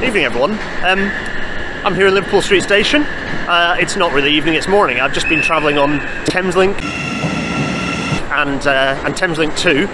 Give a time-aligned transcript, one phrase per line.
[0.00, 0.52] Evening, everyone.
[0.52, 1.10] Um,
[1.84, 3.02] I'm here in Liverpool Street Station.
[3.02, 5.00] Uh, it's not really evening; it's morning.
[5.00, 6.80] I've just been travelling on Thameslink
[8.30, 9.88] and uh, and Thameslink Two.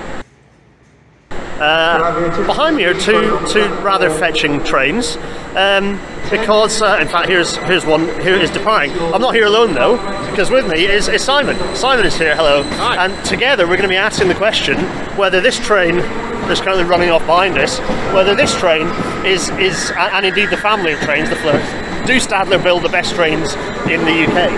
[1.58, 5.16] Uh, behind me are two two rather fetching trains.
[5.56, 5.98] Um,
[6.30, 8.92] because, uh, in fact, here's here's one here is departing.
[8.98, 9.96] I'm not here alone though,
[10.30, 11.56] because with me is, is Simon.
[11.74, 12.36] Simon is here.
[12.36, 12.62] Hello.
[12.62, 13.06] Hi.
[13.06, 14.76] And together we're going to be asking the question
[15.16, 16.02] whether this train
[16.48, 17.78] that's currently running off behind us,
[18.12, 18.86] whether this train
[19.24, 21.68] is is and indeed the family of trains, the Flirts,
[22.06, 23.54] do Stadler build the best trains
[23.90, 24.50] in the UK?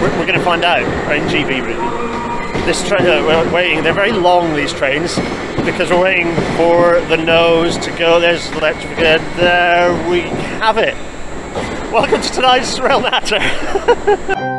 [0.00, 0.82] We're, we're going to find out.
[0.82, 2.02] In GB really
[2.64, 5.16] this train uh, we're waiting they're very long these trains
[5.64, 10.94] because we're waiting for the nose to go there's electrification there we have it
[11.92, 13.40] welcome to tonight's rail natter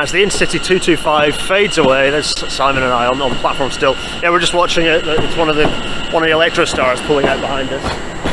[0.00, 3.92] as the Intercity 225 fades away there's Simon and I on, on the platform still
[4.22, 5.68] yeah we're just watching it it's one of the
[6.10, 7.84] one of the Electrostars pulling out behind us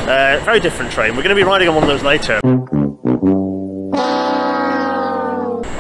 [0.08, 2.40] uh, very different train we're going to be riding on one of those later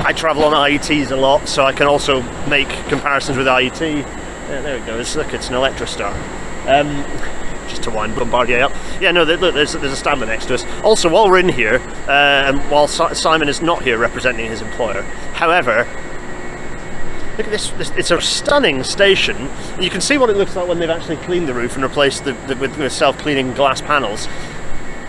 [0.05, 3.81] I travel on IETs a lot, so I can also make comparisons with IET.
[3.81, 4.97] Yeah, there we go.
[4.97, 6.13] It's, look, it's an Electrostar.
[6.65, 7.03] Um,
[7.67, 8.71] just to wind Bombardier up.
[8.99, 10.65] Yeah, no, look, there's, there's a Stadler next to us.
[10.83, 11.75] Also, while we're in here,
[12.07, 15.03] uh, and while Si- Simon is not here representing his employer,
[15.33, 15.85] however,
[17.37, 17.91] look at this, this.
[17.91, 19.49] It's a stunning station.
[19.79, 22.23] You can see what it looks like when they've actually cleaned the roof and replaced
[22.25, 24.27] the, the with, with self-cleaning glass panels.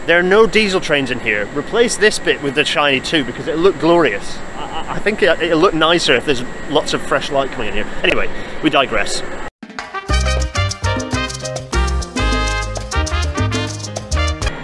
[0.06, 1.46] There are no diesel trains in here.
[1.54, 4.38] Replace this bit with the Shiny 2 because it'll look glorious.
[4.56, 7.74] I- I think it, it'll look nicer if there's lots of fresh light coming in
[7.74, 7.86] here.
[8.02, 8.28] Anyway,
[8.62, 9.22] we digress.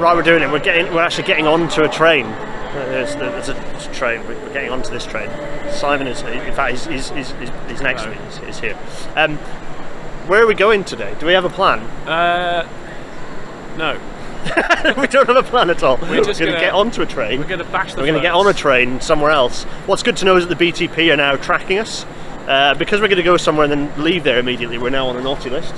[0.04, 0.50] Right, we're doing it.
[0.52, 0.92] We're getting.
[0.92, 2.26] We're actually getting onto a train.
[2.26, 4.22] Uh, There's, there's a train.
[4.26, 5.30] We're getting onto this train.
[5.72, 6.20] Simon is.
[6.20, 8.16] In fact, he's, he's, he's, he's, next to me.
[8.26, 8.78] He's, he's here.
[9.16, 9.38] Um,
[10.28, 11.16] where are we going today?
[11.18, 11.80] Do we have a plan?
[12.06, 12.68] Uh,
[13.78, 13.94] no.
[15.00, 15.96] we don't have a plan at all.
[15.96, 17.40] We're, just going to gonna- get onto a train.
[17.40, 19.62] We're going to bash the We're going to get on a train somewhere else.
[19.86, 22.04] What's good to know is that the BTP are now tracking us.
[22.46, 25.16] Uh, because we're going to go somewhere and then leave there immediately, we're now on
[25.16, 25.74] a naughty list.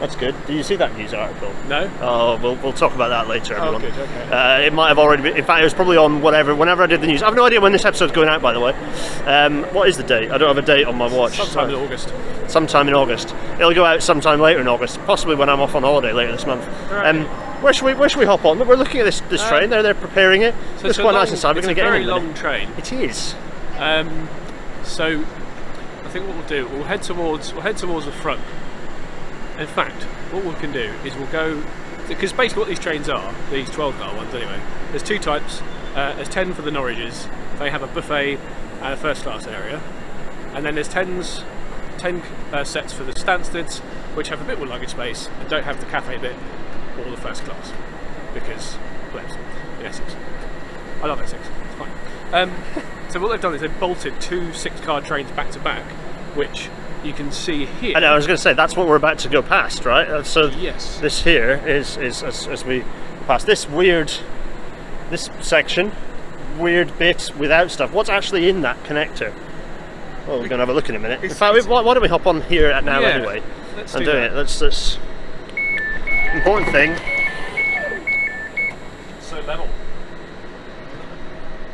[0.00, 0.34] That's good.
[0.46, 1.52] Did you see that news article?
[1.68, 1.90] No?
[2.00, 3.82] Oh, we'll, we'll talk about that later, everyone.
[3.82, 4.08] Oh, everyone.
[4.08, 4.60] good, okay.
[4.62, 5.36] Uh, it might have already been.
[5.36, 6.54] In fact, it was probably on whatever.
[6.54, 8.40] Whenever I did the news, I have no idea when this episode's going out.
[8.40, 8.72] By the way,
[9.26, 10.30] um, what is the date?
[10.30, 11.36] I don't have a date on my watch.
[11.36, 12.12] Sometime in August.
[12.46, 13.34] Sometime in August.
[13.58, 16.46] It'll go out sometime later in August, possibly when I'm off on holiday later this
[16.46, 16.64] month.
[16.92, 17.08] Right.
[17.08, 17.24] Um,
[17.60, 18.60] where should we Where should we hop on?
[18.64, 19.70] We're looking at this this Um, train.
[19.70, 20.54] They're they're preparing it.
[20.78, 21.56] So it's a quite long- nice inside.
[21.56, 22.08] We're it's going to a get very in.
[22.08, 22.26] in a minute.
[22.28, 22.68] long train.
[22.78, 23.34] It is.
[23.78, 24.28] Um,
[24.84, 25.24] so
[26.04, 28.40] I think what we'll do, we'll head towards, we'll head towards the front.
[29.58, 31.62] In fact, what we can do is we'll go
[32.06, 34.60] because basically what these trains are, these 12 car ones anyway.
[34.90, 35.60] There's two types.
[35.94, 37.28] Uh, there's 10 for the Norwiches.
[37.58, 38.38] They have a buffet
[38.80, 39.82] and a first class area,
[40.54, 41.44] and then there's 10s,
[41.98, 43.80] 10 uh, sets for the Stansteds,
[44.14, 46.36] which have a bit more luggage space and don't have the cafe bit
[46.98, 47.72] or the first class
[48.32, 48.78] because
[49.10, 49.34] plebs
[49.80, 50.14] in Essex.
[51.02, 51.46] I love Essex.
[51.66, 51.92] It's fine.
[52.32, 52.52] Um,
[53.10, 55.84] so what they've done is they've bolted two six-car trains back to back,
[56.36, 56.70] which
[57.04, 57.96] you can see here.
[57.96, 58.12] I know.
[58.12, 60.08] I was going to say that's what we're about to go past, right?
[60.08, 60.98] Uh, So Yes.
[61.00, 62.84] this here is is as, as we
[63.26, 64.12] pass this weird
[65.10, 65.92] this section,
[66.58, 67.92] weird bit without stuff.
[67.92, 69.32] What's actually in that connector?
[70.26, 71.22] Well, we're going to have a look in a minute.
[71.24, 73.42] In fact, why, why don't we hop on here at now Yeah, anyway?
[73.76, 74.32] let's and do it.
[74.34, 74.60] Let's.
[74.60, 74.98] let's
[76.34, 76.94] important thing.
[79.22, 79.68] So level.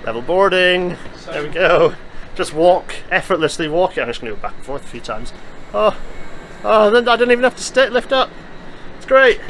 [0.04, 0.96] Level boarding.
[1.16, 1.94] So- there we go.
[2.34, 3.68] Just walk effortlessly.
[3.68, 4.02] Walk it.
[4.02, 5.32] I'm just going to go back and forth a few times.
[5.72, 5.98] Oh,
[6.64, 6.90] oh!
[6.90, 8.30] Then I don't even have to st- lift up.
[8.96, 9.40] It's great.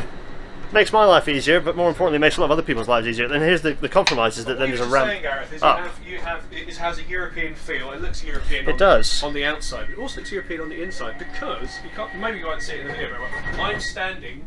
[0.72, 3.32] Makes my life easier, but more importantly, makes a lot of other people's lives easier.
[3.32, 5.08] And here's the, the compromise: is that then there's a ramp.
[5.08, 5.78] saying, Gareth, is up.
[5.78, 7.92] you have, you have, it has a European feel.
[7.92, 8.68] It looks European.
[8.68, 9.22] It on, does.
[9.22, 9.86] on the outside.
[9.86, 12.14] But it also looks European on the inside because you can't.
[12.18, 13.60] Maybe you won't see it in the video well.
[13.60, 14.46] I'm standing.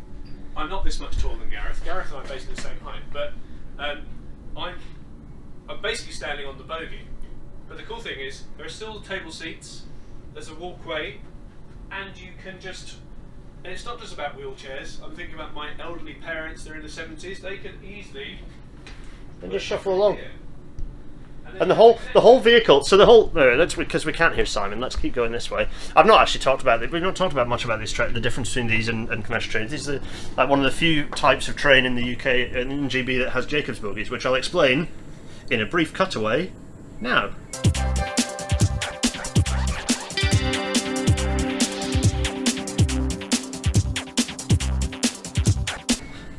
[0.56, 1.82] I'm not this much taller than Gareth.
[1.84, 3.32] Gareth and I are basically the same height, but
[3.78, 4.02] um,
[4.56, 4.74] I'm
[5.68, 7.07] I'm basically standing on the bogie.
[7.68, 9.82] But the cool thing is there are still table seats.
[10.32, 11.18] There's a walkway,
[11.90, 12.96] and you can just.
[13.64, 15.02] And it's not just about wheelchairs.
[15.02, 16.64] I'm thinking about my elderly parents.
[16.64, 17.40] They're in the 70s.
[17.40, 18.38] They can easily
[19.42, 20.16] And just shuffle along.
[20.16, 20.30] here.
[21.58, 22.84] And the whole the whole vehicle.
[22.84, 24.80] So the whole no, that's because we can't hear Simon.
[24.80, 25.66] Let's keep going this way.
[25.96, 26.90] I've not actually talked about it.
[26.90, 29.50] We've not talked about much about this tra- the difference between these and, and commercial
[29.50, 29.70] trains.
[29.70, 30.00] These are
[30.36, 33.30] like one of the few types of train in the UK and in GB that
[33.30, 34.88] has Jacobs bogies, which I'll explain
[35.50, 36.52] in a brief cutaway
[37.00, 37.30] now.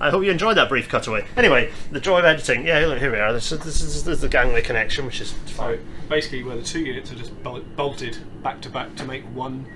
[0.02, 1.26] I hope you enjoyed that brief cutaway.
[1.36, 2.66] Anyway, the joy of editing.
[2.66, 3.34] Yeah, look, here we are.
[3.34, 5.78] This is, this is, this is the gangway connection, which is So
[6.08, 9.68] basically, where the two units are just bolted back to back to make one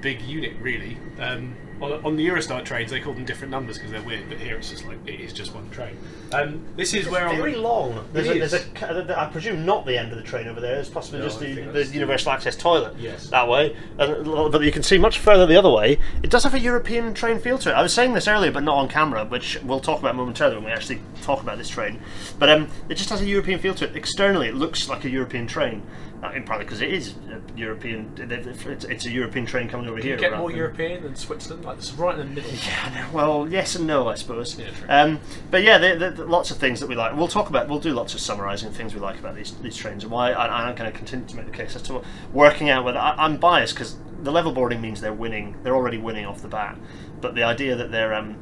[0.00, 0.96] big unit, really.
[1.18, 4.38] Um, on, on the Eurostar trains, they call them different numbers because they're weird, but
[4.38, 5.96] here it's just like it is just one train.
[6.32, 8.06] Um, this is where on very the, long.
[8.12, 10.78] There's a, there's a, I presume not the end of the train over there.
[10.80, 12.96] It's possibly No, just the, the universal access toilet.
[12.98, 13.28] Yes.
[13.28, 13.76] that way.
[13.98, 15.98] And, but you can see much further the other way.
[16.22, 17.74] It does have a European train feel to it.
[17.74, 20.64] I was saying this earlier, but not on camera, which we'll talk about momentarily when
[20.64, 22.00] we actually talk about this train.
[22.38, 23.96] But um, it just has a European feel to it.
[23.96, 25.82] Externally, it looks like a European train.
[26.26, 28.12] Uh, and probably because it is a European.
[28.18, 30.16] It's, it's a European train coming over here.
[30.16, 32.50] get more than- European than Switzerland, like it's right in the middle.
[32.52, 33.10] Yeah.
[33.12, 34.58] Well, yes and no, I suppose.
[34.58, 35.20] Yeah, um,
[35.50, 37.16] but yeah, there, there, there lots of things that we like.
[37.16, 37.68] We'll talk about.
[37.68, 40.32] We'll do lots of summarising things we like about these these trains and why.
[40.32, 42.02] I, I'm going to continue to make the case as to
[42.32, 45.56] working out whether I, I'm biased because the level boarding means they're winning.
[45.62, 46.76] They're already winning off the bat.
[47.20, 48.36] But the idea that they're um,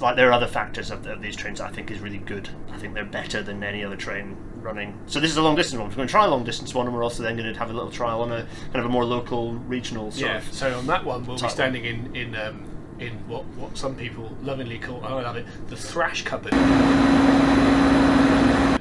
[0.00, 2.48] like there are other factors of, of these trains I think is really good.
[2.70, 4.36] I think they're better than any other train
[4.66, 4.98] running.
[5.06, 5.88] So this is a long distance one.
[5.88, 7.70] We're going to try a long distance one, and we're also then going to have
[7.70, 8.42] a little trial on a
[8.72, 10.38] kind of a more local, regional sort Yeah.
[10.38, 10.52] of.
[10.52, 12.64] So on that one, we'll be standing in in um,
[12.98, 16.52] in what what some people lovingly call I love it the thrash cupboard,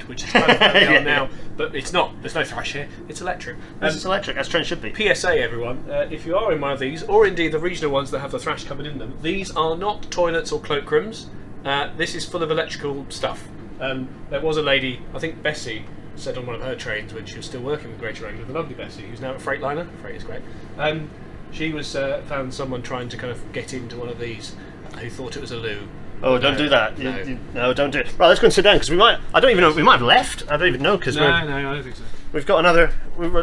[0.08, 1.00] which is kind of where we Yeah.
[1.00, 2.20] are now, but it's not.
[2.22, 2.88] There's no thrash here.
[3.08, 3.58] It's electric.
[3.82, 4.94] Um, is electric, as train should be.
[4.94, 8.10] PSA, everyone, uh, if you are in one of these, or indeed the regional ones
[8.12, 11.28] that have the thrash cupboard in them, these are not toilets or cloakrooms.
[11.64, 13.48] Uh, this is full of electrical stuff.
[13.80, 15.86] Um, there was a lady, I think Bessie,
[16.16, 18.54] said on one of her trains when she was still working with Greater Anglia, the
[18.54, 19.88] lovely Bessie, who's now at Freightliner.
[20.02, 20.42] Freight is great.
[20.78, 21.10] Um,
[21.52, 24.56] she was uh, found someone trying to kind of get into one of these
[25.00, 25.88] who thought it was a loo.
[26.24, 26.98] Oh, don't No, do that.
[26.98, 28.08] No, you- no, don't do it.
[28.18, 29.20] Right, let's go and sit down because we might.
[29.34, 29.74] I don't even know.
[29.74, 30.50] We might have left.
[30.50, 32.04] I don't even know because no, we're no, I don't think so.
[32.32, 32.94] we've got another.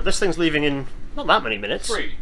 [0.03, 1.89] This thing's leaving in not that many minutes.
[1.89, 2.15] Three.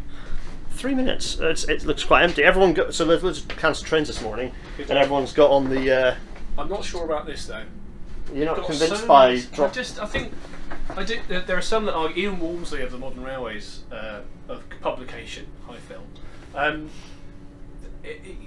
[0.71, 1.39] Three minutes.
[1.39, 2.43] Uh, It's, it looks quite empty.
[2.43, 5.91] Everyone got so let's, let's cancel trains this morning, and everyone's got on the.
[5.91, 6.15] Uh,
[6.57, 7.63] I'm not sure about this though.
[8.33, 9.29] You're not convinced so by.
[9.29, 10.33] I just, I think,
[10.89, 11.19] I do.
[11.27, 12.23] There, there are some that argue.
[12.23, 16.03] Ian Walmsley of the Modern Railways uh, of publication, High Film.
[16.55, 16.89] Um,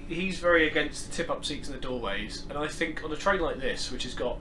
[0.07, 3.39] he's very against the tip-up seats in the doorways, and I think on a train
[3.39, 4.37] like this, which has got,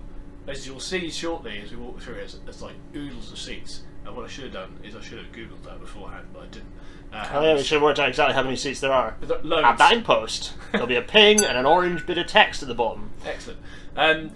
[0.47, 3.83] as you'll see shortly as we walk through, it, it's like oodles of seats.
[4.05, 6.47] And what I should have done is I should have googled that beforehand, but I
[6.47, 6.69] didn't.
[7.13, 9.17] Uh, oh, yeah, we should have worked out exactly how many seats there are.
[9.23, 9.65] Lo- loads.
[9.65, 12.75] At that post, there'll be a ping and an orange bit of text at the
[12.75, 13.11] bottom.
[13.25, 13.61] Excellent.
[13.97, 14.33] Um,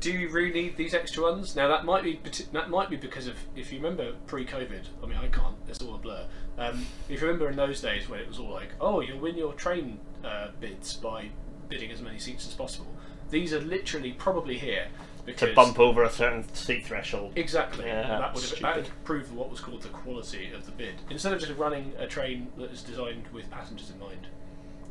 [0.00, 1.54] do you really need these extra ones?
[1.56, 2.20] Now that might be
[2.52, 4.86] that might be because of if you remember pre-COVID.
[5.02, 5.56] I mean, I can't.
[5.68, 6.24] It's all a blur.
[6.56, 9.36] Um, if you remember in those days when it was all like, oh, you'll win
[9.36, 11.30] your train uh, bids by
[11.68, 12.94] bidding as many seats as possible.
[13.30, 14.88] These are literally probably here
[15.26, 17.32] because To bump over a certain seat threshold.
[17.36, 17.86] Exactly.
[17.86, 20.94] Yeah, that would have that would prove what was called the quality of the bid.
[21.10, 24.26] Instead of just running a train that is designed with passengers in mind.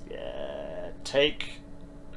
[0.09, 1.59] Yeah, take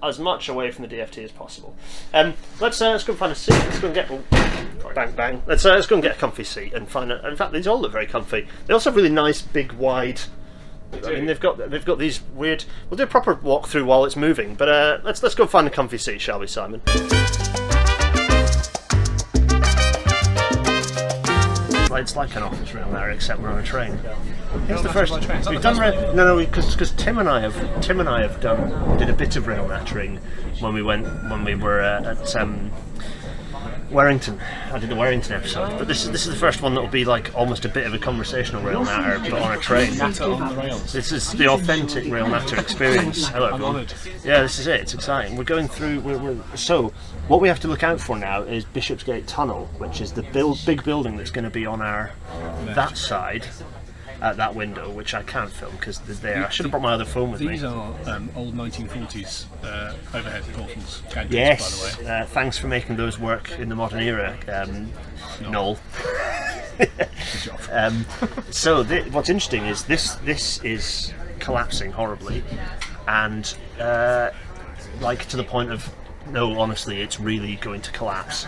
[0.03, 1.75] as much away from the DFT as possible.
[2.13, 3.53] Um, let's uh, let's go and find a seat.
[3.53, 5.43] Let's go and get oh, bang bang.
[5.47, 7.13] Let's uh, let's go and get a comfy seat and find.
[7.13, 8.47] A, in fact, these all look very comfy.
[8.67, 10.21] They also have really nice, big, wide.
[11.05, 12.65] I mean, they've got they've got these weird.
[12.89, 15.71] We'll do a proper walkthrough while it's moving, but uh, let's let's go find a
[15.71, 16.83] comfy seat, shall we, Simon?
[21.91, 23.99] Well, It's like an office room there, except we're on a train.
[24.69, 25.13] It's the first.
[25.49, 28.97] We've done rail, no, no, because Tim and I have Tim and I have done
[28.97, 30.21] did a bit of rail nattering
[30.61, 32.71] when we went when we were uh, at um,
[33.91, 34.41] Warrington.
[34.73, 36.89] I did the Warrington episode, but this is this is the first one that will
[36.89, 39.91] be like almost a bit of a conversational rail natter, but on a train.
[39.97, 43.27] This is the authentic rail natter experience.
[43.29, 43.87] Hello, everyone.
[44.25, 44.81] Yeah, this is it.
[44.81, 45.37] It's exciting.
[45.37, 46.01] We're going through.
[46.01, 46.93] We're, we're, so,
[47.27, 50.65] what we have to look out for now is Bishopsgate Tunnel, which is the build,
[50.65, 52.13] big building that's going to be on our
[52.75, 53.47] that side,
[54.21, 56.47] at that window, which I can't film because there's there.
[56.47, 57.55] I should have brought my other phone with These me.
[57.55, 61.03] These are um, old 1940s uh, overhead portals.
[61.31, 61.97] Yes.
[61.97, 62.11] by the way.
[62.11, 64.91] Uh, thanks for making those work in the modern era, um,
[65.51, 65.79] Noel.
[67.73, 68.05] um,
[68.51, 72.43] so th- what's interesting is this this is collapsing horribly,
[73.09, 74.31] and uh,
[75.01, 75.93] like to the point of
[76.29, 78.47] no, honestly, it's really going to collapse.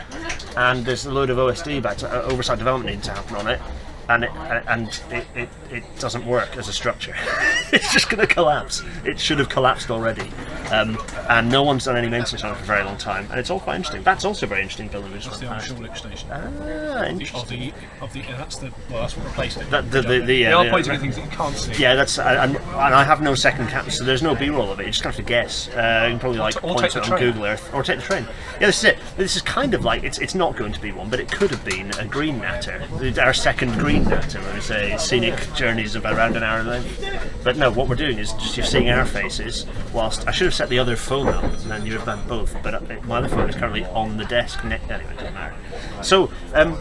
[0.56, 3.48] And there's a load of OSD back to, uh, oversight development needing to happen on
[3.48, 3.60] it.
[4.08, 4.30] And it
[4.68, 7.14] and it, it, it doesn't work as a structure.
[7.72, 8.82] it's just going to collapse.
[9.04, 10.30] It should have collapsed already.
[10.72, 13.38] um, and no one's done any maintenance on it for a very long time, and
[13.38, 14.02] it's all quite interesting.
[14.02, 15.12] That's also a very interesting building.
[15.12, 15.56] That's the
[15.94, 16.28] station.
[16.30, 17.40] Ah, interesting.
[17.40, 19.70] of the of the and that's the well that's what replaced it.
[19.70, 21.72] That- the- the- the- yeah, they are pointing at things that you can't see.
[21.80, 24.86] Yeah, that's and, and I have no second cap, so there's no B-roll of it.
[24.86, 25.68] You just have to guess.
[25.68, 27.18] Uh, you can probably like point it on.
[27.18, 28.26] Google Earth or take the train.
[28.60, 28.98] Yeah, this is it.
[29.16, 31.50] This is kind of like it's it's not going to be one, but it could
[31.50, 32.82] have been a green matter.
[33.20, 37.04] our second green When we say scenic journeys of around an hour length.
[37.44, 39.66] But no, what we're doing is just you're seeing our faces.
[39.92, 42.26] Whilst I should have set the other phone up, and then you would have done
[42.26, 42.56] both.
[42.62, 44.64] But uh, my other phone is currently on the desk.
[44.64, 45.54] Ne- anyway, it doesn't matter.
[46.02, 46.30] So.
[46.54, 46.78] Um,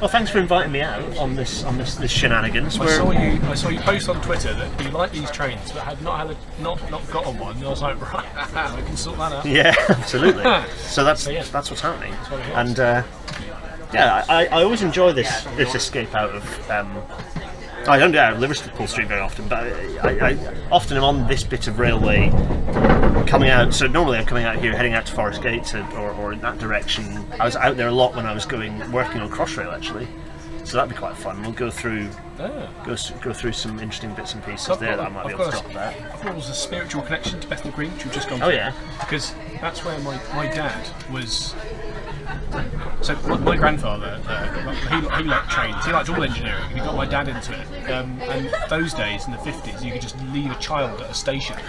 [0.00, 2.78] well, thanks for inviting me out on this on this, this shenanigans.
[2.78, 3.40] I saw you.
[3.44, 6.36] I saw you post on Twitter that you like these trains, but had not had
[6.36, 7.56] a, not not got on one.
[7.56, 9.46] And I was like, right, we can sort that out.
[9.46, 10.42] Yeah, absolutely.
[10.76, 11.44] so that's So, yeah.
[11.44, 13.02] that's what's happening, what and uh,
[13.94, 16.70] yeah, I, I always enjoy this this escape out of.
[16.70, 17.02] Um,
[17.86, 19.64] I don't do out of Liverpool Street very often, but
[20.04, 22.30] I, I often am on this bit of railway
[23.26, 23.74] coming out.
[23.74, 26.40] So normally I'm coming out here, heading out to Forest Gate to, or, or in
[26.40, 27.26] that direction.
[27.38, 30.08] I was out there a lot when I was going working on Crossrail actually,
[30.64, 31.42] so that'd be quite fun.
[31.42, 32.08] We'll go through
[32.40, 32.68] Ah.
[32.84, 35.40] go go through some interesting bits and pieces I've there that I might be I've
[35.40, 35.94] able to talk about.
[35.94, 38.46] I thought it was a spiritual connection to Bethnal Green, which we've just gone Oh
[38.46, 38.56] through.
[38.56, 41.54] yeah, because that's where my, my dad was.
[43.02, 45.84] So my, grandfather, uh, he, he liked trains.
[45.84, 47.90] He liked all engineering, and he got my dad into it.
[47.90, 51.14] Um, and those days in the fifties, you could just leave a child at a
[51.14, 51.56] station.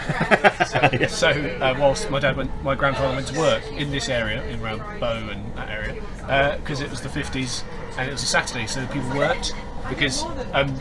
[1.09, 4.61] So uh, whilst my dad went, my grandfather went to work in this area, in
[4.61, 6.01] around Bow and that area,
[6.57, 7.63] because it was the fifties
[7.97, 9.53] and it was a Saturday, so people worked.
[9.89, 10.23] Because
[10.53, 10.75] um,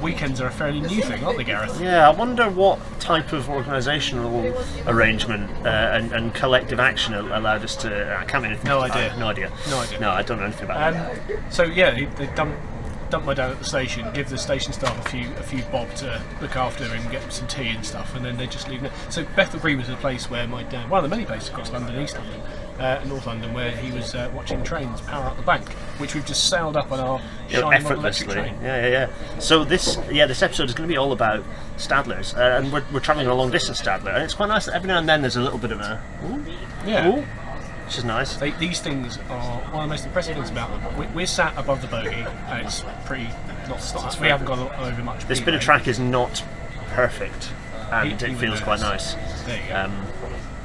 [0.00, 1.80] weekends are a fairly new thing, aren't they, Gareth?
[1.80, 7.76] Yeah, I wonder what type of organisational arrangement uh, and, and collective action allowed us
[7.76, 8.16] to.
[8.18, 8.68] I can't anything.
[8.68, 9.16] No idea.
[9.18, 9.52] no idea.
[9.68, 10.00] No idea.
[10.00, 11.10] No, I don't know anything about that.
[11.10, 11.40] Um, it.
[11.50, 12.54] so yeah, they, dump,
[13.10, 15.92] dump my dad at the station, give the station staff a few a few bob
[15.96, 18.92] to look after and get some tea and stuff, and then they just leave it.
[19.10, 21.70] So Bethnal Green was a place where my dad, one of the many places across
[21.70, 22.40] London, East London,
[22.78, 26.26] uh, North London, where he was uh, watching trains power up the bank, which we've
[26.26, 27.20] just sailed up on our
[27.72, 28.36] effortlessly.
[28.36, 29.38] Yeah, yeah, yeah.
[29.38, 31.44] So this, yeah, this episode is going to be all about
[31.76, 34.74] Stadlers, uh, and we're, we're travelling a long distance Stadler, and it's quite nice that
[34.74, 36.44] every now and then there's a little bit of a, ooh,
[36.86, 37.08] Yeah.
[37.08, 37.22] ooh,
[37.84, 38.36] which is nice.
[38.36, 40.98] They, these things are one of the most impressive things about them.
[40.98, 43.28] We, we're sat above the bogey, and it's pretty.
[43.68, 45.26] Not, it's we haven't gone over much.
[45.26, 46.44] This bit of track is not
[46.88, 47.50] perfect,
[47.90, 49.14] and He- it feels quite nice.
[49.44, 49.76] There you go.
[49.76, 50.06] Um,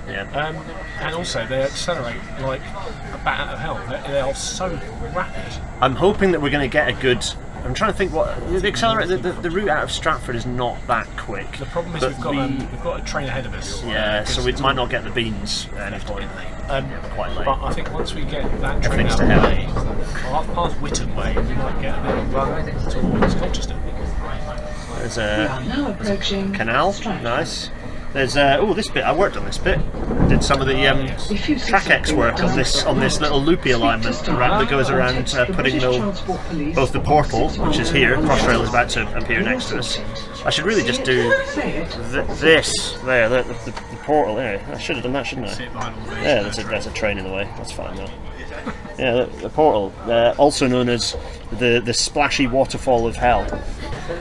[0.10, 0.22] yeah.
[0.34, 0.56] Um,
[1.00, 3.76] and also, they accelerate like a bat out of hell.
[3.90, 4.68] They, they are so
[5.16, 5.62] rapid.
[5.82, 7.24] I'm hoping that we're going to get a good.
[7.64, 9.18] I'm trying to think what the accelerator.
[9.18, 11.58] The, the, the route out of Stratford is not that quick.
[11.58, 13.84] The problem is we've got we- um, we've got a train ahead of us.
[13.84, 16.30] yeah, so we might not get the beans at any point.
[16.70, 17.46] um, quite late.
[17.46, 20.54] But I think once we get that train Everything's out of to the way, past,
[20.54, 23.76] past Whitton Way, we might get a bit of run towards Colchester.
[25.00, 26.94] There's We a are now approaching canal.
[26.94, 27.24] Stratford.
[27.24, 27.70] Nice.
[28.14, 29.04] There's uh, oh this bit.
[29.04, 29.80] I worked on this bit.
[30.30, 33.20] Did some of the um, If you see track X work on this on this
[33.22, 37.92] little loopy alignment around, that goes around uh, putting the, both the portal, which is
[37.92, 38.18] here.
[38.18, 40.00] Crossrail is about to appear next to us.
[40.44, 44.66] I should really just do th- this there, the, the, the portal there.
[44.74, 45.54] I should have done that, shouldn't I?
[45.54, 46.24] Sit behind all these.
[46.24, 47.44] Yeah, there's a, there's a train in the way.
[47.58, 48.10] That's fine though.
[48.98, 51.16] Yeah, the, the portal, uh, also known as
[51.54, 53.46] the the splashy waterfall of hell.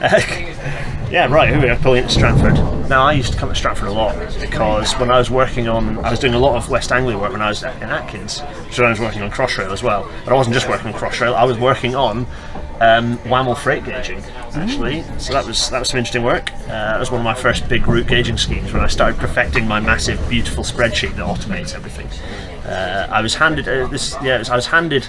[1.09, 1.49] yeah, right.
[1.49, 2.53] Here we are pulling into Stratford.
[2.89, 5.97] Now, I used to come to Stratford a lot because when I was working on,
[6.05, 8.43] I was doing a lot of West Anglia work when I was in Atkins.
[8.71, 10.09] So I was working on Crossrail as well.
[10.23, 11.33] But I wasn't just working on Crossrail.
[11.33, 12.25] I was working on
[12.81, 14.23] um, WAML freight gauging
[14.55, 15.03] actually.
[15.17, 16.51] So that was that was some interesting work.
[16.63, 19.67] Uh, that was one of my first big route gauging schemes when I started perfecting
[19.67, 22.07] my massive, beautiful spreadsheet that automates everything.
[22.65, 24.15] Uh, I was handed uh, this.
[24.21, 25.07] Yeah, I was handed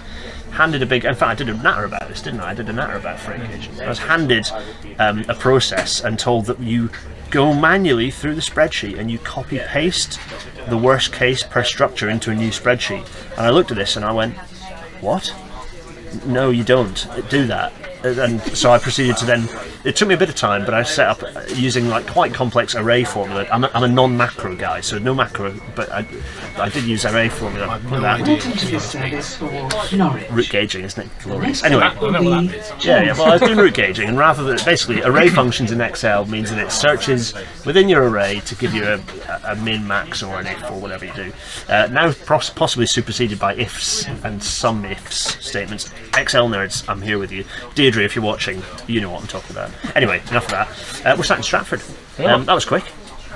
[0.53, 1.05] handed a big.
[1.05, 2.51] In fact, I did a natter about this, didn't I?
[2.51, 3.81] I did a natter about freight gauging.
[3.81, 4.51] I was handed
[4.99, 6.91] um, a process and told that you
[7.31, 10.19] go manually through the spreadsheet and you copy paste
[10.69, 13.07] the worst case per structure into a new spreadsheet.
[13.33, 14.37] And I looked at this and I went,
[15.01, 15.33] "What?
[16.27, 19.49] No, you don't do that." And so I proceeded to then.
[19.85, 21.23] It took me a bit of time, but I set up
[21.55, 23.47] using like quite complex array formula.
[23.51, 26.07] I'm a, I'm a non-macro guy, so no macro, but I,
[26.59, 27.81] I did use array formula.
[27.85, 28.21] No that.
[28.21, 28.35] idea.
[28.35, 30.51] Welcome to this service for Norwich.
[30.51, 31.11] Gauging, isn't it?
[31.23, 31.63] Glorious.
[31.65, 32.85] Anyway, up will I know what be that is.
[32.85, 33.13] yeah, yeah.
[33.13, 36.51] Well, I was doing route gauging, and rather than basically array functions in Excel means
[36.51, 39.01] that it searches within your array to give you a,
[39.45, 41.33] a min, max, or an if, or whatever you do.
[41.69, 45.91] Uh, now possibly superseded by ifs and SUMIFS statements.
[46.17, 47.45] Excel nerds, I'm here with you.
[47.91, 49.71] Deirdre, if you're watching, you know what I'm talking about.
[49.97, 51.07] Anyway, enough of that.
[51.07, 51.83] Uh, we're sat in Stratford.
[52.25, 52.85] Um, that was quick.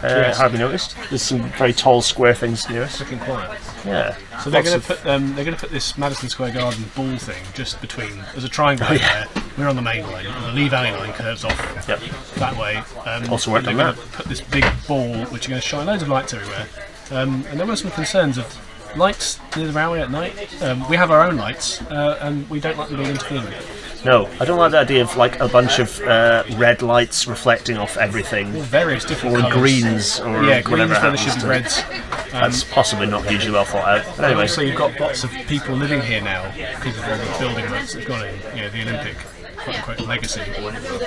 [0.03, 0.35] Uh.
[0.35, 0.95] Hardly noticed.
[1.09, 3.01] There's some very tall, square things near us.
[3.01, 3.59] Looking quiet.
[3.87, 4.17] Yeah.
[4.43, 7.17] So they're going to put um, they're going to put this Madison Square Garden ball
[7.17, 8.11] thing just between.
[8.33, 9.27] There's a triangle Oh, yeah.
[9.35, 10.25] there, we're on the main line.
[10.25, 12.01] The Lea Valley line curves off Yep.
[12.37, 12.83] that way.
[13.07, 13.97] Um, Also worked on that.
[14.13, 16.67] Put this big ball, which are going to shine loads of lights everywhere.
[17.11, 20.63] Um, and there were some concerns of lights near the railway at night.
[20.63, 23.84] Um, we have our own lights, uh, and we don't like them being interfered with.
[24.05, 27.79] No, I don't like the idea of like a bunch of uh, red lights reflecting
[27.79, 28.53] off everything.
[28.53, 29.55] Various different Or colours.
[29.57, 30.79] greens, or yeah, whatever greens.
[30.79, 31.83] Then there happens should be reds.
[32.31, 34.17] That's possibly not hugely well thought out.
[34.17, 37.37] But anyway, so you've got lots of people living here now because of all the
[37.39, 39.17] building works they've got in, you know, the Olympic
[39.57, 40.43] quote unquote legacy.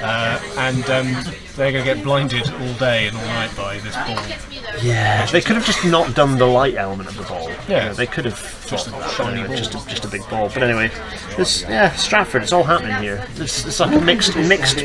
[0.01, 3.95] Uh, and um, they're going to get blinded all day and all night by this
[3.95, 4.83] ball.
[4.83, 7.49] yeah, they could have just not done the light element of the ball.
[7.67, 7.83] Yeah.
[7.83, 9.55] You know, they could have Just thought a shiny ball.
[9.55, 10.49] just a, just a big ball.
[10.53, 10.91] But anyway,
[11.35, 13.25] this yeah, Stratford, it's all happening here.
[13.37, 14.77] It's, it's like a mixed, mixed,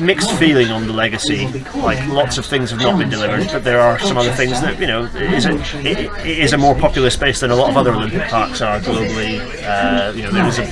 [0.00, 1.46] mixed feeling on the legacy.
[1.76, 4.80] Like lots of things have not been delivered, but there are some other things that
[4.80, 5.54] you know it is a,
[5.86, 8.80] it, it is a more popular space than a lot of other Olympic parks are
[8.80, 9.38] globally.
[9.62, 10.62] Uh, you know, there is a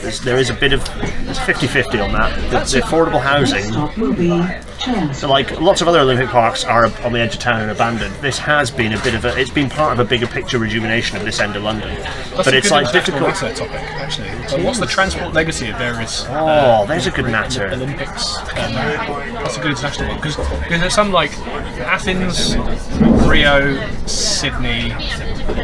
[0.00, 0.80] there's, there is a bit of
[1.28, 2.34] it's 50-50 on that.
[2.50, 3.64] The, the affordable housing
[4.94, 5.16] Stop will be Chelmsford.
[5.16, 8.14] so, like lots of other Olympic parks are on the edge of town and abandoned.
[8.16, 9.38] This has been a bit of a.
[9.38, 11.88] It's been part of a bigger picture rejuvenation of this end of London.
[11.94, 13.42] That's but a it's good like international difficult.
[13.42, 14.48] natter topic, actually.
[14.48, 17.68] So what's the transport legacy of various Oh, there's a good natter.
[17.68, 18.36] Olympics?
[18.38, 20.36] Um, that's a good international one because
[20.68, 21.36] there's some like
[21.78, 22.56] Athens,
[23.26, 24.90] Rio, Sydney,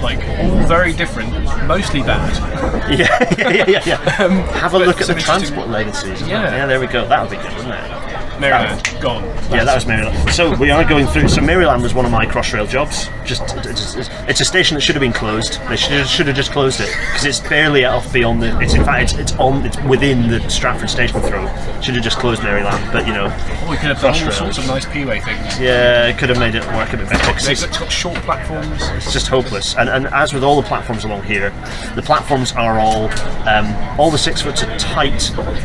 [0.03, 1.33] like all very different,
[1.67, 2.31] mostly bad.
[2.91, 3.07] Yeah,
[3.39, 3.83] yeah, yeah, yeah.
[3.87, 3.97] yeah.
[4.59, 6.21] Have a look at the transport legacies.
[6.23, 6.43] Yeah.
[6.57, 7.07] yeah, there we go.
[7.07, 8.10] That would be good, wouldn't it?
[8.41, 9.25] Maryland gone.
[9.51, 10.31] Yeah, that was Maryland.
[10.33, 11.29] So we are going through.
[11.29, 13.09] So Maryland was one of my Crossrail jobs.
[13.25, 15.61] Just it's, it's- it's a station that should have been closed.
[15.69, 18.59] They should should have just closed it because it's barely off beyond the.
[18.61, 19.65] It's in fact it's, it's on.
[19.67, 21.49] It's within the Stratford station throat.
[21.83, 24.59] Should have just closed Maryland, but you know, Oh, we could have done all sorts
[24.59, 25.59] of nice P-way things.
[25.61, 27.31] yeah, it could have made it work a bit better.
[27.37, 28.83] It's it's, got short platforms.
[28.91, 29.75] it's just hopeless.
[29.77, 31.51] And, and as with all the platforms along here,
[31.97, 33.09] the platforms are all
[33.49, 35.19] um, all the six foots are tight.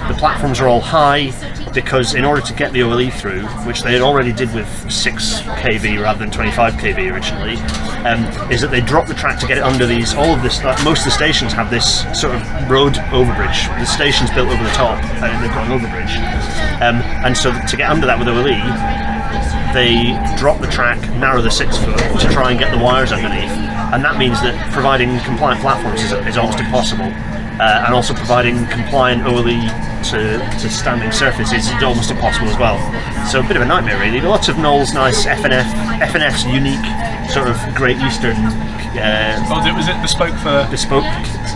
[0.10, 1.32] The platforms are all high
[1.74, 5.42] because in order to get the OLE through, which they had already did with six
[5.42, 7.56] kV rather than 25 kV originally,
[8.06, 10.14] um, is that they drop the track to get it under these.
[10.14, 13.68] All of this, like, most of the stations have this sort of road overbridge.
[13.80, 16.16] The station's built over the top, and they've got an overbridge.
[16.82, 19.06] Um, and so to get under that with OLE,
[19.74, 23.52] they drop the track, narrow the six foot to try and get the wires underneath,
[23.92, 27.12] and that means that providing compliant platforms is, is almost impossible.
[27.60, 29.44] Uh, and also providing compliant OLE
[30.04, 32.78] to, to standing surfaces is almost impossible as well.
[33.28, 34.22] So a bit of a nightmare really.
[34.22, 35.64] Lots of Knowles nice FNF,
[36.00, 36.84] FNF's unique
[37.32, 38.36] sort of Great Eastern
[38.98, 40.68] uh, Oh, was it bespoke for?
[40.70, 41.04] bespoke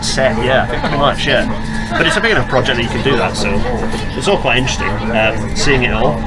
[0.02, 1.46] set, yeah, pretty much, yeah.
[1.90, 3.48] But it's a big enough project that you can do that, so
[4.16, 4.88] it's all quite interesting.
[4.88, 6.20] Um, seeing it all.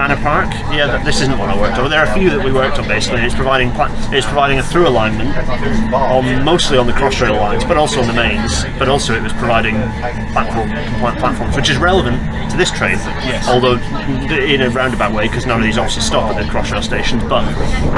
[0.00, 1.90] Manor Park, yeah, th- this isn't what I worked on.
[1.90, 3.20] There are a few that we worked on basically.
[3.20, 3.68] It's providing
[4.16, 5.28] it's providing a through alignment
[5.92, 8.64] on mostly on the crossrail lines, but also on the mains.
[8.78, 9.76] But also it was providing
[10.32, 10.70] platform
[11.20, 12.16] platforms, which is relevant
[12.50, 12.96] to this train.
[13.28, 13.46] Yes.
[13.46, 13.76] Although
[14.32, 17.22] in a roundabout way, because none of these obviously stop at the crossrail stations.
[17.24, 17.44] But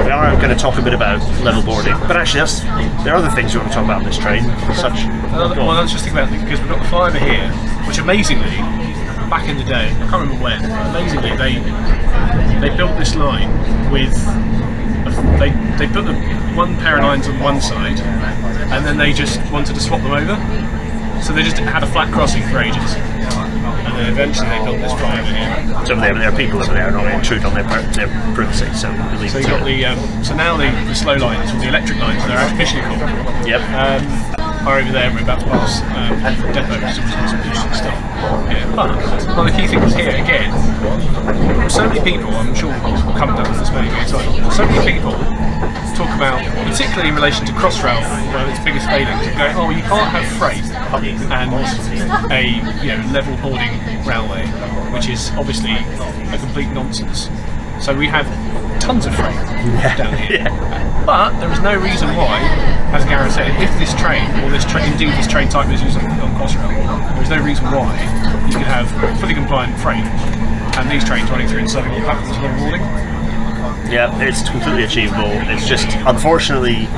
[0.03, 1.95] we are going to talk a bit about level boarding.
[2.11, 2.67] But actually, that's
[3.07, 4.43] there are other things we want to talk about on this train,
[4.75, 5.07] such.
[5.31, 7.47] Uh, well, let's just think about because we've got the flyover here,
[7.87, 8.59] which amazingly,
[9.33, 10.61] back in the day, I can't remember when,
[10.93, 11.57] amazingly they
[12.61, 13.49] they built this line
[13.91, 14.13] with
[15.09, 15.49] a, they
[15.81, 16.13] they built the
[16.53, 20.13] one pair of lines on one side, and then they just wanted to swap them
[20.13, 20.37] over.
[21.23, 24.93] So they just had a flat crossing for ages, and then eventually they built this
[25.01, 25.87] flyover here.
[25.87, 27.65] So there, there are people over there and not intrude on their,
[27.97, 28.69] their privacy.
[28.75, 31.69] So leave So you got the um, so now the, the slow lines or the
[31.69, 33.49] electric lines, they're artificially called.
[33.49, 33.63] Yep.
[33.81, 36.15] um, are over there and we're about to pass um,
[36.55, 37.99] depots and some stuff.
[38.47, 38.63] Yeah.
[38.77, 38.95] But
[39.37, 40.51] one of the key things here, again,
[41.69, 45.13] so many people, I'm sure we'll come down to this maybe so many people
[45.99, 48.01] talk about, particularly in relation to Crossrail,
[48.33, 52.43] one of its biggest failings, going, oh, you can't have freight and a
[52.83, 53.75] you know level boarding
[54.07, 54.47] railway,
[54.93, 57.29] which is obviously a complete nonsense.
[57.81, 58.27] So we have
[58.83, 59.39] tons of freight
[59.97, 60.51] down here.
[61.07, 62.43] But there is no reason why,
[62.91, 65.97] as Gareth said, if this train, or this train, indeed this train type is used
[65.99, 66.69] on, on Crossrail,
[67.15, 67.95] there is no reason why
[68.51, 68.91] you could have
[69.21, 70.05] fully compliant freight
[70.77, 73.12] and these trains running through and serving all platforms for boarding.
[73.93, 75.29] Yeah, it's completely achievable.
[75.29, 76.89] It's just unfortunately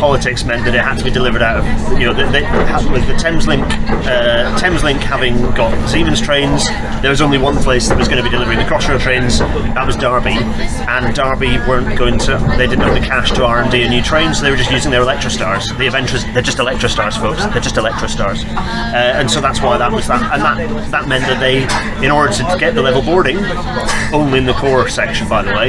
[0.00, 2.42] politics meant that it had to be delivered out of you know they, they,
[2.90, 3.62] with the Thameslink
[4.08, 6.66] uh, Thameslink having got Siemens trains.
[7.02, 9.40] There was only one place that was going to be delivering the Crossrail trains.
[9.40, 10.40] That was Derby.
[10.88, 14.34] And Derby weren't going to they didn't have the cash to R&D a new train
[14.34, 15.68] so they were just using their Electrostars.
[15.76, 17.44] The Aventras they're just Electrostars folks.
[17.52, 18.42] They're just Electrostars.
[18.56, 20.22] Uh, and so that's why that was that.
[20.32, 21.68] And that that meant that they
[22.02, 23.36] in order to get the level boarding
[24.14, 25.59] only in the core section by the way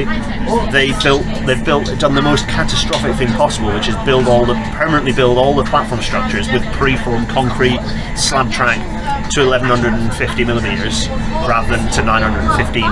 [0.72, 4.54] they built they've built done the most catastrophic thing possible which is build all the
[4.74, 7.80] permanently build all the platform structures with preformed concrete
[8.16, 8.80] slab track
[9.32, 11.08] to 1150 millimeters
[11.48, 12.84] rather than to 915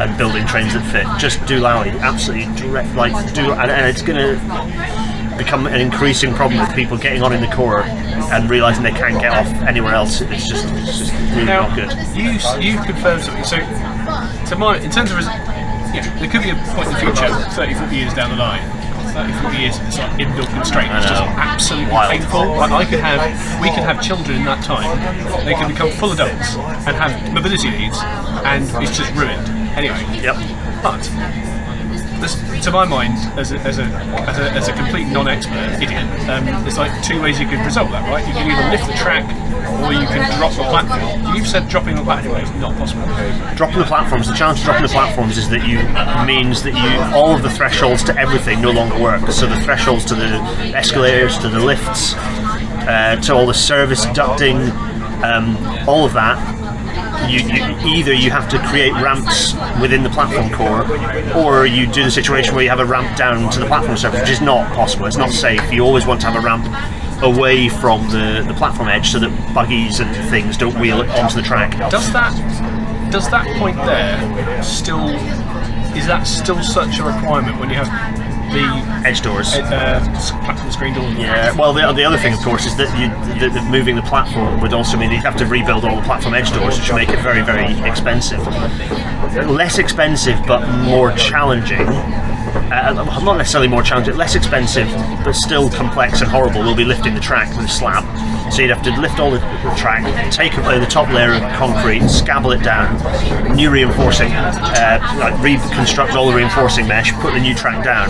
[0.00, 1.06] and building trains that fit.
[1.20, 6.34] Just do Lowy, absolutely direct, like do, and, and it's going to become an increasing
[6.34, 9.94] problem with people getting on in the core and realizing they can't get off anywhere
[9.94, 10.20] else.
[10.20, 12.16] It's just, it's just really Now, not good.
[12.16, 13.44] you you confirmed something.
[13.44, 15.18] So, to my in terms of
[15.94, 18.62] yeah, there could be a point in the future, 30, 40 years down the line.
[19.12, 22.10] 30, 40 years of this like inbuilt constraint is just absolutely Wild.
[22.12, 22.46] painful.
[22.56, 24.86] Like I could have, we could have children in that time.
[25.46, 27.98] They could become full adults and have mobility needs,
[28.44, 29.48] and it's just ruined.
[29.74, 30.36] Anyway, Yep.
[30.82, 31.00] but
[32.20, 36.04] this, to my mind, as a, as a, as a, as a complete non-expert idiot,
[36.28, 38.26] um, there's like two ways you could resolve that, right?
[38.26, 39.24] You can either lift the track
[39.82, 41.36] or you can drop the platform.
[41.36, 43.06] You've said dropping the platform is not possible.
[43.54, 45.78] dropping the platforms, the challenge of dropping the platforms is that you
[46.26, 49.30] means that you all of the thresholds to everything no longer work.
[49.30, 50.38] So the thresholds to the
[50.74, 54.70] escalators, to the lifts, uh, to all the service ducting,
[55.22, 55.56] um,
[55.88, 56.57] all of that.
[57.28, 60.84] You, you either you have to create ramps within the platform core,
[61.36, 64.20] or you do the situation where you have a ramp down to the platform surface,
[64.20, 65.06] which is not possible.
[65.06, 65.72] It's not safe.
[65.72, 66.64] You always want to have a ramp
[67.22, 71.34] away from the, the platform edge so that buggies and things don't wheel it onto
[71.34, 71.72] the track.
[71.90, 72.32] Does that
[73.10, 75.08] does that point there still
[75.96, 79.54] is that still such a requirement when you have the Edge doors.
[79.54, 80.00] uh,
[80.44, 81.04] platform screen door?
[81.12, 83.08] Yeah, well, the, the other thing, of course, is that you,
[83.48, 86.52] that moving the platform would also mean you'd have to rebuild all the platform edge
[86.52, 88.40] doors, which would make it very, very expensive.
[89.48, 91.88] Less expensive, but more challenging.
[92.70, 94.88] Uh, not necessarily more challenging, less expensive,
[95.24, 96.60] but still complex and horrible.
[96.62, 98.04] We'll be lifting the track with a slab.
[98.50, 99.38] So you'd have to lift all the,
[99.76, 102.96] track, take away the top layer of concrete, scabble it down,
[103.54, 108.08] new reinforcing, uh, like reconstruct all the reinforcing mesh, put the new track down.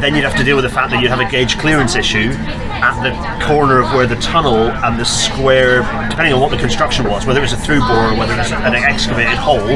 [0.00, 2.30] Then you'd have to deal with the fact that you'd have a gauge clearance issue
[2.84, 5.78] at the corner of where the tunnel and the square,
[6.10, 8.38] depending on what the construction was, whether it was a through bore or whether it
[8.38, 9.70] was an excavated hole,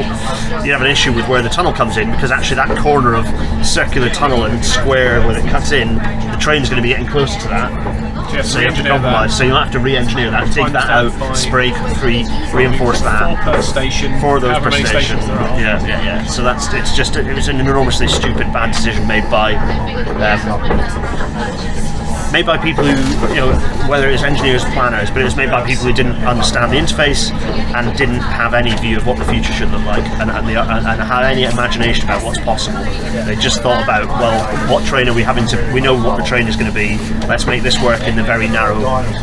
[0.63, 3.25] you'd have an issue with where the tunnel comes in because actually that corner of
[3.65, 7.39] circular tunnel and square where it cuts in, the train's going to be getting closer
[7.39, 8.08] to that.
[8.43, 9.37] So you have to compromise.
[9.37, 13.61] So you'll have to re-engineer that, take that out, spray three, reinforce Four that per
[13.61, 14.19] station.
[14.19, 14.87] for those per station.
[14.87, 15.27] stations.
[15.27, 16.23] Yeah, yeah, yeah.
[16.25, 21.88] So that's it's just it was an enormously stupid bad decision made by um,
[22.31, 22.95] made by people who
[23.29, 23.51] you know
[23.87, 27.31] whether it's engineers, planners, but it was made by people who didn't understand the interface
[27.75, 30.59] and didn't have any view of what the future should look like and and, the,
[30.59, 32.83] and, and had any imagination about what's possible.
[33.25, 35.71] They just thought about well, what train are we having to?
[35.73, 36.97] We know what the train is going to be.
[37.27, 38.79] Let's make this work in the very narrow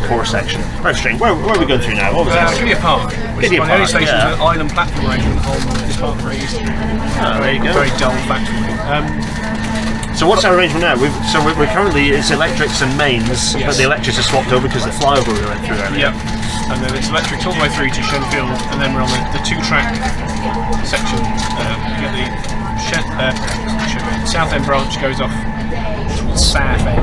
[0.07, 0.61] core section.
[0.81, 1.19] Very strange.
[1.19, 2.15] Where, where are we going through now?
[2.15, 2.47] What was Uh.
[2.57, 4.31] Gidea Park, which Gidea is one of the only Park, stations yeah.
[4.31, 6.57] with an island platform arrangement on this part of the east.
[6.59, 7.73] Oh, there you go.
[7.73, 8.57] Very dull factory.
[8.87, 9.05] Um,
[10.17, 10.97] So what's our arrangement now?
[10.97, 14.65] We've, so we're, we're currently it's electrics and mains, but the electrics are swapped over
[14.65, 16.09] because the flyover we went through earlier.
[16.09, 16.17] Yep.
[16.73, 19.21] And then it's electric all the way through to Shenfield, and then we're on the,
[19.37, 19.93] the two-track
[20.89, 21.21] section.
[21.61, 22.25] Um, you get the
[22.81, 23.29] Shen, uh,
[24.25, 25.29] Southend branch goes off
[26.17, 26.97] towards Southend,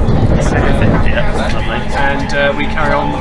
[1.07, 1.87] Yeah, lovely.
[1.95, 3.15] and uh, we carry on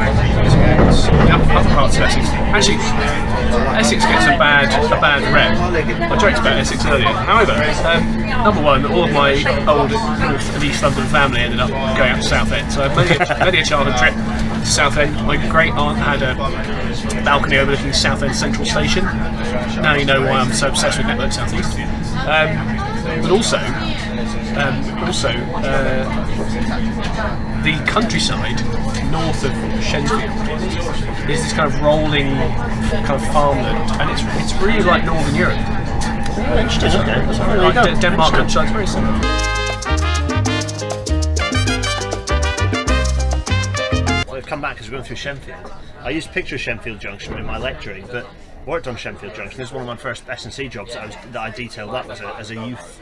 [0.94, 2.28] towards the upper, upper parts of Essex.
[2.54, 2.78] Actually,
[3.78, 5.58] Essex gets a bad a bad rep.
[6.12, 7.08] I joked about Essex earlier.
[7.08, 9.34] However, um, number one, all of my
[9.68, 12.72] old North and East London family ended up going up to Southend.
[12.72, 15.16] So I've made a, made a childhood trip to Southend.
[15.26, 16.36] My great aunt had a
[17.24, 19.06] balcony overlooking Southend Central Station.
[19.06, 21.78] Now you know why I'm so obsessed with Network South East.
[22.24, 23.58] Um, but also,
[24.58, 26.04] um, also uh,
[27.64, 28.60] the countryside
[29.12, 32.36] north of Shenfield is this kind of rolling
[33.06, 35.60] kind of farmland, and it's it's really like Northern Europe.
[36.58, 37.02] Interesting.
[37.02, 37.22] Okay.
[37.22, 38.00] There Like go.
[38.00, 39.20] Denmark very similar.
[44.28, 45.72] Well, I've come back because we're going through Shenfield.
[46.02, 48.28] I used picture of Shenfield Junction in my lecturing, but
[48.66, 49.58] worked on Shenfield Junction.
[49.58, 52.10] This is one of my first S&C jobs that I, was, that I detailed up
[52.10, 53.02] as a, as a youth.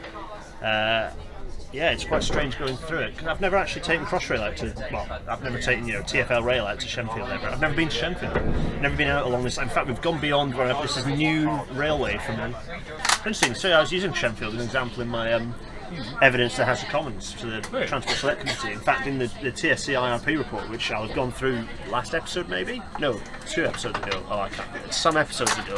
[0.62, 1.10] Uh,
[1.72, 3.16] yeah, it's quite strange going through it.
[3.16, 6.42] 'cause I've never actually taken Crossrail out to, well, I've never taken, you know, TFL
[6.42, 7.48] rail out to Shenfield ever.
[7.48, 8.80] I've never been to Shenfield.
[8.80, 9.58] Never been out along this.
[9.58, 12.54] In fact, we've gone beyond where this is new railway for me.
[13.18, 13.54] Interesting.
[13.54, 15.54] So I was using Shenfield as an example in my um,
[16.20, 17.88] evidence to House of Commons to the Right.
[17.88, 18.72] Transport Select Committee.
[18.72, 22.14] In fact, in the, the TSC IRP report, which I was have gone through last
[22.14, 22.80] episode, maybe?
[22.98, 24.24] No, two episodes ago.
[24.30, 24.92] Oh, I can't.
[24.92, 25.76] Some episodes ago.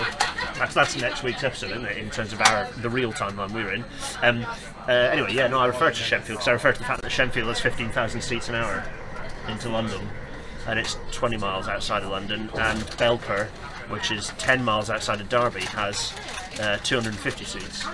[0.55, 1.99] That's, that's next week's episode, isn't it?
[1.99, 3.85] In terms of our the real timeline we're in.
[4.23, 4.47] Um,
[4.87, 7.11] uh, anyway, yeah, no, I refer to Shenfield because I refer to the fact that
[7.11, 8.85] Shenfield has 15,000 seats an hour
[9.49, 10.09] into London,
[10.67, 13.47] and it's 20 miles outside of London, and Belper,
[13.91, 16.13] which is 10 miles outside of Derby, has
[16.61, 17.85] uh, 250 seats.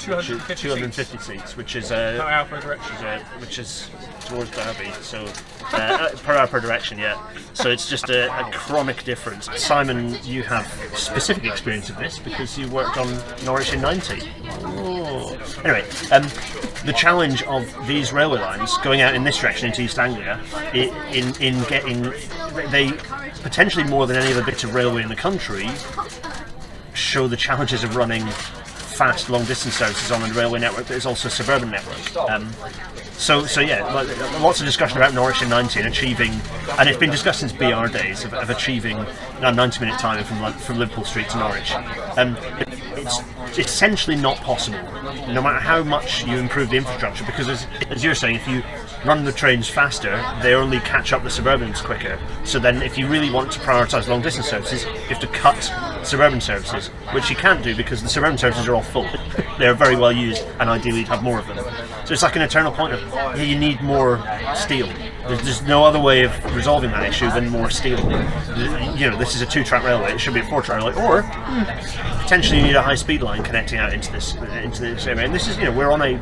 [0.00, 0.60] 250 seats.
[0.62, 2.96] 250 seats, which is uh, Per hour per direction.
[3.06, 3.88] uh, which is
[4.26, 5.24] towards Derby, so
[5.72, 7.20] uh, uh, per hour per direction, yeah.
[7.52, 9.48] So it's just a, a chronic difference.
[9.56, 13.08] Simon, you have specific experience of this because you worked on
[13.44, 14.20] Norwich in '90.
[14.50, 15.38] Oh.
[15.64, 16.22] Anyway, um,
[16.86, 20.40] the challenge of these railway lines going out in this direction into East Anglia,
[20.74, 22.02] in in getting
[22.70, 22.92] they
[23.42, 25.68] potentially more than any other bit of railway in the country
[26.92, 28.24] show the challenges of running
[29.00, 32.30] fast long distance services on the railway network but that is also a suburban network.
[32.30, 32.50] Um,
[33.12, 33.82] so, so yeah,
[34.40, 36.32] lots of discussion about Norwich in 90 and achieving,
[36.78, 38.98] and it's been discussed since BR days of, of achieving
[39.40, 41.72] a 90 minute time from from Liverpool Street to Norwich.
[42.18, 42.36] Um,
[42.96, 44.82] it's essentially not possible,
[45.28, 48.62] no matter how much you improve the infrastructure, because as, as you're saying, if you
[49.04, 52.18] run the trains faster, they only catch up the suburbans quicker.
[52.44, 55.60] So then, if you really want to prioritise long distance services, you have to cut
[56.04, 59.08] suburban services, which you can't do because the suburban services are all full.
[59.58, 61.58] They're very well used, and ideally you'd have more of them.
[62.04, 64.18] So it's like an eternal point of yeah, you need more
[64.54, 64.88] steel.
[65.28, 68.00] There's, there's no other way of resolving that issue than more steel.
[68.96, 71.22] You know, this is a two-track railway; it should be a four-track railway, or
[72.22, 75.24] potentially you need a high-speed line connecting out into this into this area.
[75.24, 76.20] And this is, you know, we're on a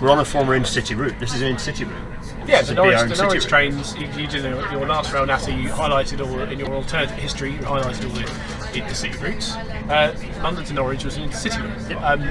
[0.00, 1.18] we're on a former intercity route.
[1.18, 2.15] This is an intercity route.
[2.46, 5.68] Yeah, the Norwich, the Norwich trains, you, you did your your last rail natter, you
[5.68, 8.22] highlighted all, in your alternate history, you highlighted all the
[8.78, 9.56] intercity routes.
[9.90, 12.02] Uh, London to Norwich was an intercity route.
[12.02, 12.22] Um,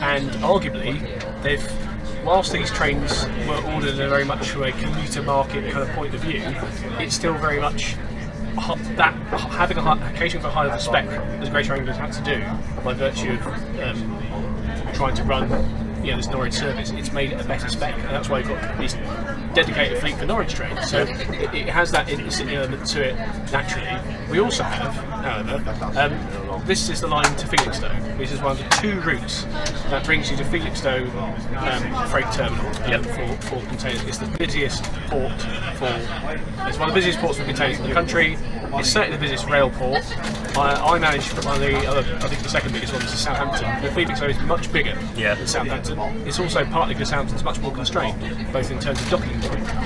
[0.00, 5.72] and arguably, they've, whilst these trains were ordered in a very much a commuter market
[5.72, 6.42] kind of point of view,
[7.00, 7.96] it's still very much
[8.96, 9.14] that
[9.50, 12.92] having a high, occasion for high level spec as Greater Anglia had to do by
[12.92, 13.46] virtue of
[13.80, 15.48] um, trying to run
[16.02, 18.48] you know, this Norwich service, it's made it a better spec, and that's why you've
[18.48, 18.94] got this
[19.54, 20.88] dedicated fleet for Norwich trains.
[20.88, 23.16] So it, it has that element to it
[23.50, 23.88] naturally.
[24.30, 28.18] We also have, however, um, this is the line to Felixstowe.
[28.18, 29.44] This is one of the two routes
[29.90, 31.06] that brings you to Felixstowe
[31.56, 34.04] um, freight terminal um, for, for containers.
[34.04, 35.40] It's the busiest port
[35.76, 35.88] for.
[36.68, 38.36] It's one of the busiest ports for containers in the country.
[38.74, 40.04] It's certainly the busiest rail port.
[40.56, 43.66] I, I managed one of the other, I think the second biggest one is Southampton.
[43.82, 45.34] But Felixstowe is much bigger Yeah.
[45.34, 45.98] than Southampton.
[46.26, 48.18] It's also partly because Southampton's much more constrained,
[48.52, 49.34] both in terms of docking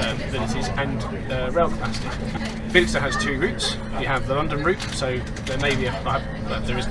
[0.02, 2.08] um, abilities and uh, rail capacity.
[2.70, 3.74] Felixstowe has two routes.
[4.00, 6.86] You have the London route, so there may be a, uh, there is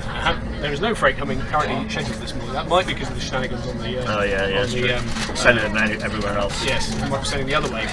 [0.61, 2.53] there is no freight coming currently scheduled this morning.
[2.53, 4.65] That might be because of the shenanigans on the uh, Oh yeah, yeah.
[4.65, 6.63] the um, Sending them everywhere else.
[6.65, 7.87] Yes, and we're sending the other way,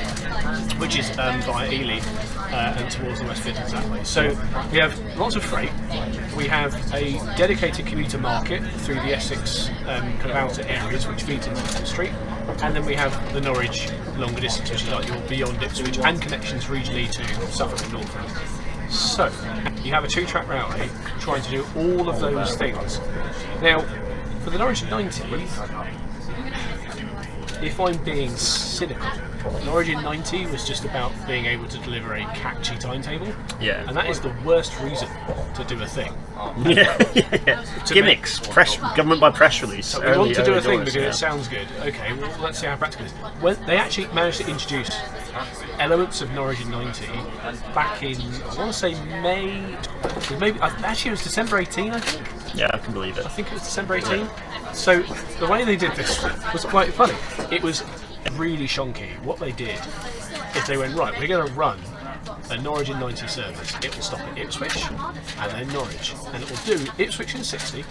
[0.79, 2.01] which is um, via Ely
[2.53, 3.73] uh, and towards the West Midlands
[4.05, 4.29] So
[4.73, 5.71] we have lots of freight.
[6.37, 11.23] We have a dedicated commuter market through the Essex um, kind of outer areas, which
[11.23, 12.13] feeds into the street.
[12.63, 16.21] And then we have the Norwich longer distance, which is like your beyond Ipswich and
[16.21, 18.91] connections regionally to Suffolk and Norfolk.
[18.91, 19.27] So
[19.83, 20.89] you have a two-track railway
[21.21, 23.01] trying to do all of those things.
[23.63, 23.81] Now,
[24.43, 25.25] for the Norwich 90,
[27.61, 29.11] if I'm being cynical,
[29.43, 33.29] the Norwich 90 was just about being able to deliver a catchy timetable.
[33.61, 33.85] Yeah.
[33.87, 35.09] And that is the worst reason
[35.55, 36.13] to do a thing.
[36.65, 37.85] yeah, yeah, yeah.
[37.87, 39.87] Gimmicks, press, government by press release.
[39.87, 41.09] So we want to do a thing doors, because yeah.
[41.09, 41.67] it sounds good.
[41.81, 43.19] Okay, well, let's see how practical it is.
[43.43, 44.91] When they actually managed to introduce
[45.79, 47.07] elements of Norwich in 90
[47.75, 49.77] back in, I want to say May,
[50.39, 52.55] maybe, uh, actually it was December 18, I think.
[52.55, 53.27] Yeah, I can believe it.
[53.27, 54.29] I think it was December 18.
[54.73, 55.03] So
[55.39, 56.23] the way they did this
[56.53, 57.15] was quite funny.
[57.51, 57.85] It was
[58.33, 59.21] really shonky.
[59.23, 59.79] What they did
[60.57, 61.79] is they went, right, we're going to run
[62.51, 63.75] a Norwich in 90 service.
[63.83, 66.15] It will stop at Ipswich and then Norwich.
[66.33, 67.85] And it will do Ipswich in 60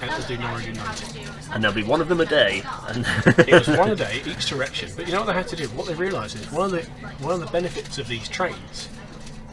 [0.00, 1.20] and it will do Norwich in 90.
[1.52, 2.62] And there'll be one of them a day.
[2.88, 3.04] And
[3.48, 4.90] It was one a day each direction.
[4.96, 5.66] But you know what they had to do?
[5.68, 6.82] What they realised is one of the
[7.24, 8.88] one of the benefits of these trains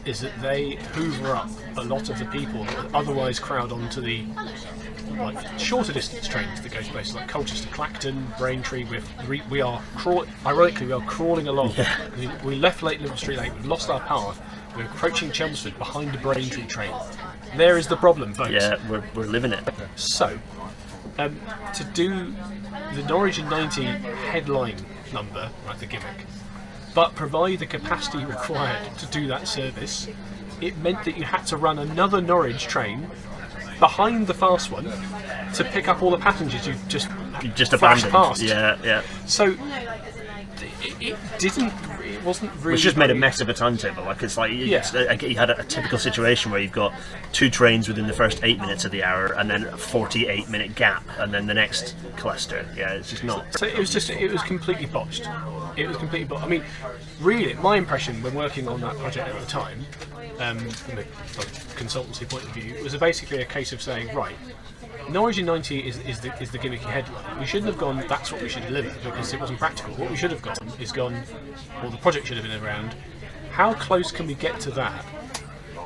[0.04, 4.00] is that they hoover up a lot of the people that would otherwise crowd onto
[4.00, 4.24] the
[5.18, 8.84] like shorter distance trains that go to places like Colchester, Clacton, Braintree.
[8.84, 11.74] We're, we, we are crawl, ironically we are crawling along.
[12.18, 13.54] We, we left Late Liverpool Street Lane.
[13.54, 14.40] We've lost our path.
[14.76, 16.92] We're approaching Chelmsford behind the Braintree train.
[17.56, 18.50] There is the problem, folks.
[18.50, 19.68] yeah, we're, we're living it.
[19.96, 20.38] So,
[21.18, 21.40] um,
[21.74, 22.32] to do
[22.94, 24.76] the Norwich in 90 headline
[25.12, 26.26] number, right, the gimmick,
[26.94, 30.08] but provide the capacity required to do that service,
[30.60, 33.10] it meant that you had to run another Norwich train
[33.80, 34.84] behind the fast one
[35.54, 37.08] to pick up all the passengers you just
[37.42, 38.12] You just abandoned.
[38.12, 38.40] past.
[38.42, 39.02] Yeah, yeah.
[39.26, 39.56] So
[41.00, 41.72] it, didn't.
[42.02, 42.74] It wasn't really.
[42.74, 44.04] It's just made a mess of a timetable.
[44.04, 44.78] Like it's like you, Yeah.
[44.78, 46.92] it's, uh, you had a, a typical situation where you've got
[47.32, 50.74] two trains within the first eight minutes of the hour, and then a forty-eight minute
[50.74, 52.66] gap, and then the next cluster.
[52.76, 53.58] Yeah, it's just not.
[53.58, 55.26] So it was just it was completely botched.
[55.76, 56.44] It was completely botched.
[56.44, 56.64] I mean,
[57.20, 59.86] really, my impression when working on that project at the time,
[60.40, 61.02] um, from a
[61.76, 64.36] consultancy point of view, it was basically a case of saying, right,
[65.10, 67.38] Norwich in 90 is, is, the, is the gimmicky headline.
[67.38, 69.94] We shouldn't have gone, that's what we should deliver, because it wasn't practical.
[69.94, 71.22] What we should have gone is gone,
[71.82, 72.94] or the project should have been around,
[73.50, 75.04] how close can we get to that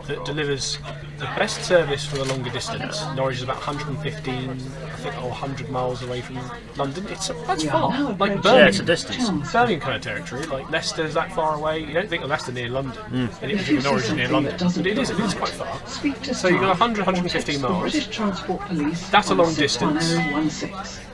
[0.06, 0.78] that delivers
[1.18, 3.02] the best service for the longer distance?
[3.14, 6.38] Norwich is about 115, I think, or 100 miles away from
[6.76, 7.06] London.
[7.08, 7.90] It's that's We far.
[7.90, 9.52] Like Birmingham, Yeah, it's a distance.
[9.52, 10.44] Birmingham kind of territory.
[10.46, 11.80] Like Leicester's that far away.
[11.80, 14.54] You don't think of Leicester near London, and it If was you Norwich near London,
[14.58, 15.10] but it is.
[15.10, 15.86] It is quite far.
[15.86, 17.82] Speak to So you've got 100, 115 text the miles.
[17.82, 19.08] British Transport Police.
[19.10, 20.04] That's a long distance.
[20.06, 21.04] 61016.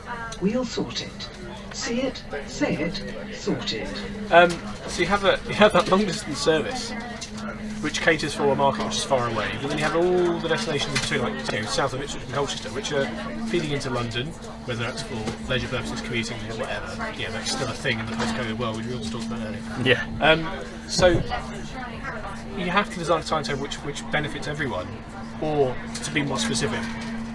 [0.41, 1.29] We'll sort it.
[1.73, 3.89] See it, say it, sort it.
[4.31, 4.51] Um,
[4.89, 6.91] so you have a you have that long distance service,
[7.81, 9.51] which caters for a market which is far away.
[9.61, 12.33] But then you have all the destinations between, like you know, south of Ipswich and
[12.35, 13.07] Colchester, which are
[13.47, 14.27] feeding into London,
[14.67, 15.15] whether that's for
[15.49, 17.13] leisure purposes, commuting, or whatever.
[17.19, 19.63] Yeah, that's still a thing in the post-COVID world, which we also talked about earlier.
[19.83, 20.07] Yeah.
[20.21, 20.47] Um,
[20.89, 21.09] so
[22.59, 24.89] you have to design a timetable which which benefits everyone,
[25.41, 26.85] or to be more specific,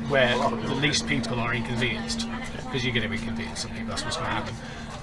[0.09, 2.27] where the least people are inconvenienced,
[2.65, 3.87] because you're going to inconvenience some people.
[3.87, 4.55] That's what's going to happen.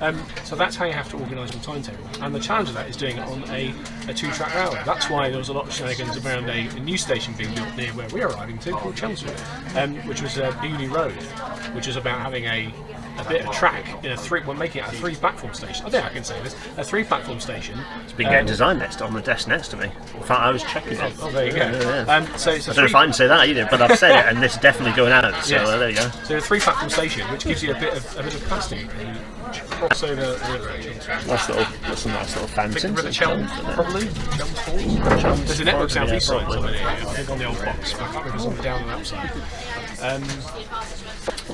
[0.03, 2.05] Um, so that's how you have to organise your timetable.
[2.21, 3.73] And the challenge of that is doing it on a,
[4.09, 4.83] a two-track railway.
[4.85, 7.77] That's why there was a lot of shenanigans around a, a new station being built
[7.77, 9.41] near where we're arriving to, called Chelmsford,
[9.77, 11.13] um, which was uh, Beaulieu Road,
[11.75, 12.75] which is about having a
[13.19, 14.41] a bit of track in a three.
[14.47, 15.85] We're making it a three-platform station.
[15.85, 17.79] I think I can say this: a three-platform station.
[18.05, 19.85] It's been getting designed next on the desk next to me.
[19.85, 21.15] In fact, I was checking it.
[21.21, 21.59] Oh, there you go.
[21.59, 22.17] Yeah, yeah.
[22.17, 23.99] Um, so it's a I don't know if I can say that either, but I've
[23.99, 25.45] said it, and it's definitely going out.
[25.45, 25.69] So Yes.
[25.69, 26.11] uh, there you go.
[26.25, 28.89] So a three platform station, which gives you a bit of a bit of capacity.
[29.61, 30.39] Cross over the
[31.27, 32.95] Nice little, that's a nice little I think the fountain.
[32.95, 34.07] River Chelm, probably.
[34.07, 35.45] Falls.
[35.47, 38.25] There's a network south east side I think on the old box, but I can't
[38.25, 39.33] remember if it's on the down side.
[40.01, 40.23] Um,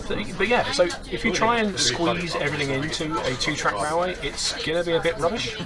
[0.09, 4.53] but, but yeah, so if you try and squeeze everything into a two-track railway, it's
[4.65, 5.57] gonna be a bit rubbish,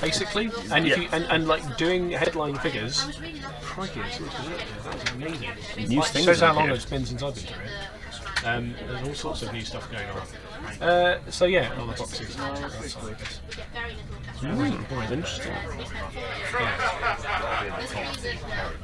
[0.00, 0.50] basically.
[0.70, 1.02] And if Yeah.
[1.04, 3.04] you and, and like doing headline figures,
[3.62, 5.50] crikey, that's amazing.
[5.88, 6.74] New It things shows how long here.
[6.74, 8.46] it's been since I've been through it.
[8.46, 10.22] Um, there's all sorts of new stuff going on.
[10.80, 12.36] Uh, so yeah, all the boxes.
[12.36, 13.40] That's all it is.
[14.40, 15.52] Hmm, Interesting.
[16.60, 17.78] Yeah.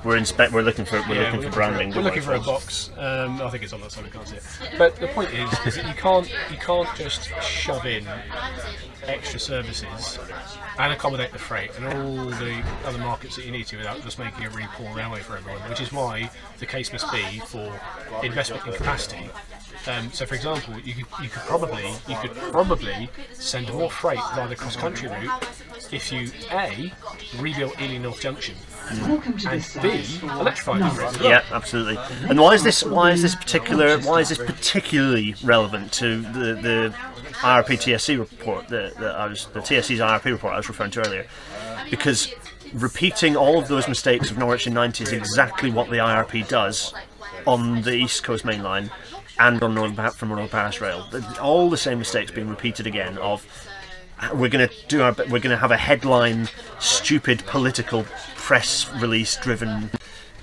[0.04, 0.52] We're inspect.
[0.52, 1.00] We're looking for.
[1.08, 1.94] We're Yeah, looking for branding.
[1.94, 2.90] We're looking for a box.
[2.98, 4.04] Um, I think it's on that side.
[4.04, 4.42] We can't see it.
[4.76, 8.06] But the point is, is that you can't you can't just shove in
[9.06, 10.18] extra services
[10.78, 14.18] and accommodate the freight and all the other markets that you need to without just
[14.18, 15.60] making a really poor railway for everyone.
[15.68, 17.72] Which is why the case must be for
[18.22, 19.30] investment in capacity.
[19.86, 21.73] Um, so, for example, you could you could probably
[22.08, 25.48] you could probably send more freight via the cross country route
[25.92, 26.92] if you a
[27.38, 28.54] rebuilt Ely North Junction
[29.02, 31.22] Welcome to and b service electrify the route.
[31.22, 31.96] Yeah, absolutely.
[32.28, 32.82] And why is this?
[32.82, 33.98] Why is this particular?
[34.00, 36.94] Why is this particularly relevant to the the
[37.38, 41.06] IRP TSC report that, that I was the TSC's IRP report I was referring to
[41.06, 41.26] earlier?
[41.90, 42.34] Because
[42.74, 46.92] repeating all of those mistakes of Norwich in '90 is exactly what the IRP does
[47.46, 48.90] on the East Coast Main Line
[49.38, 51.08] and on Pa- from Northern Powerhouse Rail.
[51.40, 53.46] All the same mistakes being repeated again of
[54.20, 58.04] uh, we're going to do our we're going to have a headline stupid political
[58.36, 59.90] press release driven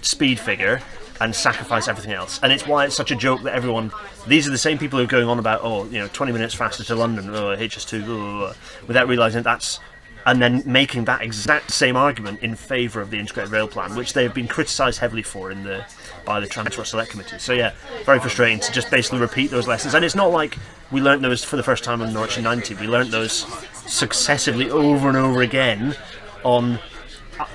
[0.01, 0.81] speed figure
[1.21, 3.91] and sacrifice everything else and it's why it's such a joke that everyone
[4.27, 6.53] these are the same people who are going on about oh you know 20 minutes
[6.53, 8.53] faster to london oh, hs2 blah, blah, blah,
[8.87, 9.79] without realizing that's
[10.25, 14.13] and then making that exact same argument in favour of the integrated rail plan, which
[14.13, 15.85] they have been criticised heavily for in the
[16.25, 17.39] by the Transport Select Committee.
[17.39, 17.73] So yeah,
[18.05, 19.93] very frustrating to just basically repeat those lessons.
[19.93, 20.57] And it's not like
[20.91, 22.75] we learnt those for the first time on Norwich in '90.
[22.75, 23.45] We learnt those
[23.87, 25.95] successively over and over again
[26.43, 26.79] on.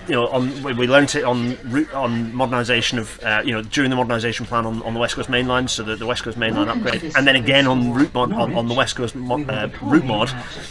[0.09, 1.53] You know, on we- learnt it on
[1.93, 5.29] on modernisation of uh, you know during the modernisation plan on, on the West Coast
[5.29, 8.13] Main Line, so the, the West Coast Main Line upgrade, and then again on route
[8.15, 10.31] mod on, on the West Coast uh, route mod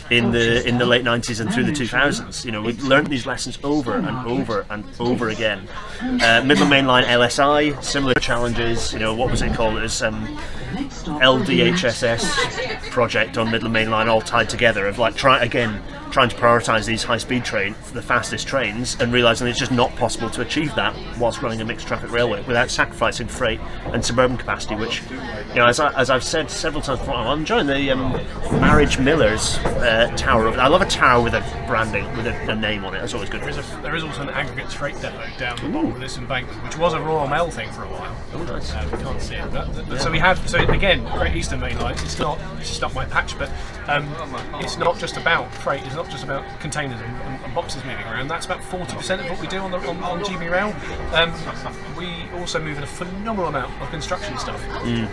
[0.09, 2.45] in the in the late '90s and through the 2000s.
[2.45, 5.67] You know, we learnt these lessons over and over and over again.
[6.01, 8.93] Uh, Midland Main Line LSI, similar challenges.
[8.93, 9.77] You know, what was it called?
[9.77, 10.25] It was um,
[10.75, 15.81] LDHSS project on Midland Main Line all tied together of like try again
[16.15, 19.93] trying to prioritise these high speed train the fastest trains and realising it's just not
[19.97, 23.59] possible to achieve that whilst running a mixed traffic railway without sacrificing freight
[23.91, 27.39] and suburban capacity which you know as, I, as I've said several times before I'm
[27.39, 28.13] enjoying the um,
[28.61, 32.55] Marriage Miller's uh, tower of, I love a tower with a branding with a, a
[32.55, 34.95] name on it that's always good There is, a, there is also an aggregates freight
[35.01, 37.87] depot down the bottom of this embankment, which was a Royal Mail thing for a
[37.87, 38.15] while.
[38.33, 38.71] Oh, nice.
[38.73, 39.51] Uh, we can't see it.
[39.51, 40.37] But, but- So we have.
[40.49, 41.95] So again, Great Eastern Main Line.
[41.95, 42.39] It's not.
[42.59, 43.49] It's just not my patch, but
[43.87, 44.07] um,
[44.59, 45.83] it's not just about freight.
[45.85, 48.27] It's not just about containers and, and, and boxes moving around.
[48.27, 50.73] That's about forty percent of what we do on the on, on GB Rail.
[51.13, 51.33] Um,
[51.97, 54.63] we also move in a phenomenal amount of construction stuff.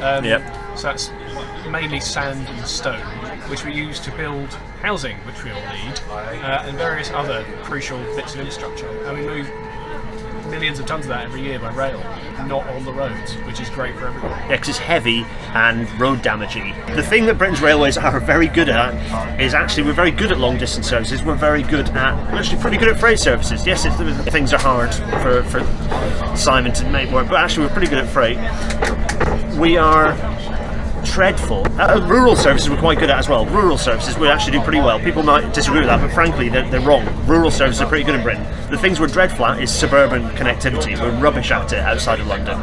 [0.03, 0.43] um, yep.
[0.77, 1.11] So that's
[1.69, 3.01] mainly sand and stone,
[3.49, 7.99] which we use to build housing, which we all need, uh, and various other crucial
[8.17, 8.89] bits of infrastructure.
[9.07, 9.51] And we move
[10.53, 11.99] millions of tons of that every year by rail,
[12.47, 14.31] not on the roads, which is great for everyone.
[14.51, 16.75] Yeah, 'cause it's heavy and road damaging.
[16.95, 18.93] The thing that Britain's railways are very good at
[19.41, 21.23] is actually we're very good at long distance services.
[21.23, 23.67] We're very good at we're actually pretty good at freight services.
[23.67, 23.87] Yes,
[24.31, 28.09] things are hard for, for Simon to make work, but actually we're pretty good at
[28.09, 28.39] freight.
[29.57, 30.13] We are
[31.05, 31.67] dreadful.
[31.81, 33.47] Uh, rural services we're quite good at as well.
[33.47, 34.99] Rural services we actually do pretty well.
[35.01, 37.05] People might disagree with that, but frankly they're, they're wrong.
[37.27, 38.45] Rural services are pretty good in Britain.
[38.71, 40.99] The things we're dreadful at is suburban connectivity.
[40.99, 42.59] We're rubbish at it outside of London,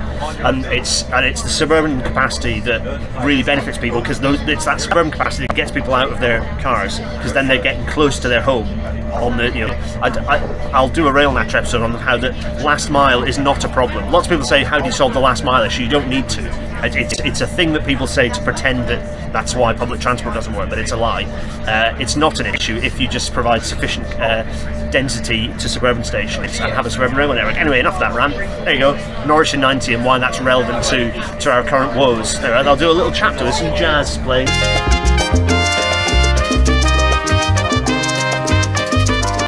[0.45, 2.81] and it's and it's the suburban capacity that
[3.23, 6.99] really benefits people because it's that suburban capacity that gets people out of their cars
[6.99, 8.67] because then they're getting close to their home.
[9.09, 12.29] On the you know, I, will do a RailNatter episode on how the
[12.63, 14.11] last mile is not a problem.
[14.11, 15.83] Lots of people say, how do you solve the last mile issue?
[15.83, 16.68] You don't need to.
[16.83, 20.55] It's, it's a thing that people say to pretend that that's why public transport doesn't
[20.55, 21.23] work, but it's a lie.
[21.67, 24.43] Uh, it's not an issue if you just provide sufficient uh,
[24.91, 27.55] density to suburban stations and have a suburban railway network.
[27.55, 28.33] Anyway, enough of that rant.
[28.33, 29.25] There you go.
[29.25, 32.35] Norwich in 90 and why that's relevant to, to our current woes.
[32.37, 34.47] I'll do a little chapter with some jazz playing.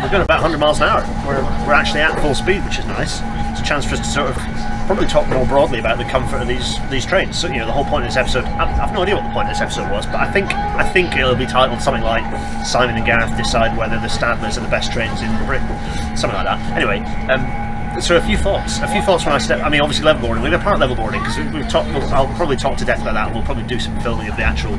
[0.02, 1.02] We're going about 100 miles an hour.
[1.26, 3.20] We're, we're actually at full speed, which is nice.
[3.52, 4.38] It's a chance for us to sort of
[4.92, 7.40] probably talk more broadly about the comfort of these these trains.
[7.40, 8.44] So you know, the whole point of this episode.
[8.44, 10.84] I, have no idea what the point of this episode was, but I think I
[10.92, 12.26] think it'll be titled something like
[12.66, 15.70] Simon and Gareth decide whether the Stadlers are the best trains in Britain,
[16.18, 16.60] something like that.
[16.76, 17.00] Anyway.
[17.32, 17.72] Um,
[18.02, 18.80] so a few thoughts.
[18.80, 19.62] A few thoughts when I step.
[19.64, 20.42] I mean, obviously level boarding.
[20.44, 21.90] We're to part level boarding because we've talked.
[21.90, 23.34] We'll, I'll probably talk to death about that.
[23.34, 24.76] We'll probably do some filming of the actual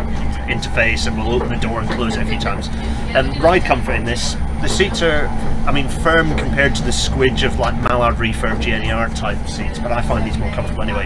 [0.49, 2.69] interface, and we'll open the door and close it a few times.
[3.15, 4.35] And um, ride comfort in this.
[4.63, 5.27] The seats are
[5.65, 9.93] I mean, firm compared to the squidge of like Mallard refurb GNER type seats, but
[9.93, 11.05] I find these more comfortable anyway.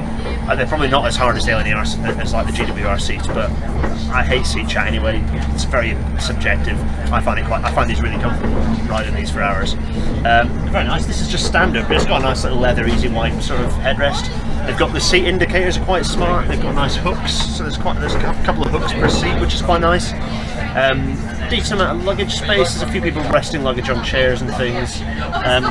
[0.48, 3.50] Uh, they're probably not as hard as the LNER as like the GWR seats, but
[4.10, 5.22] I hate seat chat anyway.
[5.52, 6.80] It's very subjective.
[7.12, 7.64] I find it quite.
[7.64, 8.54] I find these really comfortable
[8.88, 9.74] riding these for hours.
[10.24, 11.04] Um, very nice.
[11.04, 13.70] This is just standard, but it's got a nice little leather, easy white sort of
[13.72, 14.24] headrest.
[14.66, 16.48] They've got the seat indicators are quite smart.
[16.48, 19.52] They've got nice hooks, so there's quite there's a couple of hooks per seat, which
[19.52, 20.12] is quite nice.
[20.74, 21.16] Um,
[21.48, 22.74] decent amount of luggage space.
[22.74, 25.00] There's a few people resting luggage on chairs and things.
[25.44, 25.64] Um,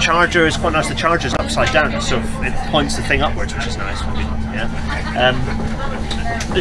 [0.00, 0.88] charger is quite nice.
[0.88, 4.00] The charger's upside down, so it points the thing upwards, which is nice.
[4.52, 4.68] Yeah.
[5.16, 5.68] Um,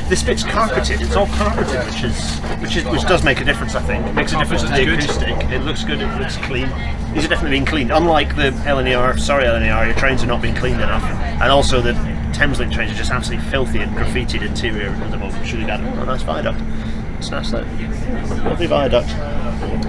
[0.10, 1.02] this bit's carpeted.
[1.02, 3.76] It's all carpeted, which is which is which does make a difference.
[3.76, 5.36] I think it makes a difference to the acoustic.
[5.52, 6.02] It looks good.
[6.02, 6.70] It looks clean.
[7.14, 7.92] These are definitely being cleaned.
[7.92, 11.94] Unlike the LNER, sorry LNER, your trains are not being cleaned enough, and also the
[12.34, 15.48] Thameslink trains are just absolutely filthy and graffitied interior at the moment.
[15.48, 16.60] Should have got a nice viaduct.
[17.20, 17.66] Smash that.
[18.46, 19.10] Lovely viaduct.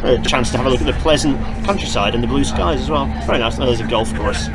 [0.04, 2.90] A chance to have a look at the pleasant countryside and the blue skies as
[2.90, 3.06] well.
[3.26, 3.56] Very nice.
[3.56, 4.48] There's a golf course.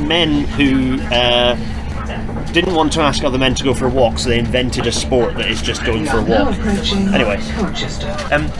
[0.00, 1.56] Men who uh,
[2.52, 4.92] didn't want to ask other men to go for a walk, so they invented a
[4.92, 6.54] sport that is just going for a walk.
[7.12, 7.36] Anyway,
[8.30, 8.50] um,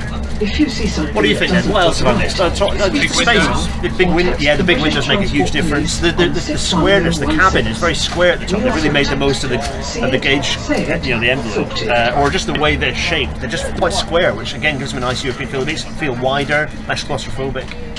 [0.42, 1.68] if you see something what do you think then?
[1.70, 2.40] What else have I missed?
[2.40, 3.08] Uh, talk, uh, big.
[3.10, 5.98] The big win- yeah, the big windows make a huge difference.
[5.98, 8.60] The, the, the, the, squareness, the cabin is very square at the top.
[8.60, 9.58] They really made the most of the
[10.02, 10.56] of the gauge,
[11.06, 13.36] you know, the envelope, uh, or just the way they're shaped.
[13.40, 15.62] They're just quite square, which again gives them a nice European feel.
[15.62, 17.92] It makes them feel wider, less claustrophobic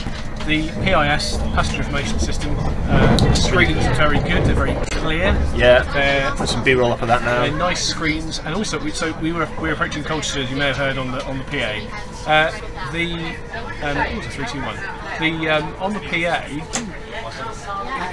[0.46, 4.44] the PIS, Passenger Information System, uh, screens are very good.
[4.44, 5.34] They're very clear.
[5.56, 7.42] Yeah, they're there's some B-roll up of that now.
[7.42, 10.58] They're nice screens, and also we, so we were we were approaching Colchester, as you
[10.58, 12.28] may have heard on the on the PA.
[12.28, 12.52] Uh,
[12.92, 13.36] the
[13.82, 14.76] um, three two one?
[15.20, 16.48] The um, on the PA.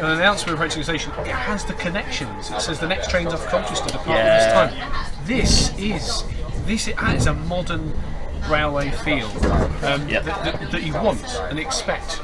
[0.01, 1.12] An announcement approaching the station.
[1.20, 2.51] It has the connections.
[2.51, 4.68] It says the next train's off Colchester departing yeah.
[4.68, 5.26] this time.
[5.26, 6.24] This is
[6.64, 7.93] this is a modern
[8.49, 9.26] railway feel
[9.84, 10.24] um, yep.
[10.24, 12.20] that, that, that, you want and expect.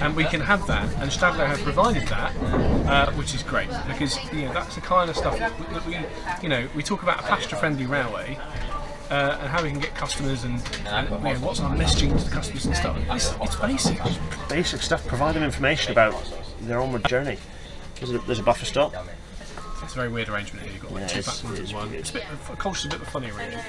[0.00, 2.34] And we can have that, and Stadler have provided that,
[2.86, 5.98] uh, which is great because you know that's the kind of stuff that, that we,
[6.42, 8.38] you know, we talk about a passenger-friendly railway.
[9.10, 12.24] Uh, and how we can get customers and, and you know, what's our messaging to
[12.24, 12.96] the customers and stuff.
[13.10, 14.00] It's, it's basic.
[14.48, 15.06] Basic stuff.
[15.06, 16.14] Provide them information about
[16.62, 17.36] their onward journey.
[17.96, 18.94] There's a, there's a buffer stop.
[19.82, 20.72] It's a very weird arrangement here.
[20.72, 21.92] You've got like yeah, two platforms in one.
[21.92, 22.22] It's a bit,
[22.58, 23.64] Colchester's a bit of a funny arrangement.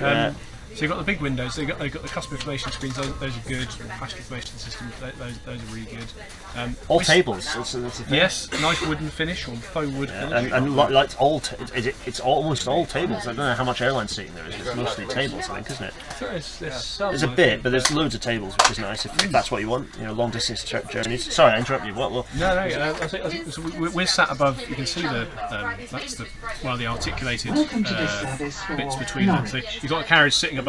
[0.00, 0.36] Um,
[0.78, 2.94] so you've got the big windows, so you've got, you've got the customer information screens,
[2.94, 3.66] those, those are good.
[3.88, 6.06] Passenger information systems, those, those are really good.
[6.54, 7.52] Um, all tables.
[7.52, 10.52] That's, that's yes, nice wooden finish or faux wood yeah, finish.
[10.52, 11.42] And, and like, all,
[11.74, 13.26] it's, it's almost all tables.
[13.26, 14.54] I don't know how much airline seating there is.
[14.54, 15.94] It's mostly tables, I think, isn't it?
[16.20, 19.32] There's, there's, there's a bit, but there's loads of tables, which is nice if, if
[19.32, 19.88] that's what you want.
[19.98, 21.34] You know, long distance journeys.
[21.34, 21.98] Sorry, I interrupted you.
[21.98, 22.12] What?
[22.12, 22.26] What?
[22.36, 22.60] No, no.
[22.60, 24.60] Uh, I think, I think so we, we're sat above.
[24.68, 26.28] You can see the um, that's the
[26.64, 29.44] of the articulated uh, bits between them.
[29.48, 30.67] So you've got a carriage sitting above.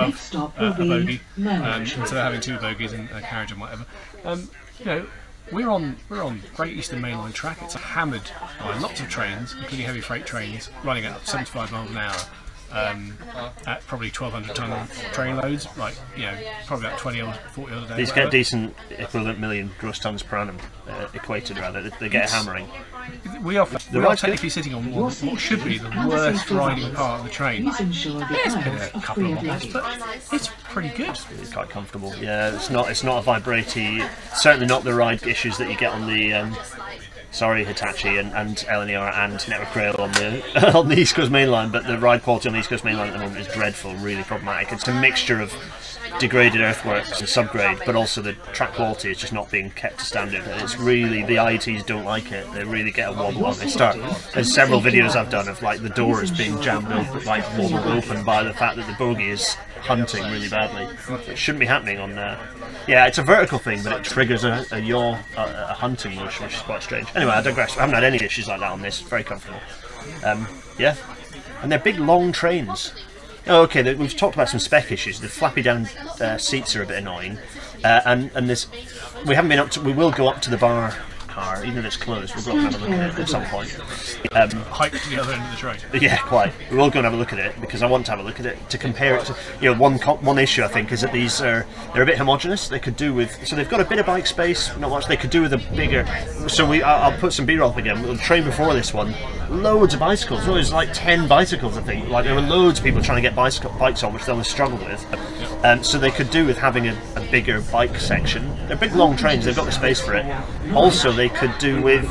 [0.57, 3.85] Uh, a bogey um, instead of having two bogies and a carriage and whatever.
[4.23, 5.05] Um, you know,
[5.51, 7.57] we're on we're on Great Eastern Mainline track.
[7.61, 8.29] It's hammered
[8.59, 12.15] by lots of trains, including heavy freight trains, running at 75 miles an hour.
[12.71, 13.17] Um,
[13.65, 17.83] at probably 1,200 ton train loads, like you know, probably about 20 or 40 odd
[17.83, 17.95] a day.
[17.97, 20.57] These get decent equivalent million gross tons per annum,
[20.87, 21.81] uh, equated rather.
[21.81, 22.67] They, they get a hammering.
[23.43, 26.93] We are, we are ride's technically sitting on one, what should be the worst riding
[26.93, 27.63] part of the train.
[27.67, 29.97] it's been a couple of miles, but
[30.31, 31.17] it's pretty good.
[31.39, 32.13] It's quite comfortable.
[32.17, 34.07] Yeah, it's not it's not a vibratey.
[34.35, 36.33] Certainly not the ride issues that you get on the.
[36.33, 36.55] Um,
[37.31, 41.51] sorry, Hitachi and, and LNER and Network Rail on the on the East Coast Main
[41.51, 43.47] Line, but the ride quality on the East Coast Main Line at the moment is
[43.53, 44.71] dreadful, really problematic.
[44.71, 45.53] It's a mixture of
[46.19, 50.05] degraded earthworks and subgrade, but also the track quality is just not being kept to
[50.05, 50.43] standard.
[50.43, 52.51] And it's really the IETs don't like it.
[52.53, 53.57] They really get a wobble on.
[53.57, 53.97] They start.
[54.33, 57.85] There's several videos I've done of like the door is being jammed open, like wobbled
[57.85, 60.87] open by the fact that the bogie is hunting really badly.
[61.27, 62.39] It shouldn't be happening on there.
[62.87, 66.45] Yeah, it's a vertical thing, but it triggers a, a yaw, a, a hunting motion,
[66.45, 67.07] which is quite strange.
[67.15, 67.77] Anyway, I digress.
[67.77, 69.01] I haven't had any issues like that on this.
[69.01, 69.59] Very comfortable.
[70.25, 70.47] Um,
[70.77, 70.95] yeah,
[71.61, 72.93] and they're big, long trains.
[73.49, 73.95] Oh, okay.
[73.95, 75.19] We've talked about some spec issues.
[75.19, 75.87] The flappy down
[76.21, 77.39] uh, seats are a bit annoying,
[77.83, 78.67] uh, and and this
[79.25, 79.81] we haven't been up to.
[79.81, 80.93] We will go up to the bar
[81.27, 82.35] car, even if it's closed.
[82.35, 83.75] We'll go up and have a look at it at some point.
[84.33, 85.77] Um, Hike to the other end of the train.
[85.99, 86.53] yeah, quite.
[86.69, 88.23] We will go and have a look at it because I want to have a
[88.23, 89.35] look at it to compare it to.
[89.59, 92.67] You know, one one issue I think is that these are they're a bit homogenous.
[92.67, 95.07] They could do with so they've got a bit of bike space, not much.
[95.07, 96.05] They could do with a bigger.
[96.47, 98.03] So we, I'll, I'll put some B-roll up again.
[98.03, 99.15] The train before this one,
[99.49, 100.45] loads of bicycles.
[100.45, 102.09] There was like ten bicycles, I think.
[102.09, 104.47] Like there were loads of people trying to get bicycle bikes on, which they always
[104.47, 105.05] struggled with.
[105.65, 108.55] Um, so they could do with having a, a bigger bike section.
[108.67, 109.45] They're big, long trains.
[109.45, 110.25] They've got the space for it.
[110.73, 112.03] Also, they could do with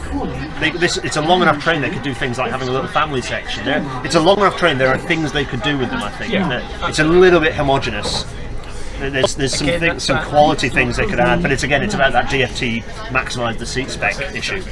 [0.60, 0.96] they, this.
[0.98, 1.80] It's a long enough train.
[1.80, 3.64] They could do things like having a little family section.
[3.64, 4.78] There, it's a long enough train.
[4.78, 6.02] There are things they could do with them.
[6.02, 6.32] I think.
[6.32, 6.88] Yeah.
[6.88, 8.24] It's a little bit homogenous.
[8.98, 11.94] There's, there's some Again, thing, some quality things they could add, but it's again it's
[11.94, 14.62] about that DFT maximise the seat spec issue.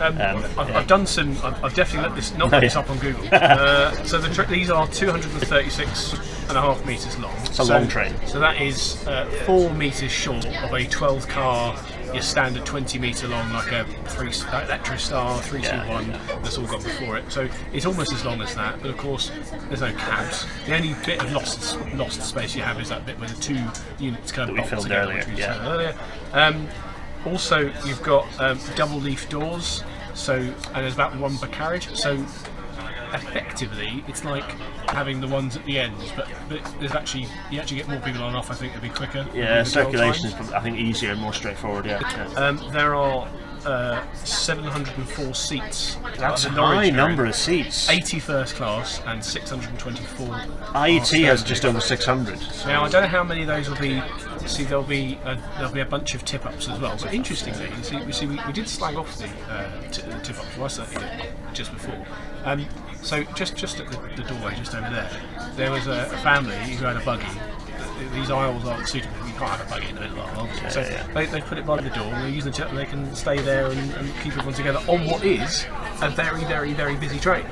[0.00, 0.76] Um, Um, I've.
[0.76, 1.32] I've done some.
[1.42, 2.80] I've, I've definitely let this not Oh, this yeah.
[2.80, 3.28] up on Google.
[3.32, 6.14] uh, so the these are 236
[6.48, 7.34] and a half meters long.
[7.40, 8.14] It's a so, long train.
[8.26, 11.76] So that is uh, four meters short of a 12 car,
[12.12, 17.16] your standard 20 meter long, like a three uh, Electrostar 321 that's all got before
[17.16, 17.30] it.
[17.32, 19.30] So it's almost as long as that, but of course
[19.68, 20.46] there's no cabs.
[20.66, 23.58] The only bit of lost lost space you have is that bit where the two
[23.98, 25.54] units kind of bolt together, earlier, which we yeah.
[25.54, 25.94] said earlier.
[26.32, 26.68] Um,
[27.26, 29.82] also, you've got um, double leaf doors,
[30.14, 31.94] so and there's about one per carriage.
[31.94, 32.24] So
[33.12, 34.44] effectively, it's like
[34.90, 38.22] having the ones at the ends, but, but there's actually you actually get more people
[38.22, 38.50] on and off.
[38.50, 39.26] I think it'd be quicker.
[39.34, 41.86] Yeah, with the dwell circulation is probably, I think easier and more straightforward.
[41.86, 42.26] Yeah, yeah.
[42.34, 43.28] Um, there are
[43.66, 45.96] uh, 704 seats.
[46.16, 47.88] that's a high number of seats.
[47.88, 50.26] 80 first class and 624.
[50.26, 52.40] IET has just over 600.
[52.66, 54.02] Now I don't know how many of those will be.
[54.46, 56.96] See, there'll be a, there'll be a bunch of tip ups as well.
[57.00, 60.56] But interestingly, you see, we see we, we did slag off the uh, tip ups.
[60.56, 62.06] Well, I certainly did just before.
[62.44, 62.66] Um,
[63.02, 65.10] so just just at the, the doorway, just over there,
[65.56, 67.26] there was a, a family who had a buggy.
[68.12, 69.23] These aisles aren't suitable.
[69.34, 70.70] You can't have a buggy in the middle of the.
[70.70, 71.06] So yeah.
[71.12, 72.04] they, they put it by the door.
[72.04, 72.70] and They're using the tip.
[72.70, 75.66] They can stay there and, and keep everyone together on what is
[76.00, 77.44] a very very very busy train.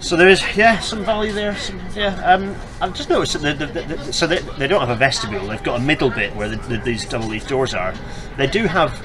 [0.00, 1.56] So there is, yeah, some value there.
[1.56, 4.90] Some, yeah, um, I've just noticed that the, the, the, so they, they don't have
[4.90, 5.46] a vestibule.
[5.48, 7.92] They've got a middle bit where the, the, these double leaf doors are.
[8.36, 9.02] They do have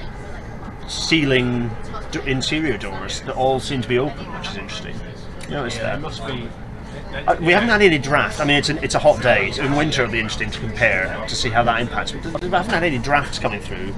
[0.86, 1.70] ceiling
[2.12, 4.94] d- interior doors that all seem to be open, which is interesting.
[5.48, 6.00] You notice Yeah, it that?
[6.00, 6.48] must be.
[7.14, 8.40] Uh, we haven't had any draft.
[8.40, 9.52] I mean, it's, an, it's a hot day.
[9.58, 12.12] In winter, it'll be interesting to compare to see how that impacts.
[12.12, 13.94] But we haven't had any drafts coming through.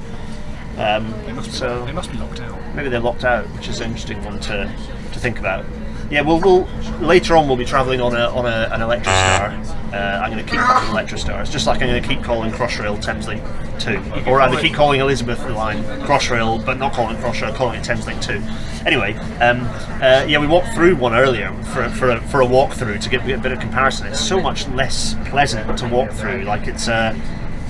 [0.78, 2.74] Um, They must be, so they must be locked out.
[2.74, 4.70] maybe they're locked out, which is an interesting one to,
[5.12, 5.64] to think about.
[6.10, 6.68] Yeah, we'll, we'll
[7.00, 9.76] later on we'll be travelling on a on a, an Electrostar.
[9.92, 13.02] Uh, I'm going to keep calling Electrostars, just like I'm going to keep calling Crossrail
[13.02, 13.40] Thameslink
[13.80, 17.84] Two, or rather keep calling Elizabeth Line Crossrail, but not calling it Crossrail, calling it
[17.84, 18.40] Thameslink Two.
[18.86, 19.62] Anyway, um,
[20.00, 23.28] uh, yeah, we walked through one earlier for for a, for a walkthrough to get
[23.28, 24.06] a bit of comparison.
[24.06, 26.44] It's so much less pleasant to walk through.
[26.44, 27.14] Like it's uh,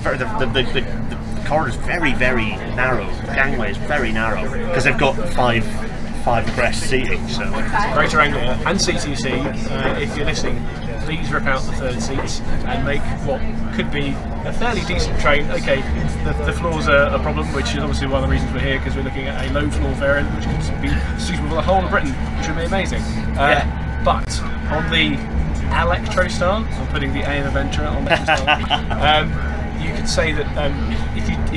[0.01, 3.07] very, the, the, the, the, the corridor's very very narrow.
[3.25, 5.65] The gangway is very narrow because they've got five
[6.27, 7.25] five abreast seating.
[7.29, 7.49] So
[7.93, 10.61] Greater Anglia and c2c, uh, if you're listening,
[11.05, 13.39] please rip out the third seats and make what
[13.75, 14.09] could be
[14.43, 15.49] a fairly decent train.
[15.51, 15.77] Okay,
[16.25, 18.77] the, the floors are a problem, which is obviously one of the reasons we're here
[18.77, 21.81] because we're looking at a low floor variant which could be suitable for the whole
[21.81, 23.01] of Britain, which would be amazing.
[23.39, 24.01] Uh, Yeah.
[24.03, 25.15] But on the
[25.71, 28.91] Electrostar, I'm putting the A in Aventra on Electrostar.
[29.71, 30.91] um, you could say that um,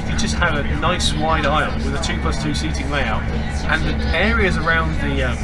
[0.00, 3.22] if you just have a nice wide aisle with a two plus two seating layout,
[3.68, 5.36] and the areas around the um,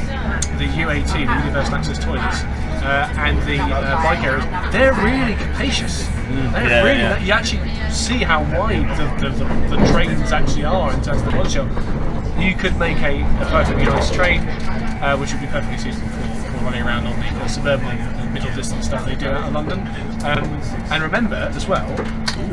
[0.57, 2.41] the UAT, the Universal Access Toilets,
[2.83, 6.07] uh, and the uh, bike areas, they're really capacious.
[6.07, 7.19] they're yeah, really yeah.
[7.19, 11.25] you actually see how wide the, the, the, the trains actually are in terms of
[11.25, 12.43] the body.
[12.43, 16.51] You could make a, a perfectly nice train, uh, which would be perfectly suitable for,
[16.51, 19.53] for running around on the uh, suburban and middle distance stuff they do out of
[19.53, 19.79] London.
[20.25, 21.87] Um, and remember as well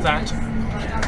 [0.02, 0.30] that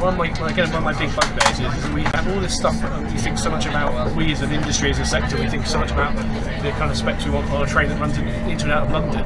[0.00, 2.54] one of my again one of my big bugbears is, is we have all this
[2.54, 4.14] stuff that we think so much about.
[4.14, 6.14] We as an industry, as a sector, we think so much about
[6.62, 8.92] the kind of specs we want on a train that runs into and out of
[8.92, 9.24] London.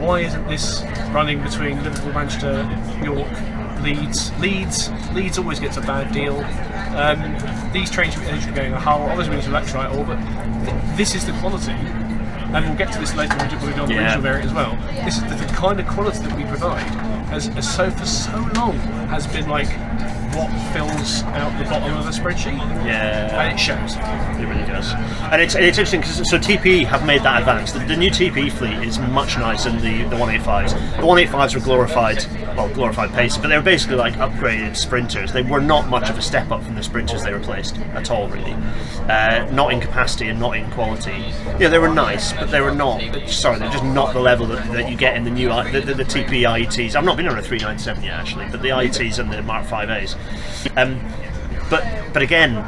[0.00, 2.62] Why isn't this running between Liverpool, Manchester,
[3.04, 3.30] York,
[3.82, 4.32] Leeds?
[4.38, 6.38] Leeds, Leeds always gets a bad deal.
[6.96, 9.02] Um, these trains should be going a Hull.
[9.02, 10.16] Obviously, we need to electrify it all, but
[10.64, 11.76] th- this is the quality
[12.52, 14.00] and we'll get to this later when we do on the Yeah.
[14.06, 14.76] regional variant as well.
[15.04, 16.82] This is the, the kind of quality that we provide
[17.32, 18.76] as, has so for so long
[19.10, 19.66] has been like
[20.34, 23.42] what fills out the bottom of a spreadsheet, Yeah.
[23.42, 23.96] and it shows.
[23.96, 24.92] It really does.
[25.32, 27.72] And it's, it's interesting because so TPE have made that advance.
[27.72, 30.72] The, the new TPE fleet is much nicer than the, the 185s.
[30.96, 32.24] The 185s were glorified,
[32.56, 35.32] well, glorified pace, but they were basically like upgraded sprinters.
[35.32, 38.28] They were not much of a step up from the sprinters they replaced at all,
[38.28, 38.52] really.
[39.08, 41.10] Uh, not in capacity and not in quality.
[41.58, 43.00] Yeah, they were nice, but they were not.
[43.28, 45.94] Sorry, they're just not the level that, that you get in the new the, the,
[45.94, 46.94] the TPE IETs.
[46.94, 50.16] I've not been on a 397 yet, actually, but the IETs and the Mark 5As.
[50.76, 51.00] Um,
[51.68, 52.64] but but again,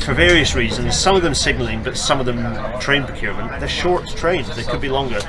[0.00, 2.40] for various reasons, some of them signalling, but some of them
[2.80, 3.58] train procurement.
[3.60, 5.20] They're short trains; they could be longer.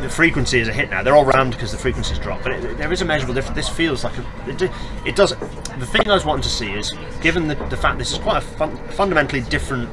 [0.00, 1.02] The frequency is a hit now.
[1.02, 3.54] They're all rammed because the frequency's dropped, but it, there is a measurable difference.
[3.54, 4.70] This feels like a, it,
[5.06, 5.30] it does.
[5.30, 8.38] The thing I was wanting to see is, given the, the fact this is quite
[8.38, 9.88] a fun, fundamentally different,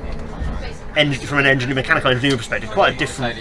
[0.98, 3.38] en- from an engineer, mechanical engineering perspective, quite a different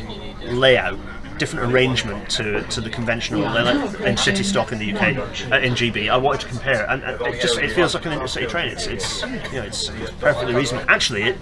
[0.52, 0.98] layout,
[1.38, 5.02] different arrangement to, to the conventional layout in city stock in the UK,
[5.50, 6.10] uh, in GB.
[6.10, 8.68] I wanted to compare, it, and uh, it just it feels like an intercity train.
[8.68, 10.88] It's it's you know it's, it's perfectly reasonable.
[10.88, 11.38] Actually, it.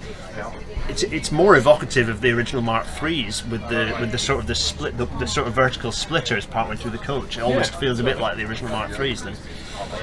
[0.89, 4.47] It's, it's more evocative of the original Mark Threes with the with the sort of
[4.47, 7.37] the split the, the sort of vertical splitters partway through the coach.
[7.37, 9.35] It almost feels a bit like the original Mark Threes then.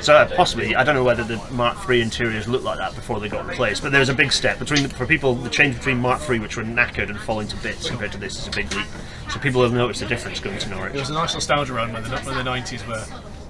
[0.01, 3.29] So possibly, I don't know whether the Mark III interiors looked like that before they
[3.29, 5.35] got replaced, but there's a big step between the, for people.
[5.35, 8.39] The change between Mark III, which were knackered and falling to bits, compared to this,
[8.39, 8.87] is a big leap.
[9.31, 10.95] So people have noticed the difference going to There Norwich.
[10.95, 13.05] was a nice nostalgia run when the, when the 90s were.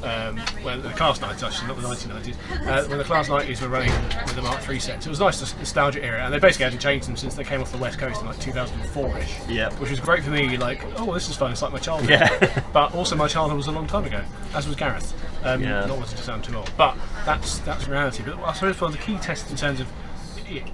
[0.05, 2.35] Um, when the class 90s actually, not the 1990s.
[2.67, 3.91] Uh, when the class 90s were running
[4.25, 6.81] with the Mark III sets, it was a nice nostalgia era, and they basically hadn't
[6.81, 9.49] changed them since they came off the west coast in like 2004ish.
[9.49, 9.73] Yeah.
[9.75, 10.57] Which was great for me.
[10.57, 11.53] Like, oh, this is fun.
[11.53, 12.11] It's like my childhood.
[12.11, 12.63] Yeah.
[12.73, 14.23] but also, my childhood was a long time ago,
[14.55, 15.15] as was Gareth.
[15.43, 15.87] Um, Yeah.
[15.87, 18.23] Not wanting to sound too old, but that's that's reality.
[18.25, 19.89] But I suppose for the key test in terms of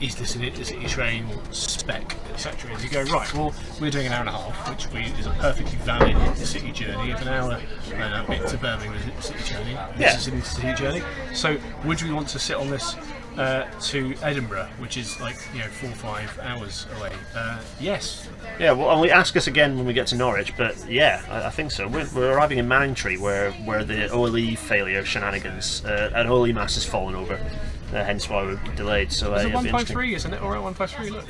[0.01, 2.17] is this an train spec,
[2.47, 2.75] etc.
[2.75, 3.33] Is you go right.
[3.35, 6.73] Well, we're doing an hour and a half, which we, is a perfectly valid city
[6.73, 7.11] journey.
[7.11, 7.61] If an hour
[7.93, 9.93] and a bit to Birmingham is an intercity journey, Yeah.
[9.97, 11.03] this is an intercity journey.
[11.35, 12.97] So, would we want to sit on this?
[13.37, 17.13] Uh, to Edinburgh, which is like you know four or five hours away.
[17.35, 18.29] Uh, yes,
[18.59, 21.47] Yeah, well, and we ask us again when we get to Norwich, but yeah, I,
[21.47, 21.87] I think so.
[21.87, 26.75] We're, we're arriving in Manningtree, where where the OLE failure shenanigans, uh, an OLE mast
[26.75, 29.13] has fallen over, uh, hence why we're delayed.
[29.13, 29.73] So uh, It's a interesting.
[29.73, 30.43] 153, isn't it?
[30.43, 31.25] Or a 153, look.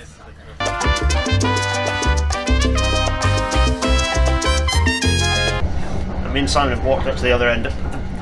[6.25, 7.73] I mean, Simon have walked up to the other end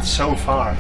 [0.03, 0.75] so far.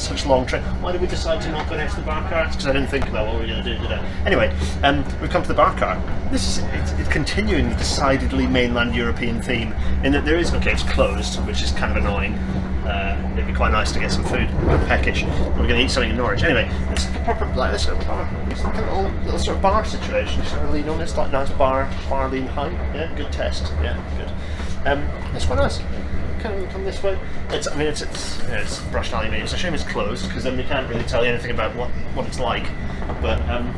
[0.00, 0.62] Such long trip.
[0.80, 2.46] Why did we decide to not go next to the bar car?
[2.48, 4.02] Because I didn't think about what we were going to do today.
[4.24, 4.48] Anyway,
[4.82, 6.02] um, we've come to the bar car.
[6.32, 10.72] This is it's, it's continuing the decidedly mainland European theme in that there is okay,
[10.72, 12.32] it's closed, which is kind of annoying.
[12.86, 14.48] Uh, it'd be quite nice to get some food,
[14.88, 15.22] peckish.
[15.22, 16.42] We're going to eat something in Norwich.
[16.44, 18.26] Anyway, it's proper like this of bar.
[18.48, 20.42] It's like a little, little sort of bar situation.
[20.46, 22.72] Sort of lean on this, like nice bar, bar lean height.
[22.94, 23.70] Yeah, good test.
[23.82, 24.88] Yeah, good.
[24.88, 25.02] Um,
[25.36, 25.78] it's quite nice.
[26.42, 27.18] We come this way?
[27.50, 29.44] It's, I mean, it's it's, it's brushed aluminium.
[29.44, 31.90] It's a shame it's closed because then we can't really tell you anything about what,
[32.14, 32.64] what it's like.
[33.20, 33.68] But um,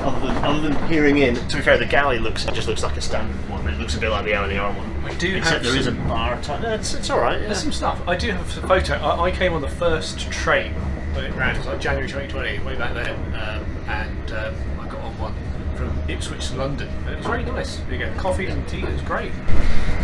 [0.00, 2.82] other than other than peering in, to be fair, the galley looks it just looks
[2.82, 3.66] like a standard one.
[3.66, 5.04] It looks a bit like the LNER one.
[5.04, 6.40] We do except have there is a bar.
[6.42, 6.60] Type.
[6.60, 7.40] No, it's it's all right.
[7.40, 7.46] Yeah.
[7.46, 8.00] There's some stuff.
[8.06, 8.94] I do have a photo.
[8.94, 10.72] I, I came on the first train
[11.14, 11.54] when it ran.
[11.54, 14.54] It was like January 2020, way back then, um, and um,
[16.08, 16.88] Ipswich to London.
[16.88, 17.80] And it was very nice.
[17.90, 18.82] You get coffee and tea.
[18.82, 19.32] It was great.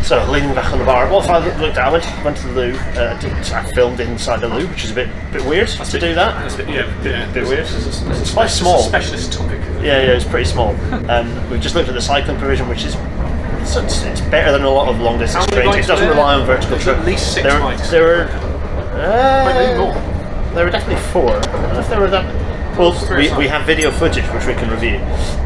[0.02, 1.08] So leaning back on the bar.
[1.10, 1.88] What if I looked out?
[1.88, 2.72] I went, went to the loo.
[2.74, 6.14] Uh, did, I filmed inside the loo, which is a bit bit weird to do
[6.14, 6.44] that.
[6.44, 7.32] It's a bit, yeah, yeah.
[7.32, 7.60] bit weird.
[7.60, 8.78] It's, it's, it's, It's quite small.
[8.78, 9.60] It's a specialist topic.
[9.76, 10.76] Yeah, yeah, it's pretty small.
[11.12, 12.94] Um, we've just looked at the cycling provision, which is
[13.62, 15.76] it's, it's, better than a lot of long distance trains.
[15.76, 16.14] It doesn't there?
[16.14, 16.96] rely on vertical trip.
[16.98, 17.90] at least six there, bikes.
[17.90, 18.28] There were.
[18.94, 20.54] Uh, more.
[20.54, 21.36] there were definitely four.
[21.36, 22.78] I don't know if there were that.
[22.78, 24.96] Well, we, we have video footage which we can review.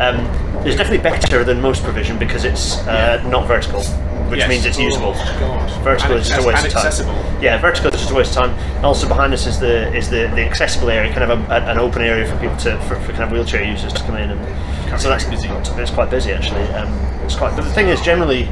[0.00, 3.82] Um, it's definitely better than most provision because it's uh, not vertical,
[4.30, 4.48] which Yes.
[4.48, 5.12] means it's Oh, usable.
[5.14, 5.70] God.
[5.82, 7.42] Vertical is just a waste of time.
[7.42, 8.50] Yeah, vertical is just a waste of time.
[8.76, 11.70] And also behind us is the is the, the accessible area, kind of a, a-
[11.70, 14.30] an open area for people to for, for kind of wheelchair users to come in
[14.30, 15.48] and so that's busy.
[15.48, 16.62] It's quite busy actually.
[16.74, 16.88] Um,
[17.24, 17.54] it's quite.
[17.56, 18.44] But the thing is, generally,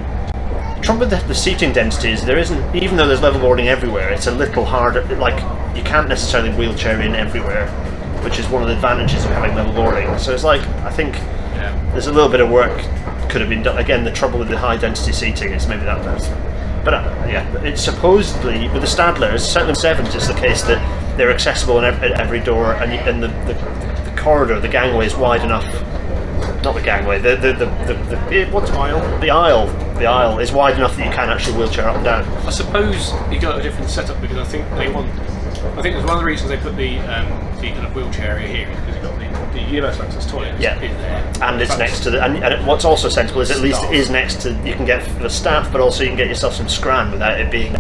[0.83, 4.11] trouble with the, the seating densities, there isn't even though there's level boarding everywhere.
[4.11, 5.03] It's a little harder.
[5.17, 5.39] Like
[5.77, 7.69] you can't necessarily wheelchair in everywhere,
[8.25, 10.19] which is one of the advantages of having level boarding.
[10.19, 11.15] So it's like I think
[11.93, 12.79] There's a little bit of work
[13.29, 13.79] could have been done.
[13.79, 16.29] Again, the trouble with the high density seating is maybe that that's
[16.85, 20.79] but uh, yeah, it's supposedly with the Stadlers, certainly sevens, it's the case that
[21.17, 23.55] they're accessible in every, at every door, and, and the, the,
[24.11, 25.65] the corridor, the gangway is wide enough.
[26.63, 27.95] Not the gangway, the the the, the,
[28.31, 29.21] the what's Aisle.
[29.21, 32.25] The aisle, the aisle is wide enough that you can actually wheelchair up and down.
[32.47, 35.09] I suppose you got a different setup because I think they want.
[35.79, 37.29] I think it's one of the reasons they put the um,
[37.61, 38.94] the kind of wheelchair area here
[39.55, 40.81] the, universal access toilet Yeah.
[40.81, 43.83] in there, and it's next to the and, and what's also sensible is at least
[43.85, 46.55] it is next to you can get the staff but also you can get yourself
[46.55, 47.75] some scran without it being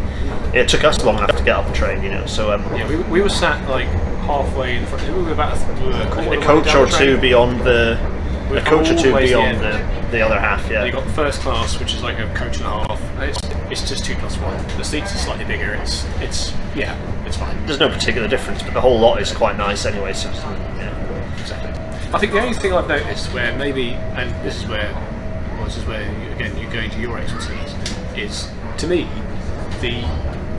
[0.54, 2.88] it took us long enough to get off the train you know so um, Yeah,
[2.88, 3.88] we, we were sat like
[4.24, 5.06] halfway in front.
[5.14, 7.60] We were about a, we were a quarter a of the coach or two beyond
[7.60, 7.98] the
[8.50, 10.84] We're a coach or two always the beyond the, the other half yeah.
[10.84, 13.00] You got the first class, which is like a coach and a half.
[13.20, 13.38] It's
[13.70, 14.56] it's just two plus one.
[14.78, 15.74] The seats are slightly bigger.
[15.74, 16.94] It's it's yeah,
[17.26, 17.66] it's fine.
[17.66, 20.30] there's no particular difference but the whole lot is quite nice anyway so.
[22.14, 24.92] I think the only thing I've noticed where maybe, and this is where,
[25.56, 27.74] well, this is where you, again you go into your expertise,
[28.16, 28.48] is
[28.78, 29.08] to me
[29.80, 30.02] the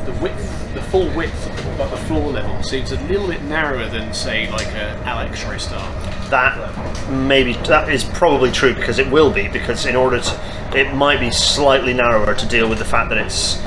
[0.04, 4.14] the width, the full width of the, floor level seems a little bit narrower than
[4.14, 6.30] say like a Alex Star.
[6.30, 10.94] that maybe that is probably true because it will be because in order to it
[10.94, 13.66] might be slightly narrower to deal with the fact that it's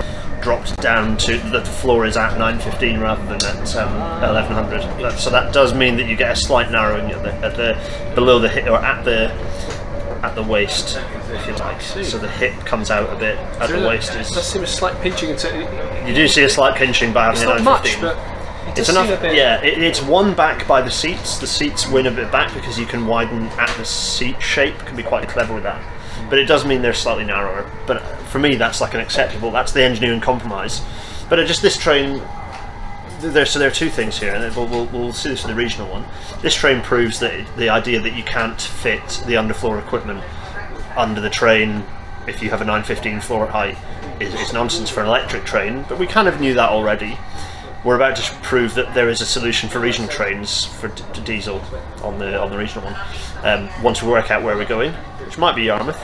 [0.48, 5.28] dropped down to that the floor is at 915 rather than at um, 1100 so
[5.28, 8.48] that does mean that you get a slight narrowing at the, at the below the
[8.48, 9.30] hip or at the
[10.24, 10.96] at the waist
[11.32, 14.46] if you like so the hip comes out a bit at the waist It does
[14.46, 15.28] seem a slight pinching.
[16.08, 18.16] You do see a slight pinching by having it's a not much, but
[18.68, 19.20] it it's enough.
[19.20, 19.34] bit.
[19.34, 21.38] Yeah, it, it's one back by the seats.
[21.38, 24.78] The seats win a bit back because you can widen at the seat shape.
[24.78, 25.97] Can be quite clever with that.
[26.28, 27.70] But it does mean they're slightly narrower.
[27.86, 29.50] But for me, that's like an acceptable.
[29.50, 30.82] That's the engineering compromise.
[31.28, 32.22] But just this train.
[33.20, 35.56] There, so there are two things here, and we'll, we'll, we'll see this in the
[35.56, 36.04] regional one.
[36.40, 40.22] This train proves that the idea that you can't fit the underfloor equipment
[40.96, 41.84] under the train
[42.28, 43.76] if you have a 915 floor height
[44.20, 47.18] is, is nonsense for an electric train, but we kind of knew that already.
[47.84, 50.88] We're about to prove that there is a solution for regional trains for
[51.24, 51.62] diesel
[52.02, 52.96] on the on the regional one.
[53.44, 54.92] Um, once we work out where we're going,
[55.28, 56.02] which might be Yarmouth.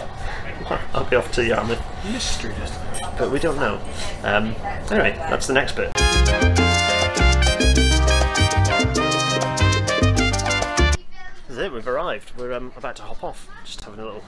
[0.93, 3.09] I'll be off to Yarmouth, mystery destination.
[3.17, 3.81] but we don't know.
[4.23, 4.55] Um,
[4.91, 5.95] anyway, that's the next bit.
[11.49, 12.33] This is it, we've arrived.
[12.37, 13.49] We're um, about to hop off.
[13.65, 14.25] Just having a little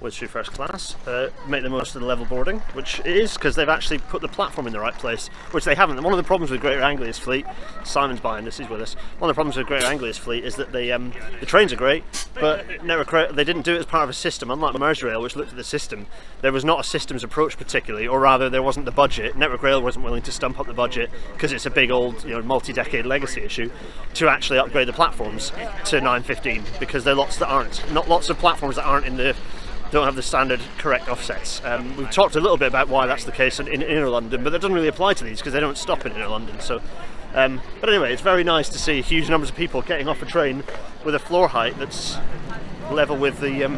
[0.00, 0.94] whiz through first class.
[1.06, 4.20] Uh, make the most of the level boarding, which it is because they've actually put
[4.20, 6.02] the platform in the right place, which they haven't.
[6.02, 7.46] One of the problems with Greater Anglia's fleet,
[7.84, 8.94] Simon's behind us, he's with us.
[9.18, 11.76] One of the problems with Greater Anglia's fleet is that they, um, the trains are
[11.76, 12.66] great, but
[13.12, 14.50] Rail, they didn't do it as part of a system.
[14.50, 16.06] Unlike Merseyrail, which looked at the system,
[16.42, 19.36] there was not a systems approach particularly, or rather, there wasn't the budget.
[19.36, 22.30] Network Rail wasn't willing to stump up the budget because it's a big old, you
[22.30, 23.70] know, multi-decade legacy issue
[24.14, 25.52] to actually upgrade the platforms
[25.86, 29.16] to 915 because there are lots that aren't, not lots of platforms that aren't in
[29.16, 29.34] the
[29.90, 31.62] don't have the standard correct offsets.
[31.64, 34.42] Um, we've talked a little bit about why that's the case in, in inner London,
[34.42, 36.58] but that doesn't really apply to these because they don't stop in inner London.
[36.60, 36.80] So,
[37.34, 40.26] um, but anyway, it's very nice to see huge numbers of people getting off a
[40.26, 40.64] train
[41.04, 42.16] with a floor height that's
[42.90, 43.76] level with the um,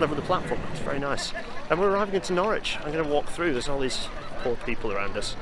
[0.00, 0.60] level of the platform.
[0.70, 1.32] It's very nice.
[1.70, 2.76] And we're arriving into Norwich.
[2.78, 3.52] I'm going to walk through.
[3.52, 4.08] There's all these
[4.42, 5.36] poor people around us.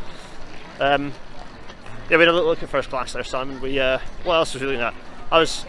[0.79, 1.13] Um,
[2.09, 3.61] yeah, we had a little look at first class there, Simon.
[3.61, 4.97] We uh, what else was we looking?
[5.33, 5.65] I was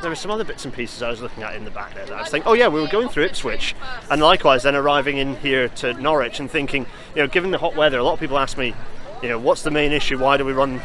[0.00, 2.06] there were some other bits and pieces I was looking at in the back there
[2.06, 3.74] that I was thinking, oh yeah, we were going through Ipswich,
[4.10, 7.74] and likewise then arriving in here to Norwich and thinking, you know, given the hot
[7.76, 8.74] weather, a lot of people ask me,
[9.22, 10.18] you know, what's the main issue?
[10.18, 10.82] Why do we run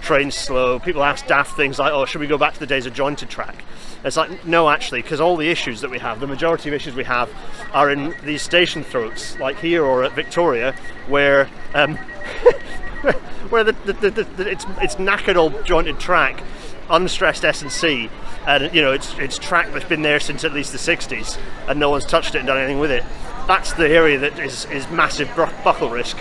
[0.00, 0.78] trains slow?
[0.78, 3.28] People ask daft things like, oh, should we go back to the days of jointed
[3.28, 3.62] track?
[4.04, 6.94] It's like, no, actually, because all the issues that we have, the majority of issues
[6.94, 7.30] we have,
[7.72, 10.74] are in these station throats, like here or at Victoria,
[11.08, 11.96] where um,
[13.50, 16.42] where the, the, the, it's it's knackered old jointed track,
[16.90, 18.10] unstressed S and C,
[18.46, 21.78] and you know it's it's track that's been there since at least the 60s, and
[21.78, 23.04] no one's touched it and done anything with it.
[23.46, 26.18] That's the area that is is massive buckle risk.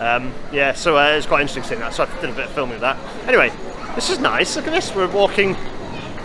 [0.00, 1.94] Um, yeah, so uh, it's quite interesting seeing that.
[1.94, 2.96] So I did a bit of filming of that.
[3.28, 3.52] Anyway,
[3.94, 4.56] this is nice.
[4.56, 4.94] Look at this.
[4.94, 5.56] We're walking.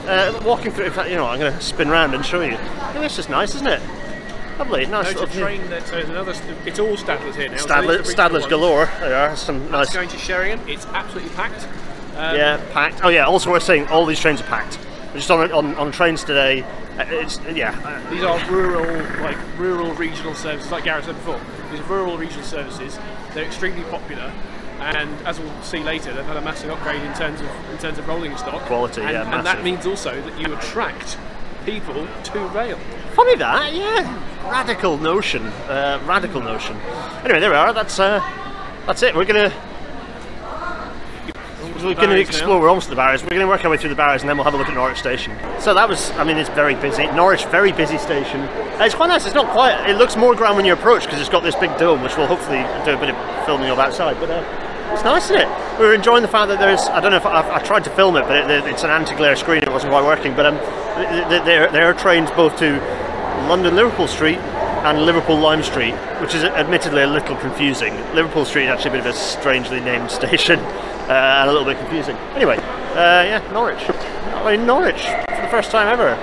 [0.07, 2.51] Uh, walking through, in fact, you know, I'm going to spin round and show you.
[2.51, 3.81] Look, this is nice, isn't it?
[4.59, 6.33] Lovely, nice There's a train that so there's another.
[6.65, 7.55] It's all Stadlers here now.
[7.55, 8.87] Stadler, Stadler's galore.
[8.99, 9.87] There are some nice.
[9.87, 10.67] That's going to Sheringham.
[10.67, 11.65] It's absolutely packed.
[12.19, 13.01] Um, Yeah, packed.
[13.03, 13.25] Oh yeah.
[13.25, 14.77] Also, we're saying all these trains are packed.
[15.09, 16.61] We're just on on, on trains today.
[16.97, 17.71] uh, It's yeah.
[17.83, 18.85] uh, These are rural,
[19.21, 21.39] like rural regional services, like Gareth said before.
[21.71, 22.99] These are rural regional services.
[23.33, 24.31] They're extremely popular,
[24.79, 27.97] and as we'll see later, they've had a massive upgrade in terms of in terms
[27.97, 31.17] of rolling stock Quality, and, yeah, and that means also that you attract
[31.65, 32.77] people to rail.
[33.13, 34.49] Funny that, yeah.
[34.49, 35.45] Radical notion.
[35.67, 36.75] Uh, radical notion.
[37.23, 37.71] Anyway, there we are.
[37.73, 38.19] That's uh,
[38.85, 39.15] that's it.
[39.15, 39.53] We're gonna.
[41.83, 42.55] We're going to explore.
[42.55, 42.61] now.
[42.61, 43.21] We're almost the barriers.
[43.23, 44.67] We're going to work our way through the barriers and then we'll have a look
[44.67, 45.37] at Norwich Station.
[45.59, 47.07] So that was, I mean, it's very busy.
[47.07, 48.41] Norwich, very busy station.
[48.81, 49.25] It's quite nice.
[49.25, 49.89] It's not quite.
[49.89, 52.27] It looks more grand when you approach because it's got this big dome, which will
[52.27, 54.19] hopefully do a bit of filming of outside.
[54.19, 55.79] But uh, it's nice, isn't it?
[55.79, 56.81] We were enjoying the fact that there's.
[56.81, 59.35] I don't know if I, I tried to film it, but it, it's an anti-glare
[59.35, 59.63] screen.
[59.63, 60.35] It wasn't quite working.
[60.35, 62.79] But um, th- th- there there are trains both to
[63.47, 67.93] London Liverpool Street and Liverpool Lime Street, which is admittedly a little confusing.
[68.15, 70.59] Liverpool Street is actually a bit of a strangely named station
[71.09, 72.15] and a little bit confusing.
[72.35, 73.81] Anyway, uh, yeah, Norwich.
[74.53, 76.15] In Norwich for the first time ever.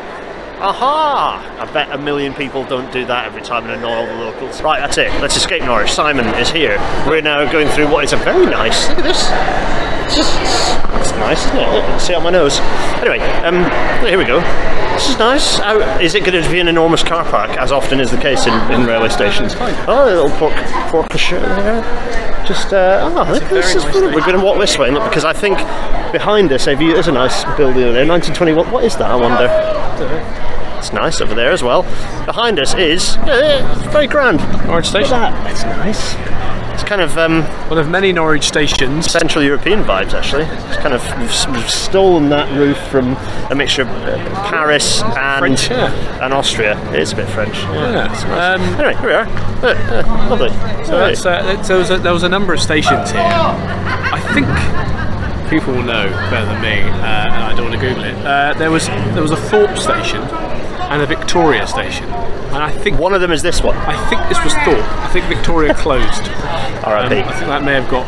[0.59, 1.59] Aha!
[1.61, 4.63] I bet a million people don't do that every time and annoy all the locals.
[4.63, 5.13] Right, that's it.
[5.21, 5.93] Let's escape Norwich.
[5.93, 6.79] Simon is here.
[7.07, 8.89] We're now going through what is a very nice.
[8.89, 9.29] Look at this.
[10.07, 10.33] It's just
[10.97, 11.69] it's nice, isn't it?
[11.73, 12.59] Look, see on my nose.
[13.01, 13.69] Anyway, um,
[14.07, 14.41] here we go.
[14.95, 15.59] This is nice.
[15.59, 18.47] How, is it going to be an enormous car park, as often is the case
[18.47, 19.55] in, in railway stations?
[19.59, 20.55] Oh, a little pork,
[20.89, 21.83] pork there.
[22.47, 23.95] Just, uh, oh, look, this is nice.
[23.95, 25.59] We're going to walk this way, look, because I think
[26.17, 28.71] behind us, view, there's a nice building there, 1921.
[28.73, 30.79] What is that, I wonder?
[30.79, 31.83] It's nice over there as well.
[32.25, 34.39] Behind us is, yeah, it's very grand.
[34.67, 35.11] Norwich Look at Station.
[35.11, 35.51] that.
[35.51, 36.15] It's nice.
[36.73, 39.11] It's kind of um, One of many Norwich stations.
[39.11, 40.45] Central European vibes, actually.
[40.45, 43.15] It's kind of we've, we've stolen that roof from
[43.51, 44.17] a mixture of uh,
[44.49, 46.25] Paris and French, yeah.
[46.25, 46.79] and Austria.
[46.95, 47.57] It is a bit French.
[47.57, 48.11] Yeah.
[48.11, 48.61] it's nice.
[48.61, 49.27] Um, anyway, here we are.
[49.27, 50.51] Uh, uh, lovely.
[50.87, 53.21] So that's, uh, that's- there, was a, there was a number of stations here.
[53.23, 54.47] I think
[55.49, 58.15] people will know better than me, uh, and I don't want to Google it.
[58.25, 60.21] Uh, there was there was a Thorpe station
[60.91, 63.77] and a Victoria station, and I think One of them is this one.
[63.77, 64.87] I think this was Thorpe.
[65.03, 66.31] I think Victoria closed.
[66.87, 68.07] Um, I think that may have got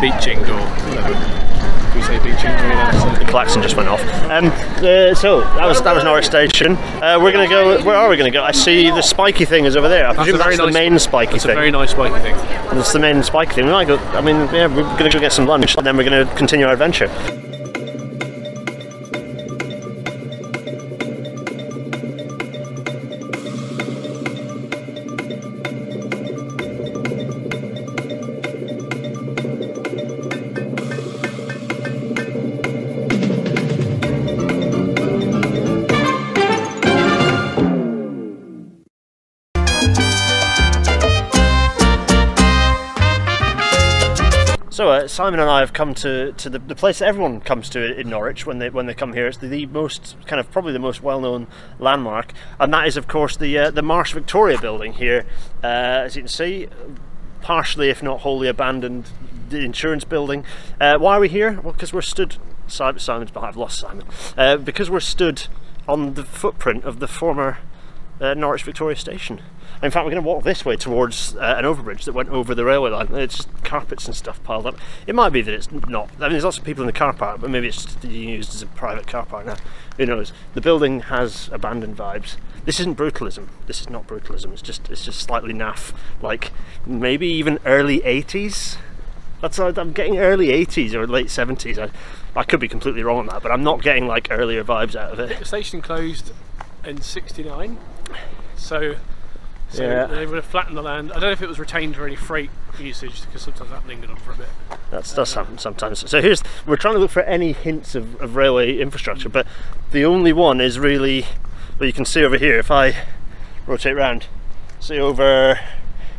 [0.00, 0.58] Beeching or
[0.90, 1.51] whatever.
[2.06, 2.50] Do we say Beeching?
[2.56, 4.02] Do we not say- klaxon just went off.
[4.30, 6.76] Um, uh, so that was that was Norwich Station.
[6.76, 7.82] Uh, we're gonna go.
[7.82, 8.42] Where are we gonna go?
[8.42, 10.04] I see the spiky thing is over there.
[10.06, 11.36] I That's presume very that's the nice- main spiky thing.
[11.36, 12.36] It's a very nice spiky thing.
[12.76, 13.66] That's the main spiky thing.
[13.66, 13.98] We might go.
[13.98, 16.72] I mean, yeah, we're gonna go get some lunch, and then we're gonna continue our
[16.72, 17.08] adventure.
[45.12, 48.08] Simon and I have come to, to the, the place that everyone comes to in
[48.08, 49.26] Norwich when they when they come here.
[49.26, 51.48] It's the, the most kind of probably the most well known
[51.78, 55.26] landmark, and that is of course the uh, the Marsh Victoria building here.
[55.62, 56.66] Uh, as you can see,
[57.42, 59.10] partially if not wholly abandoned,
[59.50, 60.46] the insurance building.
[60.80, 61.60] Uh, why are we here?
[61.60, 62.38] Well, because we're stood.
[62.66, 63.50] Simon, Simon's behind.
[63.50, 64.06] I've lost Simon.
[64.34, 65.46] Uh, because we're stood
[65.86, 67.58] on the footprint of the former
[68.18, 69.42] uh, Norwich Victoria Station.
[69.82, 72.54] In fact, we're going to walk this way towards uh, an overbridge that went over
[72.54, 73.08] the railway line.
[73.14, 74.76] It's just carpets and stuff piled up.
[75.08, 76.08] It might be that it's not.
[76.18, 78.62] I mean, there's lots of people in the car park, but maybe it's used as
[78.62, 79.56] a private car park now.
[79.96, 80.32] Who knows?
[80.54, 82.36] The building has abandoned vibes.
[82.64, 83.48] This isn't brutalism.
[83.66, 84.52] This is not brutalism.
[84.52, 85.92] It's just it's just slightly naff.
[86.20, 86.52] Like
[86.86, 88.76] maybe even early 80s.
[89.40, 91.76] That's I'm getting early 80s or late 70s.
[91.76, 91.90] I,
[92.38, 95.14] I could be completely wrong on that, but I'm not getting like earlier vibes out
[95.14, 95.40] of it.
[95.40, 96.30] The station closed
[96.84, 97.78] in '69,
[98.56, 98.94] so.
[99.72, 100.06] So Yeah.
[100.06, 101.10] they would have flattened the land.
[101.12, 104.10] I don't know if it was retained for any freight usage because sometimes that lingered
[104.10, 104.48] on for a bit.
[104.90, 106.08] That's does happen sometimes.
[106.10, 109.46] So here's we're trying to look for any hints of, of railway infrastructure, but
[109.90, 111.24] the only one is really
[111.78, 112.94] well you can see over here if I
[113.66, 114.26] rotate round.
[114.78, 115.58] See over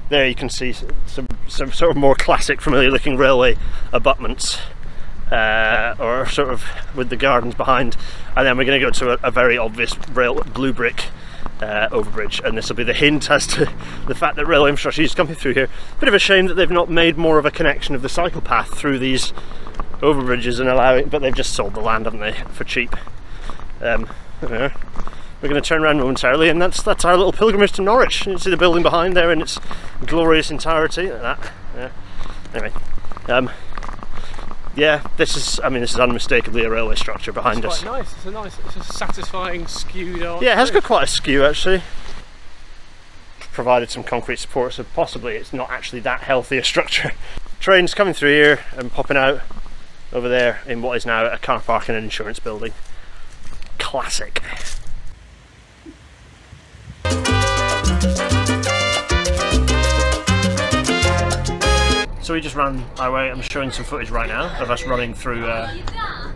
[0.09, 3.55] there you can see some some sort of more classic familiar looking railway
[3.91, 4.59] abutments.
[5.31, 6.63] Uh, or sort of
[6.95, 7.97] with the gardens behind,
[8.35, 11.05] and then we're going to go to a, a very obvious rail blue brick
[11.63, 13.71] uh, overbridge, and this will be the hint as to
[14.07, 15.69] the fact that railway infrastructure is coming through here.
[15.99, 18.41] Bit of a shame that they've not made more of a connection of the cycle
[18.41, 19.33] path through these
[19.99, 22.95] overbridges and allowing, but they've just sold the land, haven't they, for cheap.
[23.81, 24.09] Um.
[25.43, 28.25] We're going to turn around momentarily, and that's that's our little pilgrimage to Norwich.
[28.25, 29.59] You can see the building behind there in its
[30.05, 31.51] glorious entirety, like that.
[31.75, 31.89] Yeah.
[32.53, 32.71] Anyway,
[33.27, 33.49] um,
[34.75, 35.59] yeah, this is.
[35.63, 37.83] I mean, this is unmistakably a railway structure behind It's us.
[37.83, 38.13] quite nice.
[38.13, 40.41] It's a nice, it's a satisfying skewed art.
[40.41, 41.81] Yeah, it has got quite a skew actually.
[43.51, 47.11] Provided some concrete support, so possibly it's not actually that healthy a structure.
[47.59, 49.41] Trains coming through here and popping out
[50.11, 52.73] over there in what is now a car park and an insurance building.
[53.77, 54.41] Classic.
[62.23, 63.29] So we just ran our way.
[63.29, 65.69] I'm showing some footage right now of us running through, uh,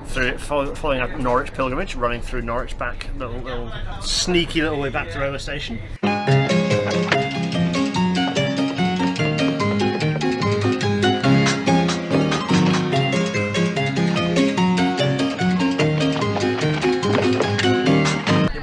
[0.08, 3.72] through following our Norwich pilgrimage, running through Norwich back, little, little
[4.02, 5.80] sneaky little way back to the railway station.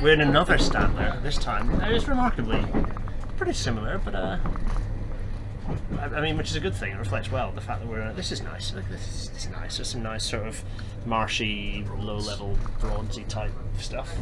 [0.02, 1.70] We're in another Stadler this time.
[1.80, 2.62] Uh, it's remarkably
[3.38, 4.36] pretty similar, but uh,
[6.00, 6.92] I, mean, which is a good thing.
[6.92, 8.12] It reflects well the fact that we're.
[8.12, 8.72] This is nice.
[8.72, 9.76] Look, this is, this is nice.
[9.76, 10.62] There's some nice sort of
[11.06, 14.14] marshy, low-level, bronzy type stuff.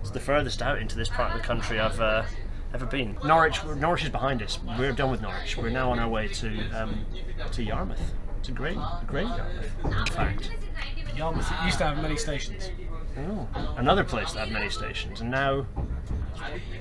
[0.00, 2.24] It's the furthest out into this part of the country I've uh,
[2.74, 3.16] ever been.
[3.24, 3.64] Norwich.
[3.64, 4.58] Norwich is behind us.
[4.78, 5.56] We're done with Norwich.
[5.56, 7.04] We're now on our way to um,
[7.52, 8.12] to Yarmouth.
[8.44, 10.50] To Great Great Yarmouth, in fact.
[11.16, 12.70] Yarmouth used to have many stations.
[13.18, 15.66] Oh, another place that had many stations, and now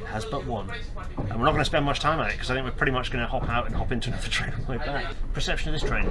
[0.07, 0.69] has but one.
[1.17, 2.91] And we're not going to spend much time on it because I think we're pretty
[2.91, 5.13] much going to hop out and hop into another train on the way back.
[5.33, 6.05] Perception of this train.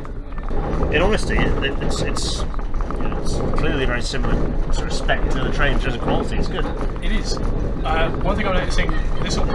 [0.95, 4.35] In honesty, it, it- it's it's, you know, it's clearly very similar
[4.73, 6.37] sort of spec to the train in terms of quality.
[6.37, 6.65] It's good.
[7.03, 7.37] It is.
[7.37, 8.91] Uh, one thing I'm noticing,
[9.23, 9.49] this will,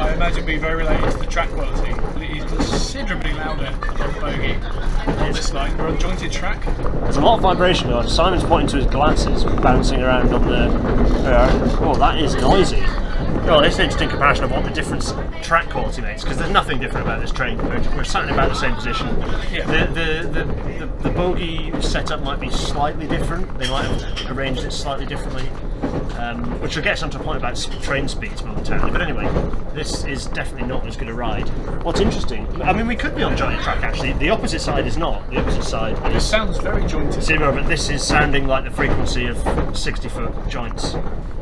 [0.00, 4.14] I imagine, be very related to the track quality, but it is considerably louder on
[4.14, 4.54] the bogie
[5.22, 5.76] on this line.
[5.76, 6.64] We're on jointed track.
[6.64, 8.08] There's a lot of vibration going on.
[8.08, 11.28] Simon's pointing to his glasses, bouncing around on the.
[11.28, 12.82] Uh, oh, that is noisy.
[13.46, 16.78] Well, it's an interesting comparison of what the difference track quality makes, because there's nothing
[16.78, 17.56] different about this train.
[17.58, 19.06] We're, we're sat in about the same position.
[19.50, 19.64] Yeah.
[19.66, 23.58] The, the, the, the, the bogie setup might be slightly different.
[23.58, 25.48] They might have arranged it slightly differently,
[26.18, 28.90] um, which will get us onto a point about train speeds momentarily.
[28.90, 29.28] But anyway,
[29.74, 31.48] this is definitely not as good a ride.
[31.84, 34.12] What's interesting, I mean, we could be on jointed track actually.
[34.14, 35.28] The opposite side is not.
[35.30, 37.22] The opposite side It is sounds very jointed.
[37.22, 40.96] zero, but this is sounding like the frequency of 60 foot joints.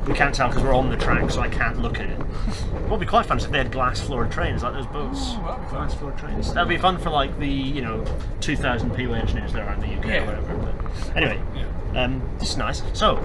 [0.06, 2.18] We can't tell because we're on the track, so I can't look at it.
[2.18, 5.32] What would be quite fun is if they had glass floored trains like those boats.
[5.34, 6.52] Ooh, that'd glass floored trains.
[6.54, 8.04] That'd be fun for like the you know
[8.40, 10.22] 2,000 PW engineers that are in the UK Yeah.
[10.22, 10.54] or whatever.
[10.56, 12.04] But anyway, Yeah.
[12.04, 12.82] um, this is nice.
[12.92, 13.16] So.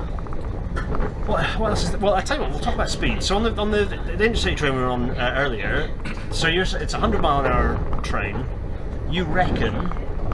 [1.27, 2.51] What, what else is well, I tell you what.
[2.51, 3.21] We'll talk about speed.
[3.23, 5.89] So on the on the, the intercity train we were on uh, earlier,
[6.31, 8.45] so you're, it's a hundred mile an hour train.
[9.09, 9.91] You reckon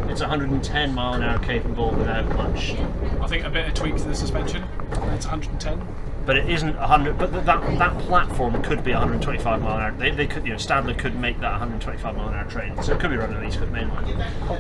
[0.10, 2.76] it's 110 mile an hour capable without much
[3.22, 4.64] I think a bit of tweak to the suspension.
[5.14, 5.82] It's 110.
[6.26, 7.18] but it isn't 100.
[7.18, 9.92] But th- that that platform could be 125 mile an hour.
[9.98, 12.94] They, they could, you know, Stadler could make that 125 mile an hour train, so
[12.94, 14.06] it could be running on the East Coast Main Line.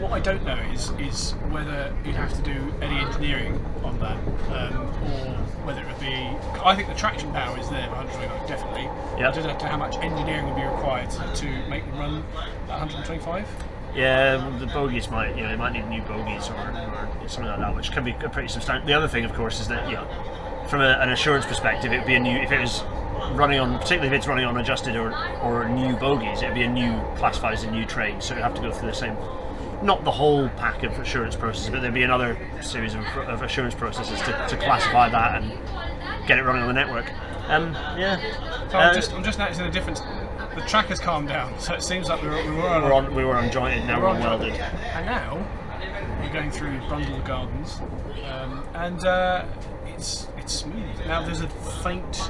[0.01, 4.17] What I don't know is is whether you'd have to do any engineering on that,
[4.51, 4.77] um,
[5.13, 5.36] or
[5.67, 6.15] whether it would be.
[6.63, 8.83] I think the traction power is there, 125 definitely.
[9.19, 9.29] Yeah.
[9.29, 12.23] I don't know how much engineering would be required to make them run
[12.69, 13.45] at 125.
[13.93, 17.59] Yeah, the bogies might, you know, they might need new bogies or, or something like
[17.59, 18.87] that, which can be a pretty substantial.
[18.87, 20.07] The other thing, of course, is that you know,
[20.69, 22.83] from a, an assurance perspective, it would be a new if it was
[23.33, 26.63] running on, particularly if it's running on adjusted or, or new bogies, it would be
[26.63, 28.95] a new classified as a new train, so it would have to go through the
[28.95, 29.17] same.
[29.83, 33.75] Not the whole pack of assurance processes, but there'd be another series of, of assurance
[33.75, 35.51] processes to, to classify that and
[36.27, 37.11] get it running on the network.
[37.47, 38.17] Um, yeah.
[38.69, 40.01] So Uh, I'm just I'm just noticing the difference.
[40.55, 42.93] The track has calmed down, so it seems like we were, we were on, we're
[42.93, 44.53] on, we were unjointed, now we're on on welded.
[44.59, 45.47] And now
[46.19, 47.79] we're going through Brundall Gardens,
[48.27, 49.45] um, and uh,
[49.85, 51.05] it's it's smooth.
[51.05, 51.47] Now there's a
[51.83, 52.29] faint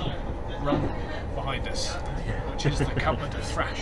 [0.62, 0.94] rumble
[1.36, 3.82] behind us, which is the cupboard of thrash.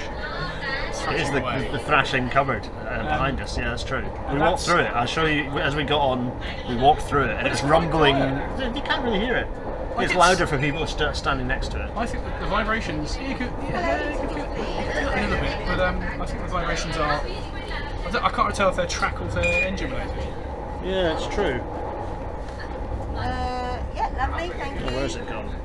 [1.07, 1.39] It is the,
[1.71, 3.57] the thrashing cupboard uh, behind us.
[3.57, 4.03] Yeah, that's true.
[4.31, 4.87] We walked through it.
[4.95, 6.31] I'll show you as we got on.
[6.67, 8.15] We walked through it, and it's rumbling.
[8.17, 9.47] You can't really hear it.
[9.97, 11.91] It's it's- louder for people st- standing next to it.
[11.95, 15.39] I think that the vibrations, you could, yeah, you could feel, feel it a little
[15.45, 17.21] bit, but um, I think the vibrations are.
[17.21, 20.17] I, I can't tell if they're track or if they're engine related.
[20.83, 21.61] Yeah, it's true.
[23.15, 24.95] Uh, yeah, lovely, thank Oh, you.
[24.97, 25.55] where's it gone?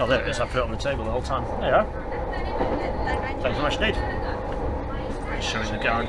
[0.00, 0.40] Oh, there it is.
[0.40, 1.44] I put it on the table the whole time.
[1.60, 2.07] There you are.
[2.38, 3.96] Thanks very much indeed.
[5.42, 6.08] Showing the guard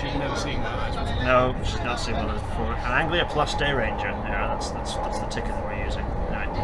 [0.00, 1.24] she's never seen one of those before.
[1.24, 2.72] No, she's not seen one of those before.
[2.74, 4.08] An Anglia Plus Day Ranger.
[4.08, 6.04] Yeah, that's that's that's the ticket that we're using.
[6.04, 6.58] Anyway,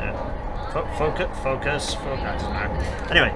[0.00, 0.70] yeah.
[0.72, 2.42] Fo- focus, focus, focus.
[3.10, 3.32] Anyway,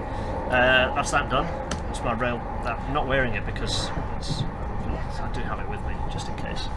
[0.50, 1.46] uh, that's that done.
[1.86, 2.38] That's my rail.
[2.64, 6.36] That, I'm not wearing it because it's, I do have it with me just in
[6.36, 6.68] case.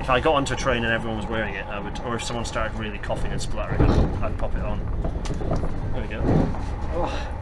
[0.00, 2.24] If I got onto a train and everyone was wearing it, I would, or if
[2.24, 4.78] someone started really coughing and spluttering, I'd, I'd pop it on.
[5.92, 6.22] There we go.
[6.94, 7.36] Oh.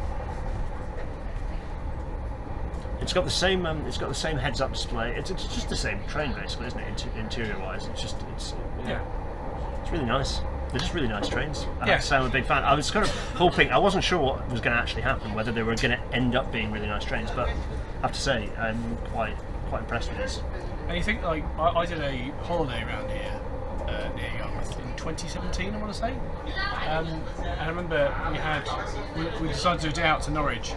[3.01, 3.65] It's got the same.
[3.65, 5.15] Um, it's got the same heads-up display.
[5.17, 6.89] It's, it's just the same train, basically, isn't it?
[6.89, 8.55] Inter- interior-wise, it's just it's
[8.87, 9.01] Yeah.
[9.83, 10.41] it's really nice.
[10.71, 11.65] They're just really nice trains.
[11.81, 11.93] I Yeah.
[11.93, 12.65] have to say I'm a big fan.
[12.65, 13.71] I was kind of hoping.
[13.71, 16.35] I wasn't sure what was going to actually happen, whether they were going to end
[16.35, 17.55] up being really nice trains, but I
[18.03, 19.37] have to say I'm quite
[19.71, 20.43] quite impressed with these.
[20.89, 23.41] And you think, like, I, I did a holiday around here
[23.87, 26.13] uh, near Yarmouth in 2017, I want to say.
[26.89, 27.07] Um,
[27.43, 28.67] and I remember we had,
[29.15, 30.73] we, we decided to do it out to Norwich.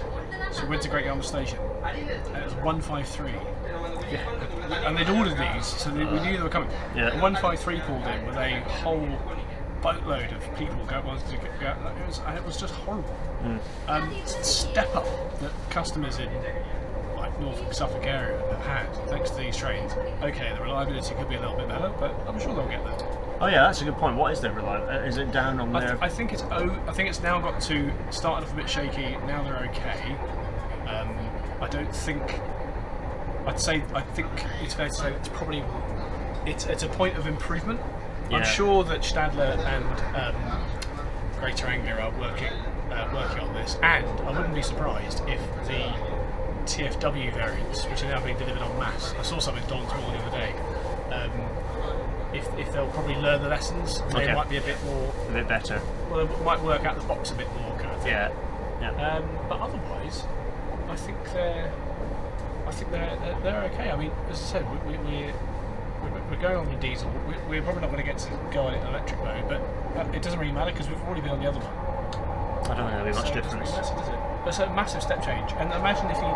[0.52, 1.60] So we went to Great Yarmouth Station.
[1.86, 1.98] And
[2.38, 3.32] it was 153.
[4.86, 6.70] And they'd ordered these, so they, we knew they were coming.
[6.94, 7.12] Yeah.
[7.12, 9.08] And 153 pulled in with a whole
[9.82, 11.98] boatload of people go wanted to get out.
[11.98, 13.16] It was, it was just horrible.
[13.88, 15.06] Um, step up
[15.40, 16.30] that customers in
[17.42, 19.92] Norfolk, Suffolk area have had thanks to these trains.
[20.22, 22.98] Okay, the reliability could be a little bit better, but I'm sure they'll get there.
[23.42, 24.16] Oh yeah, that's a good point.
[24.16, 24.90] What is their reliable?
[24.90, 26.04] uh, Is it down on I, their?
[26.04, 29.18] I think it's oh, I think it's now got to started off a bit shaky.
[29.26, 30.16] Now they're okay.
[30.88, 31.18] Um,
[31.60, 32.40] I don't think.
[33.48, 34.28] I'd say I think
[34.62, 35.64] it's fair to say it's probably
[36.46, 37.80] it's it's a point of improvement.
[38.30, 38.38] Yeah.
[38.38, 40.62] I'm sure that Stadler and um,
[41.40, 42.54] Greater Anglia are working
[42.92, 45.92] uh, working on this, and I wouldn't be surprised if the
[46.76, 50.18] TFW variants, which are now being delivered en masse, I saw something Don's Wall the
[50.20, 50.54] other day.
[51.12, 51.32] Um,
[52.34, 54.34] if, if they'll probably learn the lessons, they Okay.
[54.34, 55.82] might be a bit more a bit better.
[56.10, 58.12] well, it might work out the box a bit more, kind of thing.
[58.14, 58.32] Yeah.
[58.80, 58.92] Yeah.
[59.18, 60.24] Um, but otherwise,
[60.90, 61.72] I think they're,
[62.66, 63.92] I think they're they're, they're okay.
[63.92, 67.12] I mean, as I said, we, we, we're we're- we're going on the diesel.
[67.28, 69.60] We, we're probably not going to get to go on it in electric mode, but
[70.00, 72.72] uh, it doesn't really matter because we've already been on the other one.
[72.72, 73.72] I don't think there'll be much So it doesn't difference.
[73.72, 74.20] matter, does it?
[74.44, 75.52] But it's a massive step change.
[75.58, 76.34] And imagine if you.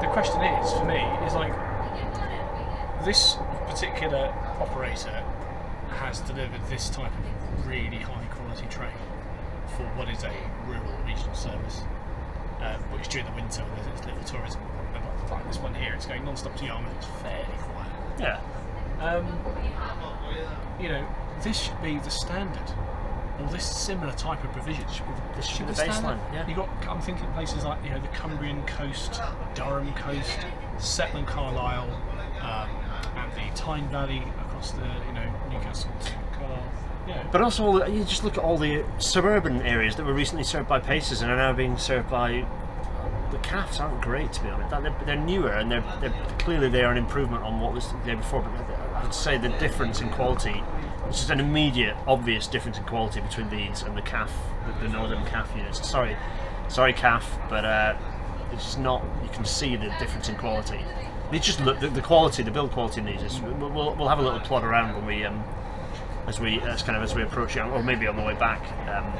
[0.00, 1.52] The question is, for me, is like
[3.04, 5.24] this particular operator
[5.98, 8.92] has delivered this type of really high quality train
[9.76, 10.32] for what is a
[10.66, 11.82] rural regional service,
[12.60, 14.60] um, which during the winter there's little tourism,
[14.94, 17.92] like- like this one here, it's going non-stop to Yarmouth, it's fairly quiet.
[18.20, 18.40] Yeah.
[19.00, 19.26] Um,
[20.80, 21.06] you know,
[21.42, 22.70] this should be the standard.
[23.40, 25.90] Or this similar type of provision should the, This should should be be the the
[25.90, 26.48] baseline, yeah.
[26.48, 29.20] You got, I'm thinking places like you know the Cumbrian coast,
[29.54, 30.38] Durham coast,
[30.78, 31.88] Settle and Carlisle,
[32.40, 32.68] um,
[33.16, 36.72] and the Tyne Valley across the you know Newcastle to Carlisle.
[37.06, 37.26] Yeah.
[37.32, 40.44] But also, all the, you just look at all the suburban areas that were recently
[40.44, 42.44] served by Pacers and are now being served by
[43.30, 43.80] the CAFs.
[43.80, 44.70] Aren't great to be honest.
[44.70, 48.16] They're, they're newer and they're, they're clearly they are an improvement on what was there
[48.16, 48.42] before.
[48.42, 50.62] But I'd say the difference in quality,
[51.08, 54.30] it's just an immediate, obvious difference in quality between these and the CAF,
[54.66, 55.88] the, the northern CAF units.
[55.88, 56.16] Sorry,
[56.68, 57.96] sorry CAF, but uh,
[58.52, 59.02] it's just not.
[59.22, 60.80] You can see the difference in quality.
[61.30, 63.22] They just look the, the quality, the build quality in these.
[63.22, 65.24] Is, we'll, we'll, have a little plot around when we.
[65.24, 65.44] Um,
[66.26, 68.60] as we as kind of as we approach it, or maybe on the way back.
[68.86, 69.12] Um,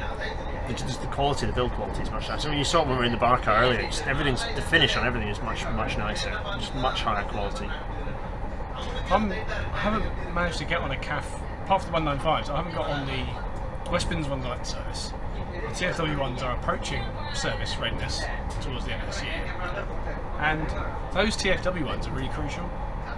[0.69, 2.49] the, just the quality, the build quality is much nicer.
[2.49, 3.81] I mean, you saw it when we were in the bar car earlier.
[3.83, 7.69] Just everything's the finish on everything is much much nicer, just much higher quality.
[9.11, 11.25] I'm, I haven't managed to get on a CAF,
[11.69, 15.13] apart from the 195s, I haven't got on the Westbins one light service.
[15.53, 17.03] The TFW ones are approaching
[17.35, 18.23] service readiness
[18.63, 19.35] towards the end of this year.
[20.39, 20.67] And
[21.13, 22.69] those TFW ones are really crucial.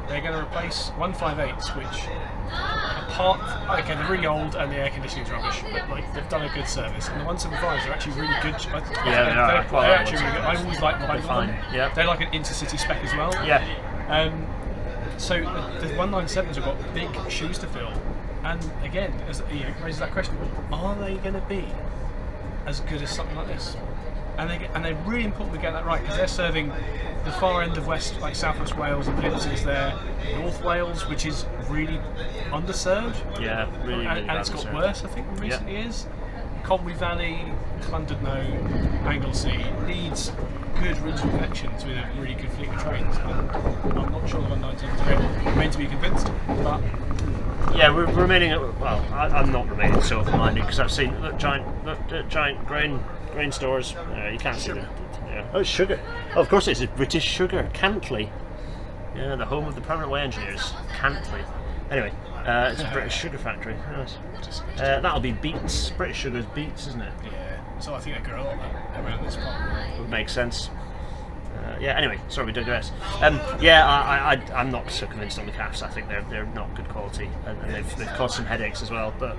[0.09, 2.03] They're going to replace 158s, which,
[2.51, 3.41] apart,
[3.85, 6.67] okay, they're really old and the air conditioning's rubbish, but like they've done a good
[6.67, 7.09] service.
[7.09, 8.55] And the 175s are actually really good.
[8.57, 9.45] I- Yeah, they are.
[9.45, 10.41] I They're, they're like actually really good.
[10.45, 11.65] I always like fine, on them.
[11.73, 11.95] yeah.
[11.95, 13.33] They're like an intercity spec as well.
[13.47, 13.63] Yeah,
[14.09, 14.45] Um,
[15.19, 17.93] so the, the 197s have got big shoes to fill,
[18.45, 20.37] and again, as you know, raises that question:
[20.73, 21.67] Are they going to be
[22.67, 23.77] as good as something like this?
[24.39, 26.73] And they get, and they're really important to get that right because they're serving
[27.25, 29.95] the far end of West, like South West Wales and Penzance there,
[30.37, 31.99] North Wales, which is really
[32.51, 36.07] underserved, yeah, really, really and, and it's got worse, I think, in recent years.
[36.63, 40.33] Conwy Valley, Llandudno, Anglesey needs
[40.79, 43.17] good regional connections with a really good fleet of trains.
[43.17, 46.81] And I'm not sure the 119s are remain to be convinced, but
[47.75, 48.51] Yeah, we're remaining.
[48.81, 52.67] Well, I, I'm not remaining so open-minded because I've seen look, giant, look, uh, giant
[52.67, 53.03] grain
[53.33, 53.95] grain stores.
[53.95, 54.87] Uh, you can't see the.
[55.27, 55.49] Yeah.
[55.55, 56.01] Oh, it's sugar.
[56.35, 58.31] Oh, of course, it's British sugar, Cantley.
[59.15, 61.45] Yeah, the home of the permanent way engineers, Cantley.
[61.91, 62.13] Anyway,
[62.47, 63.75] uh, it's a British sugar factory.
[63.93, 64.19] Yes.
[64.79, 65.91] Uh, that'll be beets.
[65.91, 67.13] British Sugar's beets, isn't it?
[67.25, 67.81] yeah.
[67.81, 68.59] So I think they grow lot
[68.97, 69.99] around this part.
[69.99, 70.71] Would make sense.
[71.81, 71.97] Yeah.
[71.97, 72.93] Anyway, sorry we digress.
[73.23, 75.83] Um, yeah, I, I, I'm not so convinced on the CAFs.
[75.83, 78.91] I think they're they're not good quality, and, and they've, they've caused some headaches as
[78.91, 79.15] well.
[79.19, 79.37] But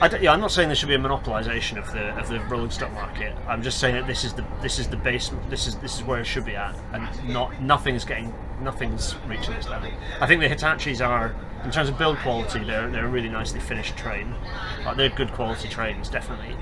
[0.00, 2.70] I yeah, I'm not saying there should be a monopolisation of the of the rolling
[2.70, 3.34] stock market.
[3.46, 5.30] I'm just saying that this is the this is the base.
[5.48, 9.54] This is this is where it should be at, and not nothing's getting nothing's reaching
[9.54, 9.90] this level.
[10.20, 11.34] I think the Hitachis are.
[11.64, 14.32] In terms of build quality, they're, they're a really nicely finished train.
[14.84, 16.56] Like, they're good quality trains, definitely.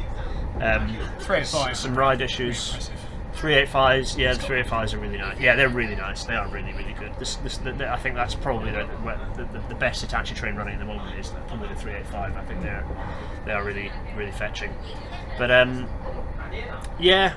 [0.59, 1.77] Um, Three and five.
[1.77, 2.91] some ride issues.
[3.37, 3.69] Impressive.
[3.69, 5.39] 385s, yeah, the 385s are really nice.
[5.39, 6.25] Yeah, they're really nice.
[6.25, 7.13] They are really, really good.
[7.19, 8.89] This, this, the, the, I think that's probably the,
[9.37, 12.37] the, the, the best Hitachi train running at the moment is probably the 385.
[12.37, 12.85] I think they're
[13.45, 14.75] they are really, really fetching.
[15.39, 15.89] But um,
[16.99, 17.35] yeah,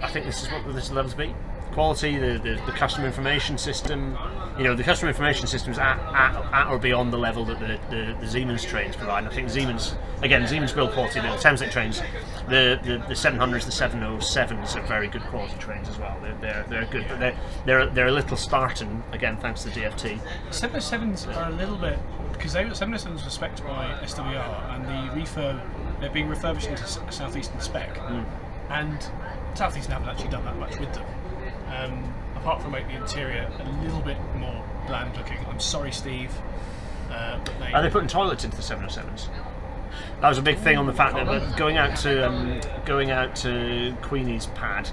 [0.00, 1.34] I think this is what this levels be.
[1.72, 4.16] Quality, the, the, the customer information system.
[4.58, 7.58] You know, the customer information system is at, at, at or beyond the level that
[7.58, 9.20] the, the, the Siemens trains provide.
[9.20, 11.20] And I think Siemens, again, Siemens build quality.
[11.20, 12.02] The Thameslink trains,
[12.48, 16.18] the, the, the 700s, the 707s are very good quality trains as well.
[16.20, 19.80] They're, they're, they're good, but they're, they're, they're a little Spartan, again, thanks to the
[19.80, 20.20] DFT.
[20.50, 21.98] 707s are a little bit
[22.32, 25.60] because they 707s were spec by SWR and the refurb
[26.00, 28.24] they're being refurbished into Southeastern spec mm.
[28.70, 29.10] and
[29.54, 31.04] Southeastern haven't actually done that much with them
[31.74, 36.32] um, apart from making the interior a little bit more bland looking I'm sorry Steve
[37.10, 39.28] Uh, but they, Are they putting toilets into the 707s?
[40.20, 43.34] That was a big thing on the fact that going out to um, going out
[43.36, 44.88] to Queenie's pad,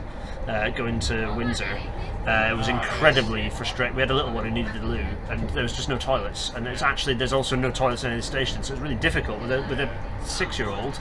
[0.48, 1.80] uh, going to Windsor,
[2.28, 3.96] uh, it was incredibly frustrating.
[3.96, 6.52] We had a little one who needed a loo, and there was just no toilets.
[6.56, 9.52] And it's actually there's also no toilets in any station, so it's really difficult with
[9.52, 9.90] a, with a
[10.26, 11.00] six-year-old.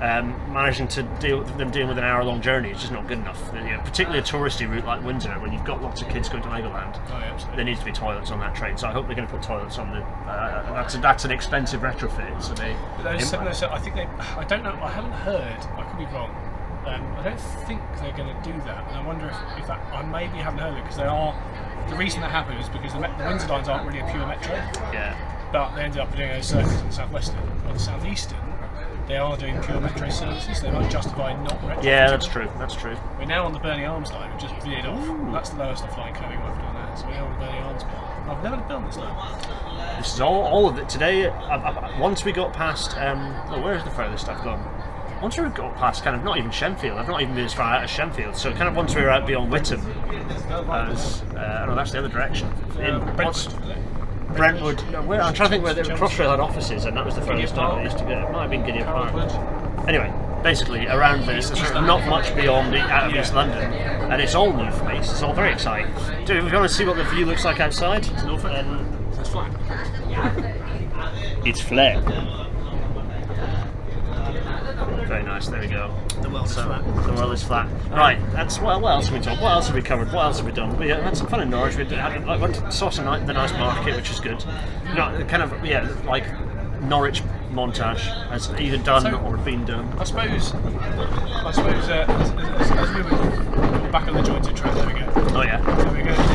[0.00, 3.18] Um, managing to deal with them dealing with an hour-long journey is just not good
[3.18, 3.50] enough.
[3.54, 6.42] You know, particularly a touristy route like Windsor, when you've got lots of kids going
[6.42, 6.98] to Legoland.
[7.10, 7.54] Oh, yeah.
[7.54, 9.42] There needs to be toilets on that train, so I hope they're going to put
[9.42, 10.00] toilets on the.
[10.00, 12.74] Uh, that's a, that's an expensive retrofit, so they.
[13.02, 14.06] Those, those, I think they.
[14.06, 14.72] I don't know.
[14.80, 15.60] I haven't heard.
[15.76, 16.30] I could be wrong.
[16.86, 19.80] Um, I don't think they're going to do that, and I wonder if, if that.
[19.92, 21.36] I maybe haven't heard it because they are.
[21.90, 24.54] The reason that happened is because the, the Windsor lines aren't really a pure metro,
[24.94, 25.14] yeah.
[25.52, 27.38] but they ended up doing a service in the southwestern.
[27.66, 28.38] or the southeastern,
[29.10, 30.60] they are doing pure metro services.
[30.60, 31.82] They might justify not retrofitting.
[31.82, 32.48] Yeah, that's true.
[32.58, 32.96] That's true.
[33.18, 34.30] We're now on the Berney Arms line.
[34.30, 35.32] We've just veered off.
[35.32, 36.96] That's the lowest of flying curving we've done that.
[36.96, 38.30] So we're now on the Berney Arms line.
[38.30, 39.98] I've never done this line.
[39.98, 41.26] This is all, all of it today.
[41.28, 44.62] I, I, once we got past, um, oh, where's the furthest I've gone?
[45.20, 46.96] Once we got past, kind of not even Shenfield.
[46.96, 48.36] I've not even been as far out as Shenfield.
[48.36, 49.80] So kind of once we were out beyond Witham,
[50.70, 52.48] I was, uh, no, that's the other direction.
[52.78, 53.48] In, Uh, what's-
[54.36, 54.76] Brentwood.
[54.76, 54.92] Brentwood.
[54.92, 57.22] No, where, I'm trying to think where the Crossrail had offices, and that was the
[57.22, 57.74] furthest Park.
[57.74, 58.10] I used to go.
[58.10, 59.88] It might have been Gidea Park.
[59.88, 60.12] Anyway,
[60.42, 64.34] basically around this, sort of not much beyond the out of East London, and it's
[64.34, 65.02] all new for me.
[65.02, 65.92] So it's all very exciting.
[66.24, 68.52] Dude, if you want to see what the view looks like outside, Norfolk.
[68.52, 68.86] then
[69.18, 69.52] It's flat.
[71.46, 72.49] it's flat.
[75.10, 75.48] Very nice.
[75.48, 75.92] There we go.
[76.22, 76.84] The world is flat.
[77.04, 77.68] The world is flat.
[77.90, 78.16] Right.
[78.30, 78.80] That's well.
[78.80, 79.40] What else have we done?
[79.40, 80.12] What else have we covered?
[80.12, 80.78] What else have we done?
[80.78, 81.74] We had some fun in Norwich.
[81.76, 84.40] We had, I went to, saw some ni- the nice market, which is good.
[84.88, 86.22] You know, kind of yeah, like
[86.82, 89.92] Norwich montage has either done So- or been done.
[89.98, 94.74] I suppose, I suppose, uh, as, as, as we were back on the jointed track,
[94.76, 95.12] there we go.
[95.36, 95.60] Oh yeah.
[95.60, 96.29] There we go.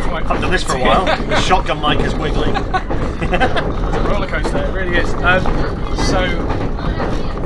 [0.00, 0.24] Quite.
[0.26, 1.04] I've done this for a while.
[1.04, 2.54] the shotgun mic is wiggling.
[2.56, 5.12] it's a roller coaster, it really is.
[5.14, 5.42] Um,
[6.06, 6.18] so,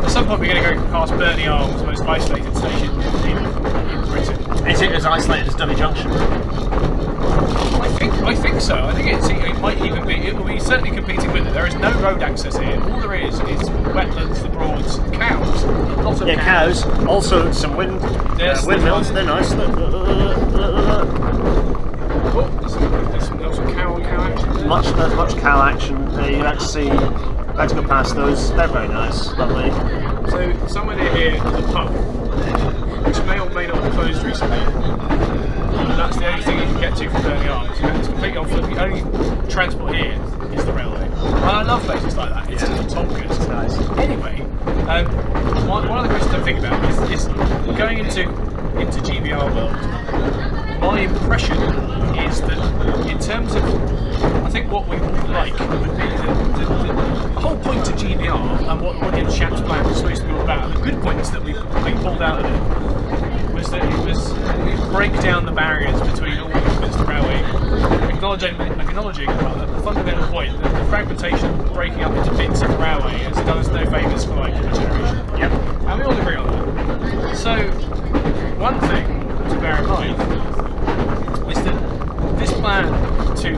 [0.02, 2.90] at some point, we're going to go past Berney Arms, the most isolated station
[3.24, 4.68] in, in Britain.
[4.68, 6.10] Is it as isolated as Dovey Junction?
[6.12, 8.76] I think, I think so.
[8.76, 10.14] I think it's, it might even be.
[10.14, 11.52] It will be certainly competing with it.
[11.52, 12.80] There is no road access here.
[12.80, 13.60] All there is is
[13.92, 15.64] wetlands, the Broads, cows,
[16.04, 16.84] lots of Yeah, cows.
[17.06, 19.12] Also some wind uh, windmills.
[19.12, 19.52] They're nice.
[22.34, 24.68] Oh, there's some, there's some, there's some cow, cow action.
[24.68, 25.96] Much there's much cow action.
[26.08, 26.90] Uh, you like to see.
[27.56, 28.52] Let's go past those.
[28.54, 29.70] They're very nice, lovely.
[30.30, 31.90] So somewhere near here is a pub,
[33.06, 34.58] which may or may not have closed recently.
[34.58, 37.70] And that's the only thing you can get to from Berney Arms.
[37.80, 38.50] It's completely off.
[38.50, 40.12] The only transport here
[40.52, 41.04] is the railway.
[41.04, 42.50] And I love places like that.
[42.50, 43.48] It's just bonkers.
[43.48, 43.78] Nice.
[43.98, 44.40] Anyway,
[44.88, 45.06] um,
[45.66, 47.26] one, one of the questions I think about is, is
[47.78, 48.22] going into
[48.78, 50.55] into GBR world.
[50.86, 51.56] My impression
[52.16, 53.64] is that in terms of,
[54.44, 54.96] I think what we
[55.32, 56.92] like would be the, the, the,
[57.34, 60.72] the whole point of GBR and what Williams-Shapps plan was supposed to be all about.
[60.72, 64.92] The good points that we we pulled out of it was that it was it
[64.92, 67.40] break down the barriers between all movements to railway,
[68.08, 73.18] acknowledging acknowledging rather, the fundamental point that the fragmentation, breaking up into bits of railway,
[73.18, 75.38] has done us no favours for like a generation.
[75.38, 75.52] Yep.
[75.52, 77.36] And we all agree on that.
[77.36, 77.56] So,
[78.58, 79.06] one thing
[79.50, 80.46] to bear in mind
[81.50, 82.86] is that this plan
[83.36, 83.54] to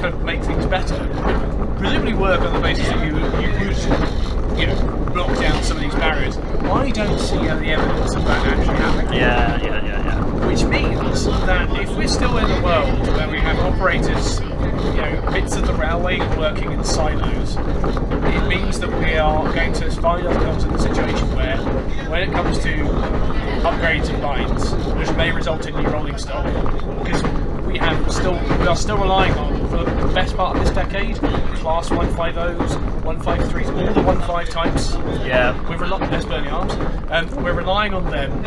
[0.00, 4.58] kind of make things better would presumably work on the basis that you, you would,
[4.58, 6.36] you know, block down some of these barriers.
[6.38, 9.12] I don't see any evidence of that actually happening.
[9.14, 10.46] Yeah, yeah, yeah, yeah.
[10.46, 15.30] Which means that if we're still in a world where we have operators, you know,
[15.32, 20.26] bits of the railway working in silos, it means that we are going to find
[20.26, 21.58] ourselves in a situation where,
[22.08, 22.72] when it comes to
[23.68, 26.46] upgrades of lines, which may result in new rolling stock,
[27.04, 27.22] because
[27.66, 31.16] we have still we are still relying on for the best part of this decade,
[31.56, 32.56] class 150s,
[33.02, 34.94] 153s, all the 15 types.
[35.26, 35.52] Yeah.
[35.68, 36.10] We're relying.
[36.10, 36.72] There's Berney Arms.
[37.10, 38.42] Um, we're relying on them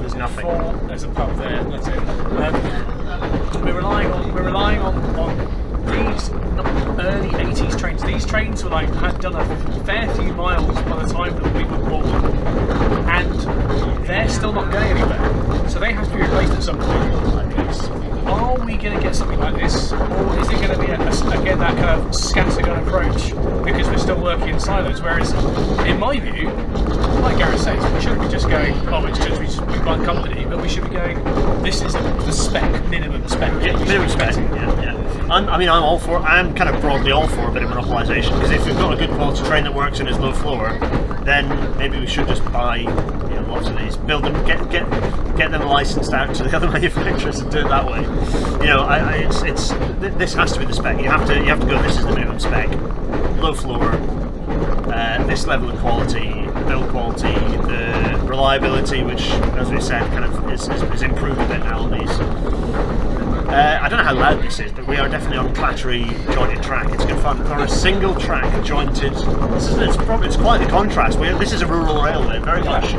[0.00, 0.44] There's nothing.
[0.44, 1.62] for there's a pub there.
[1.64, 1.98] That's it.
[1.98, 2.91] Um,
[3.56, 5.36] we're relying on we're relying on, on
[5.86, 8.02] these early 80s trains.
[8.02, 11.64] These trains were like had done a fair few miles by the time that we
[11.64, 12.06] were born,
[13.08, 15.68] and they're still not going anywhere.
[15.68, 17.22] So they have to be replaced at some point.
[18.72, 21.40] We going to get something like this, or is it going to be a, a-
[21.40, 25.00] again that kind of scattergun approach because we're still working in silos?
[25.02, 25.32] Whereas,
[25.86, 26.48] in my view,
[27.20, 30.44] like Gareth says, we shouldn't be just going, oh, it's just we we one company,
[30.46, 31.22] but we should be going,
[31.62, 33.52] this is the spec, minimum spec.
[33.62, 34.36] Yeah, minimum spec.
[34.36, 35.26] Yeah, yeah.
[35.30, 36.18] I'm, I mean, I'm all for.
[36.18, 38.96] I'm kind of broadly all for a bit of monopolisation because if we've got a
[38.96, 40.78] good quality train that works and is low floor,
[41.24, 44.88] then maybe we should just buy you know, lots of these, build them, get get
[45.36, 48.00] get them licensed out to the other manufacturers and do it that way.
[48.60, 49.68] You know, I, I, it's, it's
[50.00, 51.00] th- this has to be the spec.
[51.00, 51.80] You have to you have to go.
[51.82, 52.70] This is the minimum spec.
[53.40, 53.82] Low floor,
[54.92, 60.52] uh, this level of quality, build quality, the reliability, which, as we said, kind of
[60.52, 62.10] is, is, is improved a bit now on these.
[63.48, 66.62] Uh, I don't know how loud this is, but we are definitely on clattery jointed
[66.62, 66.92] track.
[66.94, 67.42] It's good fun.
[67.48, 69.12] On a single track jointed.
[69.12, 71.18] This is it's, probably, it's quite the contrast.
[71.18, 72.94] we this is a rural railway, very much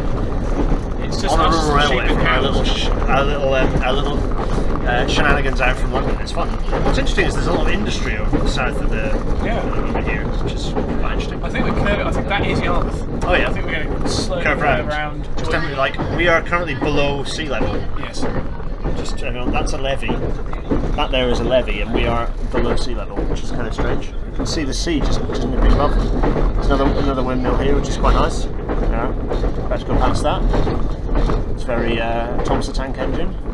[1.23, 4.17] just on a us rural railway sheep and from our little, sh- little, um, little
[4.87, 6.19] uh, shenanigans out from London.
[6.19, 6.49] It's fun.
[6.83, 9.07] What's interesting is there's a lot of industry over south of the
[9.45, 9.61] Yeah.
[9.87, 11.41] over here, which is quite interesting.
[11.43, 12.05] I think we're curving.
[12.05, 13.23] I think that is Yarmouth.
[13.23, 14.89] Oh yeah, I think we're going to slowly curve round.
[14.89, 15.29] around.
[15.37, 17.75] It's definitely like we are currently below sea level.
[17.99, 18.25] Yes.
[18.97, 20.07] Just you know, that's a levee.
[20.97, 23.73] That there is a levee, and we are below sea level, which is kind of
[23.73, 24.07] strange.
[24.07, 25.95] You can see the sea just just nipping above.
[26.55, 28.45] There's another another windmill here, which is quite nice.
[28.45, 29.07] Yeah,
[29.77, 30.82] to go past that.
[31.63, 33.52] It's very uh, Thomas the Tank Engine.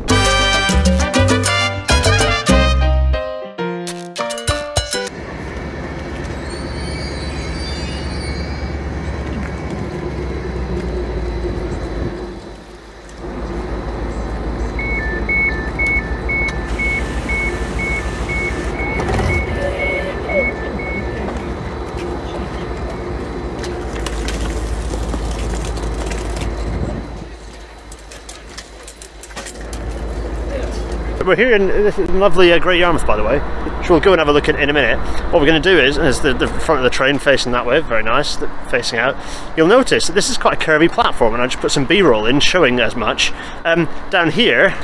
[31.30, 33.38] We're here in this lovely uh, Great Yarmouth, by the way,
[33.78, 34.98] which we'll go and have a look at in a minute.
[35.30, 37.64] What we're going to do is, is the, the front of the train facing that
[37.64, 38.36] way, very nice,
[38.68, 39.16] facing out.
[39.56, 42.26] You'll notice that this is quite a curvy platform, and I just put some B-roll
[42.26, 43.30] in showing as much.
[43.64, 44.76] Um, down here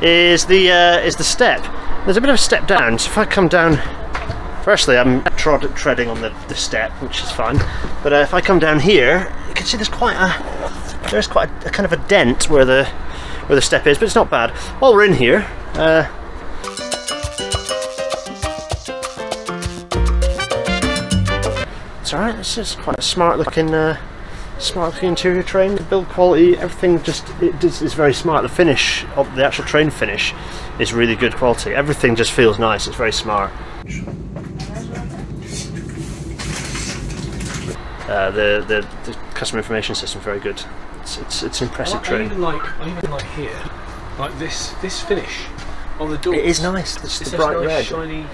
[0.00, 1.64] is the uh, is the step.
[2.04, 3.78] There's a bit of a step down, so if I come down,
[4.62, 7.58] firstly I'm trod- treading on the, the step, which is fine.
[8.04, 11.50] But uh, if I come down here, you can see there's quite a there's quite
[11.64, 12.88] a, a kind of a dent where the
[13.48, 14.50] where the step is, but it's not bad.
[14.78, 16.06] While we're in here, uh,
[22.00, 22.34] it's alright.
[22.36, 24.00] It's just quite a smart looking, uh,
[24.58, 25.74] smart looking interior train.
[25.74, 28.42] The build quality, everything just it just is very smart.
[28.42, 30.32] The finish of the actual train finish
[30.78, 31.74] is really good quality.
[31.74, 32.86] Everything just feels nice.
[32.86, 33.52] It's very smart.
[38.08, 40.62] Uh, the, the the customer information system very good.
[41.02, 42.80] It's it's, it's impressive I, I even like.
[42.80, 43.60] I even like here,
[44.18, 44.70] like this.
[44.80, 45.44] This finish
[46.00, 46.34] on the door.
[46.34, 46.96] It is nice.
[47.02, 47.84] It's It's the bright nice, red.
[47.84, 48.26] shiny.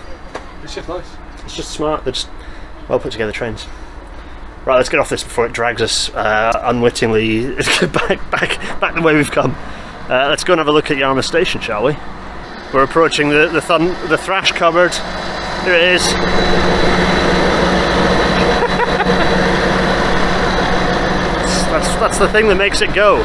[0.62, 1.06] It's just nice.
[1.44, 2.04] It's just smart.
[2.04, 2.28] They're just
[2.88, 3.66] well put together trains.
[4.64, 7.54] Right, let's get off this before it drags us uh, unwittingly
[7.92, 9.54] back, back, back the way we've come.
[10.08, 11.94] Uh, let's go and have a look at Yarmouth Station, shall we?
[12.72, 14.94] We're approaching the the, thun- the thrash cupboard.
[15.64, 16.02] Here it is.
[21.70, 23.18] that's, that's the thing that makes it go.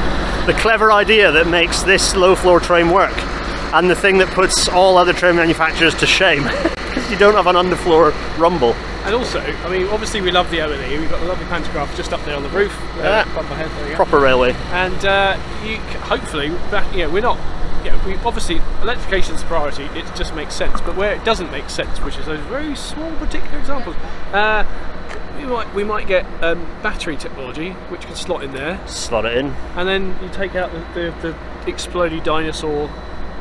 [0.45, 3.13] The clever idea that makes this low floor train work,
[3.73, 6.43] and the thing that puts all other train manufacturers to shame.
[7.09, 8.73] you don't have an underfloor rumble.
[9.05, 10.71] And also, I mean, obviously we love the OLE.
[10.99, 12.77] We've got a lovely pantograph just up there on the roof.
[12.97, 13.23] Uh, Yeah.
[13.55, 13.95] head.
[13.95, 14.53] Proper railway.
[14.71, 17.37] and uh, you hopefully that yeah we're not
[17.85, 21.99] yeah we obviously electrification's priority it just makes sense but where it doesn't make sense
[22.01, 23.95] which is those very small particular examples
[24.33, 24.65] uh,
[25.37, 29.37] we might we might get um, battery technology which can slot in there Slot it
[29.37, 29.47] in.
[29.77, 32.89] and then you take out the, the, the exploded dinosaur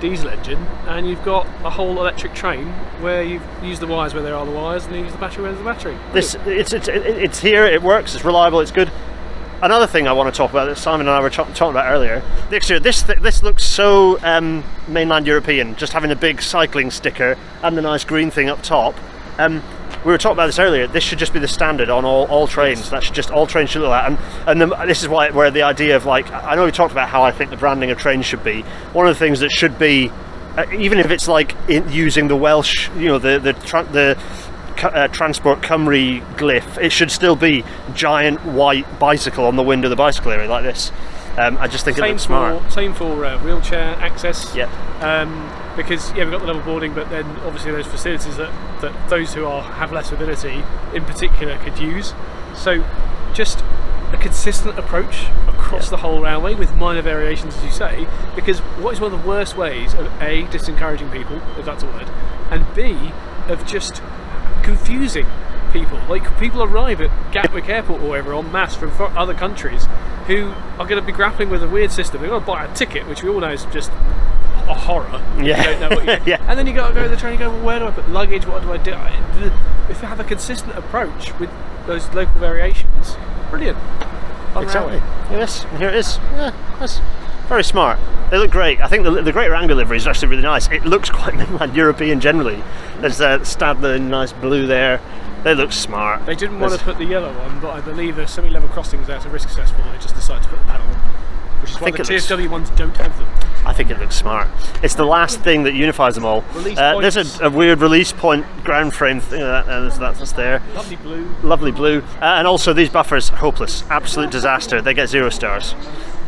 [0.00, 2.66] diesel engine and you've got a whole electric train
[3.00, 5.42] where you've used the wires where there are the wires and you use the battery
[5.42, 7.64] where there's the battery This it's it's it's here.
[7.64, 8.14] It works.
[8.14, 8.60] It's reliable.
[8.60, 8.90] It's good.
[9.60, 11.90] Another thing I want to talk about that Simon and I were talk- talking about
[11.90, 12.22] earlier.
[12.50, 12.80] The exterior.
[12.80, 15.74] This th- this looks so um, mainland European.
[15.74, 18.94] Just having a big cycling sticker and the nice green thing up top.
[19.38, 19.62] Um,
[20.04, 20.86] we were talking about this earlier.
[20.86, 22.90] This should just be the standard on all, all trains.
[22.90, 24.08] That should just all trains should look like.
[24.08, 26.92] And and the, this is why where the idea of like I know we talked
[26.92, 28.62] about how I think the branding of trains should be.
[28.92, 30.10] One of the things that should be,
[30.56, 33.52] uh, even if it's like in, using the Welsh, you know, the the
[33.92, 34.18] the
[34.84, 37.64] uh, Transport Cymru glyph, it should still be
[37.94, 40.92] giant white bicycle on the window of the bicycle area like this.
[41.36, 42.64] Um, I just think it same looks smart.
[42.64, 44.68] for same for uh, wheelchair access Yep.
[45.02, 48.50] um, because yeah we've got the level boarding but then obviously those facilities that,
[48.80, 50.64] that those who are have less ability,
[50.94, 52.12] in particular could use
[52.56, 52.84] so
[53.34, 53.62] just
[54.12, 55.90] a consistent approach across Yeah.
[55.90, 59.28] the whole railway with minor variations as you say because what is one of the
[59.28, 62.08] worst ways of a disencouraging people if that's a word
[62.50, 63.12] and b
[63.46, 64.02] of just
[64.68, 65.26] confusing
[65.72, 69.86] people like people arrive at Gatwick Airport or wherever en masse from other countries
[70.26, 72.74] who are going to be grappling with a weird system they're going to buy a
[72.74, 73.90] ticket which we all know is just
[74.68, 75.56] a horror Yeah.
[75.58, 76.36] you don't know what Yeah.
[76.46, 77.90] and then you got to go to the train and go well where do I
[77.92, 78.92] put luggage what do I do
[79.88, 81.48] if you have a consistent approach with
[81.86, 83.16] those local variations
[83.48, 83.78] brilliant.
[84.56, 84.96] Exactly.
[85.30, 86.18] Yes, here it is.
[86.32, 87.00] Yeah, that's
[87.48, 87.98] Very smart.
[88.30, 88.80] They look great.
[88.80, 90.68] I think the, the Greater Anglia livery is actually really nice.
[90.68, 92.62] It looks quite mainland European generally.
[93.00, 95.00] There's uh, Stadler in nice blue there.
[95.44, 96.26] They look smart.
[96.26, 99.18] They didn't want to put the yellow on, but I believe there's semi-level crossings there
[99.20, 99.84] to risk assessment.
[99.92, 100.94] They just decided to put the panel on,
[101.62, 103.28] which is why think the it looks- TFW ones don't have them.
[103.64, 104.48] I think it looks smart.
[104.82, 106.44] It's the last thing that unifies them all.
[106.54, 109.40] Uh, there's a, a weird release point ground frame thing.
[109.40, 110.60] That, uh, that's, that's there.
[110.74, 111.34] Lovely blue.
[111.42, 111.98] Lovely blue.
[112.20, 113.84] Uh, and also these buffers, hopeless.
[113.90, 114.82] Absolute disaster.
[114.82, 115.74] They get zero stars.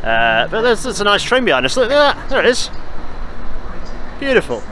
[0.03, 1.77] Uh, but there's, there's a nice train behind us.
[1.77, 2.29] Look at that.
[2.31, 2.71] There it is.
[4.19, 4.63] Beautiful.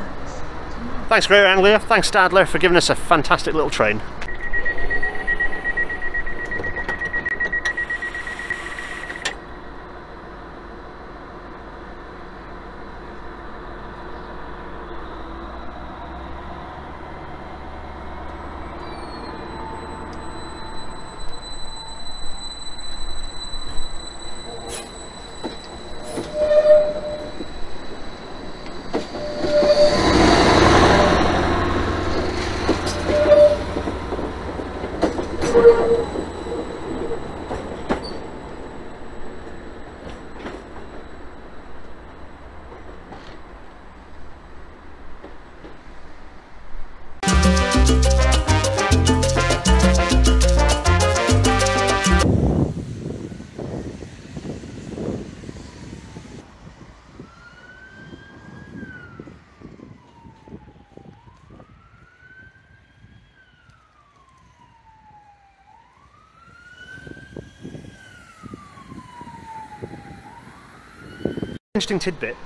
[1.08, 1.78] Thanks, Greater Anglia.
[1.78, 4.02] Thanks, Stadler, for giving us a fantastic little train.
[71.78, 72.36] Interesting tidbit.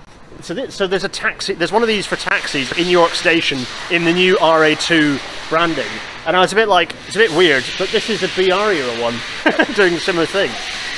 [0.42, 1.54] So, thi- so there's a taxi.
[1.54, 3.60] There's one of these for taxis in York Station
[3.90, 5.86] in the new RA2 branding,
[6.26, 8.72] and I was a bit like, it's a bit weird, but this is a BR
[8.72, 9.14] era one
[9.74, 10.50] doing a similar thing.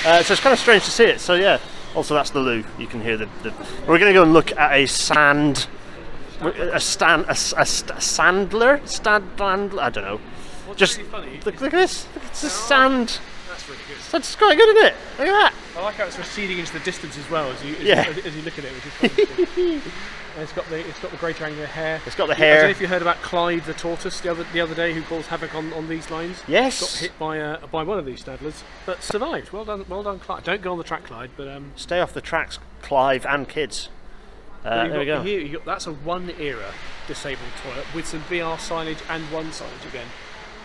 [0.04, 1.20] Uh, so it's kind of strange to see it.
[1.20, 1.58] So yeah.
[1.94, 2.64] Also, that's the loo.
[2.76, 3.26] You can hear the.
[3.44, 3.52] the
[3.86, 5.68] we're going to go and look at a sand,
[6.42, 9.78] a stand, a, a st- sandler, standlandler.
[9.78, 10.20] I don't know.
[10.74, 12.08] Just really funny look, look at this.
[12.26, 13.20] It's a sand.
[13.54, 13.98] That's really good.
[14.10, 14.94] That's quite good, isn't it?
[15.16, 15.54] Look at that.
[15.76, 18.10] I like how it's receding into the distance as well as you as, Yeah.
[18.10, 19.92] you, as, you look at it, which is quite
[20.42, 22.00] it's got the it's got the great angular hair.
[22.04, 22.54] It's got the hair.
[22.54, 24.92] I don't know if you heard about Clyde the tortoise the other the other day
[24.92, 26.42] who caused havoc on, on these lines.
[26.48, 26.80] Yes.
[26.80, 29.52] Got hit by uh, by one of these Stadlers, but survived.
[29.52, 30.42] Well done, well done, Clyde.
[30.42, 31.30] Don't go on the track, Clyde.
[31.36, 33.88] But um, Stay off the tracks, Clive and kids.
[34.64, 35.22] Uh, there we go.
[35.22, 36.72] Here, got, that's a one era
[37.06, 40.08] disabled toilet with some BR signage and one signage again.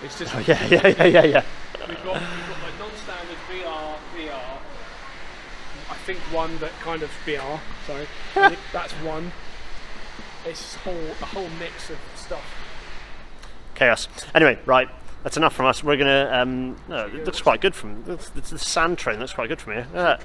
[0.04, 1.44] It's just Oh, yeah, yeah, yeah, yeah, yeah.
[1.88, 4.32] We've got, we've got like non-standard BR, BR.
[5.92, 7.60] I think one that kind of BR.
[7.88, 8.08] Sorry,
[8.74, 9.32] that's one.
[10.46, 12.44] It's whole a whole mix of stuff.
[13.76, 14.08] Chaos.
[14.34, 14.88] Anyway, right.
[15.24, 15.84] That's enough from us.
[15.84, 16.30] We're gonna.
[16.32, 18.04] Um, no, it looks quite good from.
[18.08, 20.18] It's, it's the sand train looks quite good from here.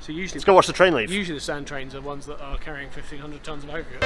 [0.00, 1.10] So usually, Let's go watch the train leave.
[1.12, 4.02] usually the sand trains are ones that are carrying 1500 tons of aggregate.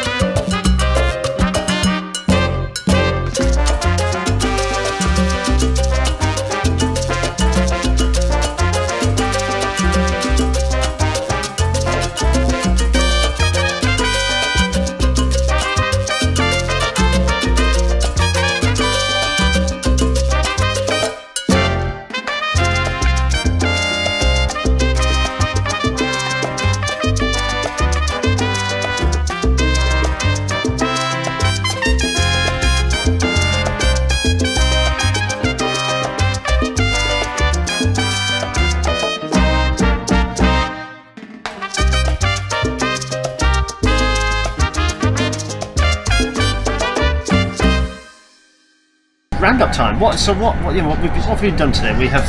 [49.56, 49.98] Roundup time.
[49.98, 50.18] What?
[50.18, 50.62] So what?
[50.62, 51.98] What, you know, what, we've, what have we done today?
[51.98, 52.28] We have.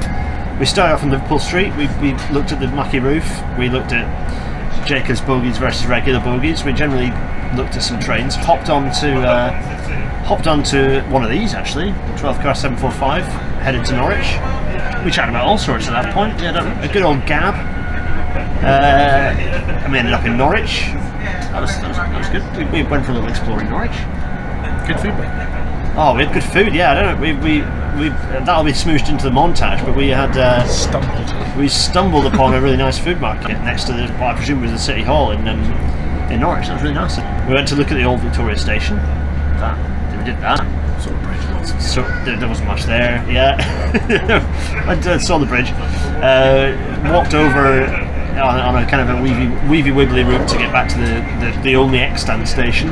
[0.62, 1.76] We started off on Liverpool Street.
[1.76, 3.28] We, we looked at the mucky roof.
[3.60, 4.08] We looked at
[4.88, 6.64] Jacobs bogies versus regular bogies.
[6.64, 7.12] We generally
[7.58, 8.36] looked at some trains.
[8.36, 9.20] Hopped on to.
[9.28, 9.52] Uh,
[10.24, 13.24] hopped onto one of these actually, 12 car 745,
[13.62, 14.28] headed to Norwich.
[15.04, 16.42] We chatted about all sorts at that point.
[16.42, 17.56] A, a good old gab.
[18.64, 19.38] Uh,
[19.84, 20.92] and we ended up in Norwich.
[21.52, 22.72] That was, that was, that was good.
[22.72, 23.92] We, we went for a little exploring Norwich.
[24.88, 25.57] Good feedback.
[26.00, 26.76] Oh, we had good food.
[26.76, 27.20] Yeah, I don't know.
[27.20, 27.62] We we,
[28.00, 28.10] we
[28.46, 29.84] that'll be smooshed into the montage.
[29.84, 31.58] But we had uh, Stumbled.
[31.58, 34.72] we stumbled upon a really nice food market next to the what I presume was
[34.72, 35.60] the city hall in um,
[36.32, 36.68] in Norwich.
[36.68, 37.18] That was really nice.
[37.48, 38.98] We went to look at the old Victoria Station.
[39.58, 39.76] That
[40.16, 40.60] we did that.
[41.02, 41.82] Sort of bridge.
[41.82, 43.26] So there, there wasn't much there.
[43.30, 43.58] Yeah,
[44.88, 45.72] I uh, saw the bridge.
[46.22, 46.78] Uh,
[47.12, 47.84] walked over
[48.38, 51.56] on, on a kind of a weavy, weavy wibbly route to get back to the,
[51.58, 52.90] the, the only extant station,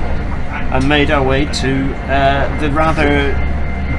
[0.64, 3.34] and made our way to uh, the rather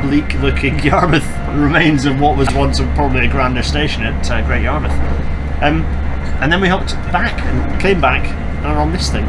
[0.03, 4.93] bleak-looking Yarmouth remains of what was once probably a grander station at uh, Great Yarmouth.
[5.63, 5.83] Um,
[6.41, 9.25] and then we hopped back and came back and are on this thing.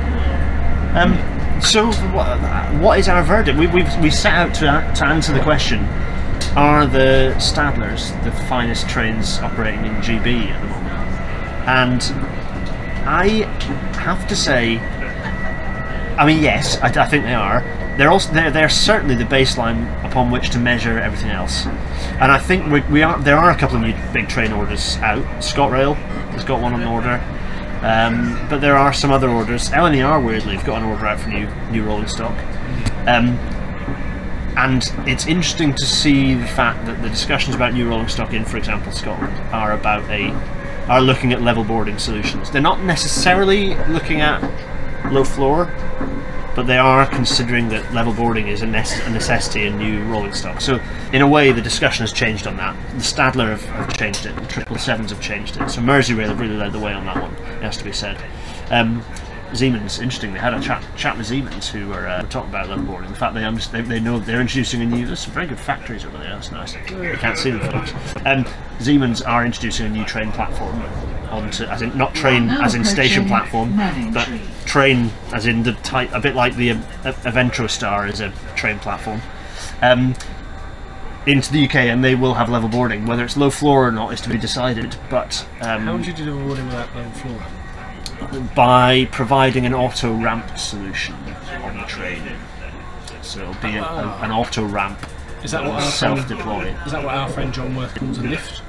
[0.96, 1.16] Um,
[1.62, 2.38] so, what,
[2.82, 3.58] what is our verdict?
[3.58, 5.84] We, we've we set out to, to answer the question:
[6.56, 10.88] Are the Stadlers the finest trains operating in GB at the moment?
[11.68, 12.02] And
[13.08, 13.46] I
[13.98, 14.76] have to say,
[16.18, 17.62] I mean, yes, I, I think they are.
[17.98, 21.66] They're also they're, they're certainly the baseline upon which to measure everything else.
[21.66, 24.98] And I think we, we are there are a couple of new big train orders
[24.98, 25.24] out.
[25.42, 25.96] ScotRail
[26.32, 27.22] has got one on order.
[27.82, 29.70] Um, but there are some other orders.
[29.70, 32.36] LNER weirdly have got an order out for new new rolling stock.
[33.08, 33.38] Um,
[34.58, 38.44] and it's interesting to see the fact that the discussions about new rolling stock in,
[38.44, 40.32] for example, Scotland, are about a
[40.88, 42.50] are looking at level boarding solutions.
[42.50, 44.42] They're not necessarily looking at
[45.12, 45.72] low floor,
[46.56, 50.34] but they are considering that level boarding is a, nece- a necessity in new rolling
[50.34, 50.60] stock.
[50.60, 50.80] So,
[51.14, 52.76] in a way, the discussion has changed on that.
[52.94, 55.70] The Stadler have, have changed it, the Triple Sevens have changed it.
[55.70, 58.20] So, Merseyrail have really led the way on that one, it has to be said.
[58.72, 59.04] Um,
[59.54, 62.84] Siemens, interesting, they had a chat, chat with Siemens who were, uh, talking about level
[62.84, 63.10] boarding.
[63.12, 65.60] The fact they, under- they they know they're introducing a new, there's some very good
[65.60, 66.74] factories over there, that's nice.
[66.92, 67.94] You can't see them, folks.
[68.26, 68.46] Um,
[68.80, 70.82] Siemens are introducing a new train platform
[71.30, 73.78] onto, as in, not train as in station platform,
[74.12, 74.28] but.
[74.68, 78.78] Train as in the type, a bit like the um, Aventra Star is a train
[78.80, 79.22] platform.
[79.82, 80.14] Um,
[81.26, 83.06] into the UK, and they will have level boarding.
[83.06, 84.96] Whether it's low floor or not is to be decided.
[85.10, 87.42] But um, How would you do the boarding without level floor?
[88.56, 91.14] by providing an auto ramp solution
[91.64, 92.24] on the train.
[93.22, 94.20] So it'll be a, Ah.
[94.22, 94.98] a, an auto ramp
[95.44, 96.74] Is that what self deploy.
[96.86, 98.64] is that what our friend Jon Worth calls a lift?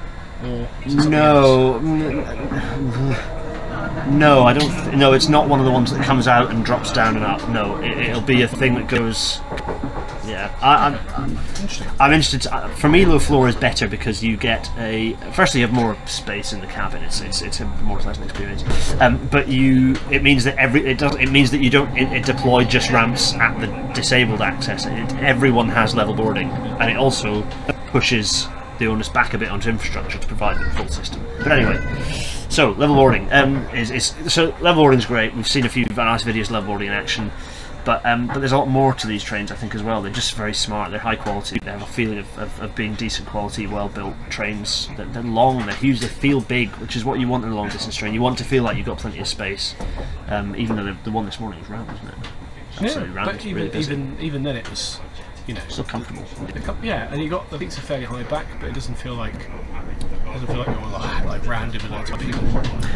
[0.45, 0.69] Or?
[1.09, 1.79] No,
[4.11, 4.71] no, I don't.
[4.71, 7.25] Th- no, it's not one of the ones that comes out and drops down and
[7.25, 7.47] up.
[7.49, 9.41] No, it, it'll be a thing that goes.
[10.27, 11.39] Yeah, I, I'm,
[11.99, 12.43] I'm interested.
[12.43, 15.15] To, uh, for me, low floor is better because you get a.
[15.33, 17.03] Firstly, you have more space in the cabin.
[17.03, 18.63] It's it's, it's a more pleasant experience.
[19.01, 21.17] Um, but you, it means that every it does.
[21.17, 24.87] It means that you don't it, it deploy just ramps at the disabled access.
[24.87, 27.43] It, everyone has level boarding, and it also
[27.91, 28.47] pushes
[28.79, 31.25] the onus back a bit onto infrastructure to provide the full system.
[31.39, 31.79] But anyway,
[32.49, 35.35] so level boarding um, is, is so level boarding is great.
[35.35, 37.31] We've seen a few nice videos of level boarding in action,
[37.85, 40.01] but um, but there's a lot more to these trains I think as well.
[40.03, 40.91] They're just very smart.
[40.91, 41.59] They're high quality.
[41.63, 44.89] They have a feeling of, of, of being decent quality, well built trains.
[44.97, 45.67] They're, they're long.
[45.67, 46.01] They're huge.
[46.01, 48.15] They feel big, which is what you want in a long distance train.
[48.15, 49.75] You want to feel like you've got plenty of space.
[50.29, 52.15] Um, even though the, the one this morning was round, wasn't it?
[52.81, 53.31] Yeah, Absolutely round.
[53.33, 55.01] but even, really even even then it was,
[55.47, 56.25] you know, Still comfortable.
[56.83, 59.35] yeah, and you got the seats are fairly high back, but it doesn't feel like
[60.33, 62.43] doesn't feel like you're like, like rounded with loads of people.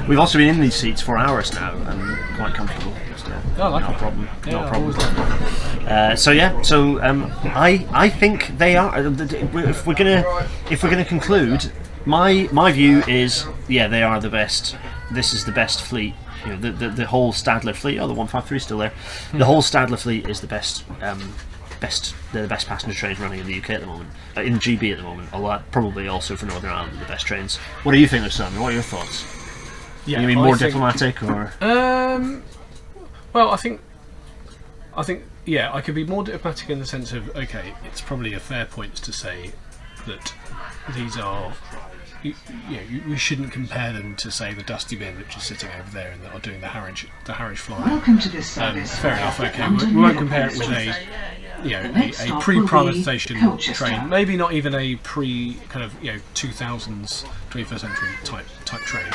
[0.09, 2.93] We've also been in these seats for hours now and quite comfortable.
[3.17, 3.35] Still.
[3.59, 4.29] I like not a problem.
[4.47, 5.87] Yeah, not a problem.
[5.87, 8.95] Uh, so yeah, so um, I I think they are.
[8.97, 10.25] uh, If we're gonna
[10.71, 11.71] if we're gonna conclude,
[12.05, 14.77] my my view is yeah they are the best.
[15.13, 16.15] This is the best fleet.
[16.45, 17.99] You know the the, the whole Stadler fleet.
[18.01, 18.93] Oh, the one five three still there.
[19.33, 20.85] The whole Stadler fleet is the best.
[21.01, 21.35] Um,
[21.83, 24.09] best they're the best passenger trains running in the UK at the moment.
[24.37, 25.29] Uh, in GB at the moment.
[25.33, 27.57] Although probably also for Northern Ireland the best trains.
[27.83, 28.61] What do you think of Simon?
[28.61, 29.27] What are your thoughts?
[30.07, 31.53] Yeah, you mean I more think- diplomatic or?
[31.61, 32.43] Um,
[33.33, 33.81] well, I think,
[34.97, 38.35] I think, yeah, I could be more diplomatic in the sense of, okay, it's probably
[38.35, 39.53] a fair point to say
[40.07, 40.35] that
[40.95, 41.53] these are,
[42.23, 42.35] you,
[42.69, 45.69] you know, you- we shouldn't compare them to say the Dusty Bin, which is sitting
[45.79, 47.79] over there and that are doing the Harwich, the Harwich fly.
[47.87, 48.99] Welcome to this Um, service.
[48.99, 49.41] fair enough.
[49.41, 50.95] Okay, we, we won't compare it with a,
[51.65, 54.09] you know, a, a pre-privatisation train.
[54.09, 59.07] Maybe not even a pre kind of you know 2000s, 21st century type type train.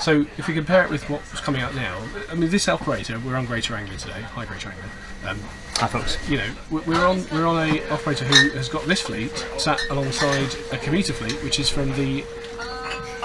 [0.00, 1.96] So if we compare it with what's coming out now,
[2.30, 4.22] I mean, this operator, we're on Greater Anglia today.
[4.22, 4.90] Hi, Greater Anglia.
[5.28, 5.38] Um,
[5.76, 6.16] Hi folks.
[6.28, 9.80] you know, we- we're on we're on a operator who has got this fleet sat
[9.90, 12.24] alongside a commuter fleet, which is from the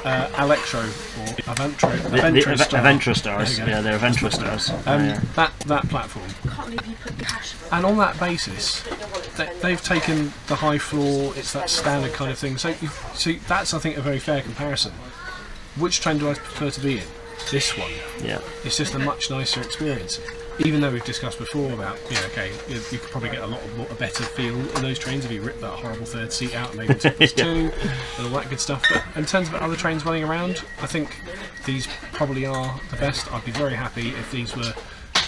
[0.04, 2.82] uh, Electro or Aventra, The, the Aventra Star.
[2.82, 3.58] Aventra stars.
[3.58, 3.78] There you go.
[3.78, 4.70] Yeah, they're Aventra stars.
[4.88, 5.22] Um, Yeah.
[5.36, 6.26] that that platform.
[7.72, 8.84] And on that basis,
[9.36, 11.34] they, they've taken the high floor.
[11.36, 12.58] It's that standard kind of thing.
[12.58, 14.94] So, you, so that's I think a very fair comparison.
[15.76, 17.04] Which train do I prefer to be in?
[17.52, 17.92] This one.
[18.24, 18.40] yeah.
[18.64, 20.20] It's just a much nicer experience.
[20.60, 23.48] Even though we've discussed before about, you know, okay, you, you could probably get a
[23.48, 26.56] lot of, a better feel in those trains if you rip that horrible third seat
[26.56, 28.84] out and made it plus two and all that good stuff.
[28.92, 31.22] But in terms of other trains running around, I think
[31.66, 33.32] these probably are the best.
[33.32, 34.74] I'd be very happy if these were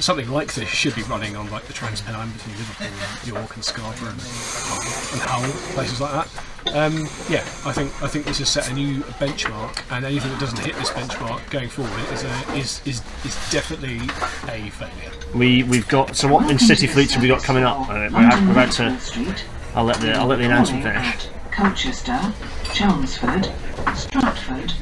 [0.01, 3.63] something like this should be running on like the Transpennine between Liverpool and York and
[3.63, 6.29] Scarborough and, and Hull, places like that.
[6.73, 10.39] Um, yeah, I think I think this has set a new benchmark, and anything that
[10.39, 13.97] doesn't hit this benchmark going forward is a, is, is is definitely
[14.47, 15.11] a failure.
[15.33, 17.81] We we've got so what in city fleets have we got coming up?
[17.89, 18.97] Uh, we're, out, we're about to.
[19.75, 21.27] I'll let the I'll let the announcement finish.
[21.51, 22.33] Colchester,
[22.73, 23.51] Chelmsford,
[23.95, 24.73] Stratford,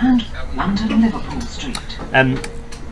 [0.00, 0.24] and
[0.54, 1.98] London Liverpool Street.
[2.12, 2.40] Um,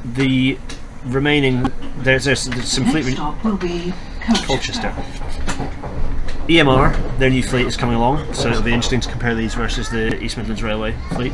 [0.05, 0.59] the
[1.05, 3.05] remaining there's, there's some fleet.
[3.05, 3.93] Next stop will be
[4.23, 4.91] Colchester.
[4.91, 5.85] Colchester.
[6.49, 9.89] EMR, their new fleet is coming along, so it'll be interesting to compare these versus
[9.89, 11.33] the East Midlands Railway fleet.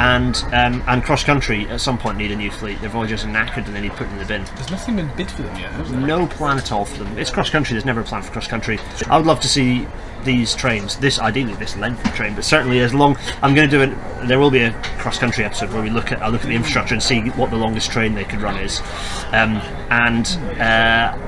[0.00, 2.80] And um, and cross country at some point need a new fleet.
[2.80, 4.46] Their Voyagers are knackered and they need put in the bin.
[4.56, 5.90] There's nothing been bid for them yet?
[5.90, 7.18] No plan at all for them.
[7.18, 7.74] It's cross country.
[7.74, 8.78] There's never a plan for cross country.
[9.10, 9.86] I would love to see
[10.24, 10.96] these trains.
[10.96, 13.18] This ideally this length of train, but certainly as long.
[13.42, 14.26] I'm going to do it.
[14.26, 16.22] There will be a cross country episode where we look at.
[16.22, 18.80] I look at the infrastructure and see what the longest train they could run is,
[19.32, 19.60] um,
[19.90, 20.26] and.
[20.58, 21.18] Uh,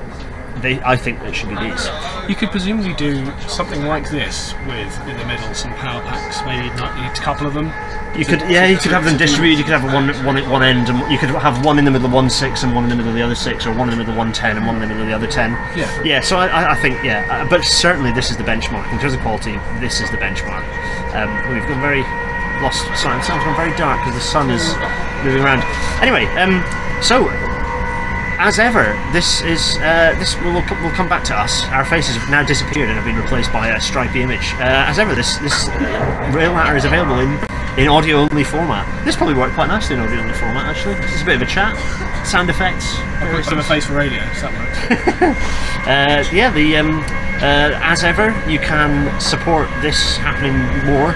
[0.61, 1.89] they, I think it should be these.
[2.29, 6.67] You could presumably do something like this with, in the middle, some power packs, maybe
[6.75, 7.71] not a couple of them.
[8.17, 9.57] You could, yeah, you could have them distributed.
[9.57, 11.89] You could have one, one at one end, and you could have one in the
[11.89, 13.89] middle of one six and one in the middle of the other six, or one
[13.89, 15.51] in the middle of one ten and one in the middle of the other ten.
[15.75, 15.89] Yeah.
[16.03, 16.21] yeah.
[16.21, 19.19] So I, I- think, yeah, uh, but certainly this is the benchmark in terms of
[19.21, 19.57] quality.
[19.79, 20.61] This is the benchmark.
[21.15, 22.01] Um, we've gone very
[22.61, 22.85] lost.
[22.85, 24.61] The sun's gone very dark because the sun is
[25.25, 25.63] moving around.
[26.01, 26.61] Anyway, um,
[27.01, 27.25] so
[28.39, 31.63] as ever, this is uh, this will will come back to us.
[31.69, 34.53] Our faces have now disappeared and have been replaced by a stripy image.
[34.55, 37.39] Uh, as ever, this this uh, RailNatter is available in
[37.77, 38.85] in audio only format.
[39.05, 40.65] This probably worked quite nicely in audio only format.
[40.65, 41.75] Actually, this is a bit of a chat,
[42.25, 42.97] sound effects.
[43.19, 45.59] I've got some face for radio, so that works.
[45.83, 47.03] Uh, yeah, the um,
[47.43, 50.55] uh, as ever, you can support this happening
[50.87, 51.11] more,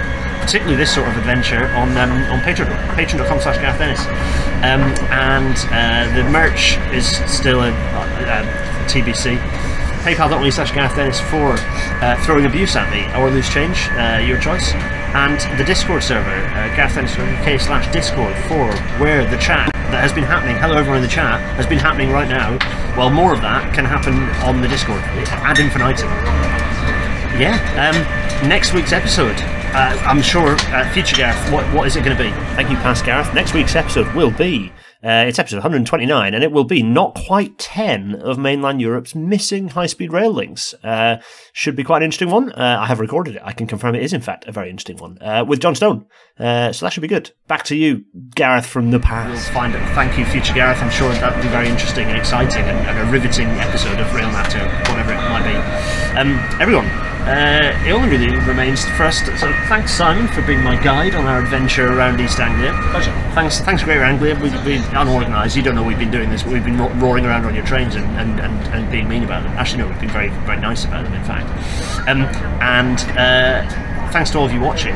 [0.48, 3.99] particularly this sort of adventure on um, on Patreon, patreon.com slash Gareth Dennis.
[4.64, 4.80] Um,
[5.11, 9.38] and uh, the merch is still a, a, TBC.
[10.07, 11.57] PayPal.me slash Gareth Dennis for
[11.99, 14.72] uh, throwing abuse at me or loose change, uh, your choice.
[15.11, 18.72] And the Discord server, uh, GarethDennis.uk slash Discord for
[19.03, 22.10] where the chat that has been happening, hello everyone in the chat, has been happening
[22.10, 22.57] right now.
[22.95, 24.15] Well, more of that can happen
[24.48, 25.02] on the Discord
[25.44, 26.07] ad infinitum.
[27.36, 27.60] Yeah.
[27.76, 29.36] Um, next week's episode,
[29.78, 32.32] uh, I'm sure, uh, future Gareth, what, what is it going to be?
[32.56, 33.32] Thank you, past Gareth.
[33.36, 34.72] Next week's episode will be.
[35.04, 39.68] Uh, it's episode 129, and it will be not quite 10 of mainland Europe's missing
[39.68, 40.74] high speed rail links.
[40.84, 41.18] Uh,
[41.54, 42.52] should be quite an interesting one.
[42.54, 43.41] Uh, I have recorded it.
[43.45, 46.08] I can confirm it is, in fact, a very interesting one uh, with John Stone.
[46.40, 47.30] Uh, so that should be good.
[47.48, 49.30] Back to you, Gareth from the past.
[49.30, 49.80] We'll Find it.
[49.94, 50.82] Thank you, future Gareth.
[50.82, 54.08] I'm sure that will be very interesting and exciting and, and a riveting episode of
[54.08, 56.18] RailNatter, whatever it might be.
[56.18, 56.88] Um, everyone,
[57.28, 59.20] uh, it only really remains for us.
[59.22, 62.72] To, so thanks, Simon, for being my guide on our adventure around East Anglia.
[62.91, 63.12] Pleasure.
[63.34, 64.40] Thanks, thanks, Greater Anglia.
[64.41, 65.56] We've been unorganised.
[65.56, 67.95] You don't know we've been doing this, but we've been roaring around on your trains
[67.95, 69.52] and, and, and, and being mean about them.
[69.54, 71.14] Actually, no, we've been very very nice about them.
[71.14, 71.48] In fact,
[72.08, 72.22] um,
[72.62, 73.68] and uh,
[74.12, 74.95] thanks to all of you watching.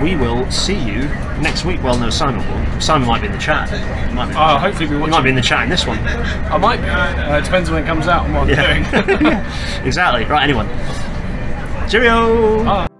[0.00, 1.02] We will see you
[1.42, 1.82] next week.
[1.82, 2.80] Well, no, Simon will.
[2.80, 3.70] Simon might be in the chat.
[3.70, 5.86] He might be, Oh, hopefully we he watch might be in the chat in this
[5.86, 5.98] one.
[5.98, 6.80] I might.
[6.80, 9.84] Uh, it depends when it comes out and what I'm doing.
[9.86, 10.24] exactly.
[10.24, 10.42] Right.
[10.44, 10.68] Anyone.
[11.88, 12.64] Cheerio.
[12.64, 12.91] Bye.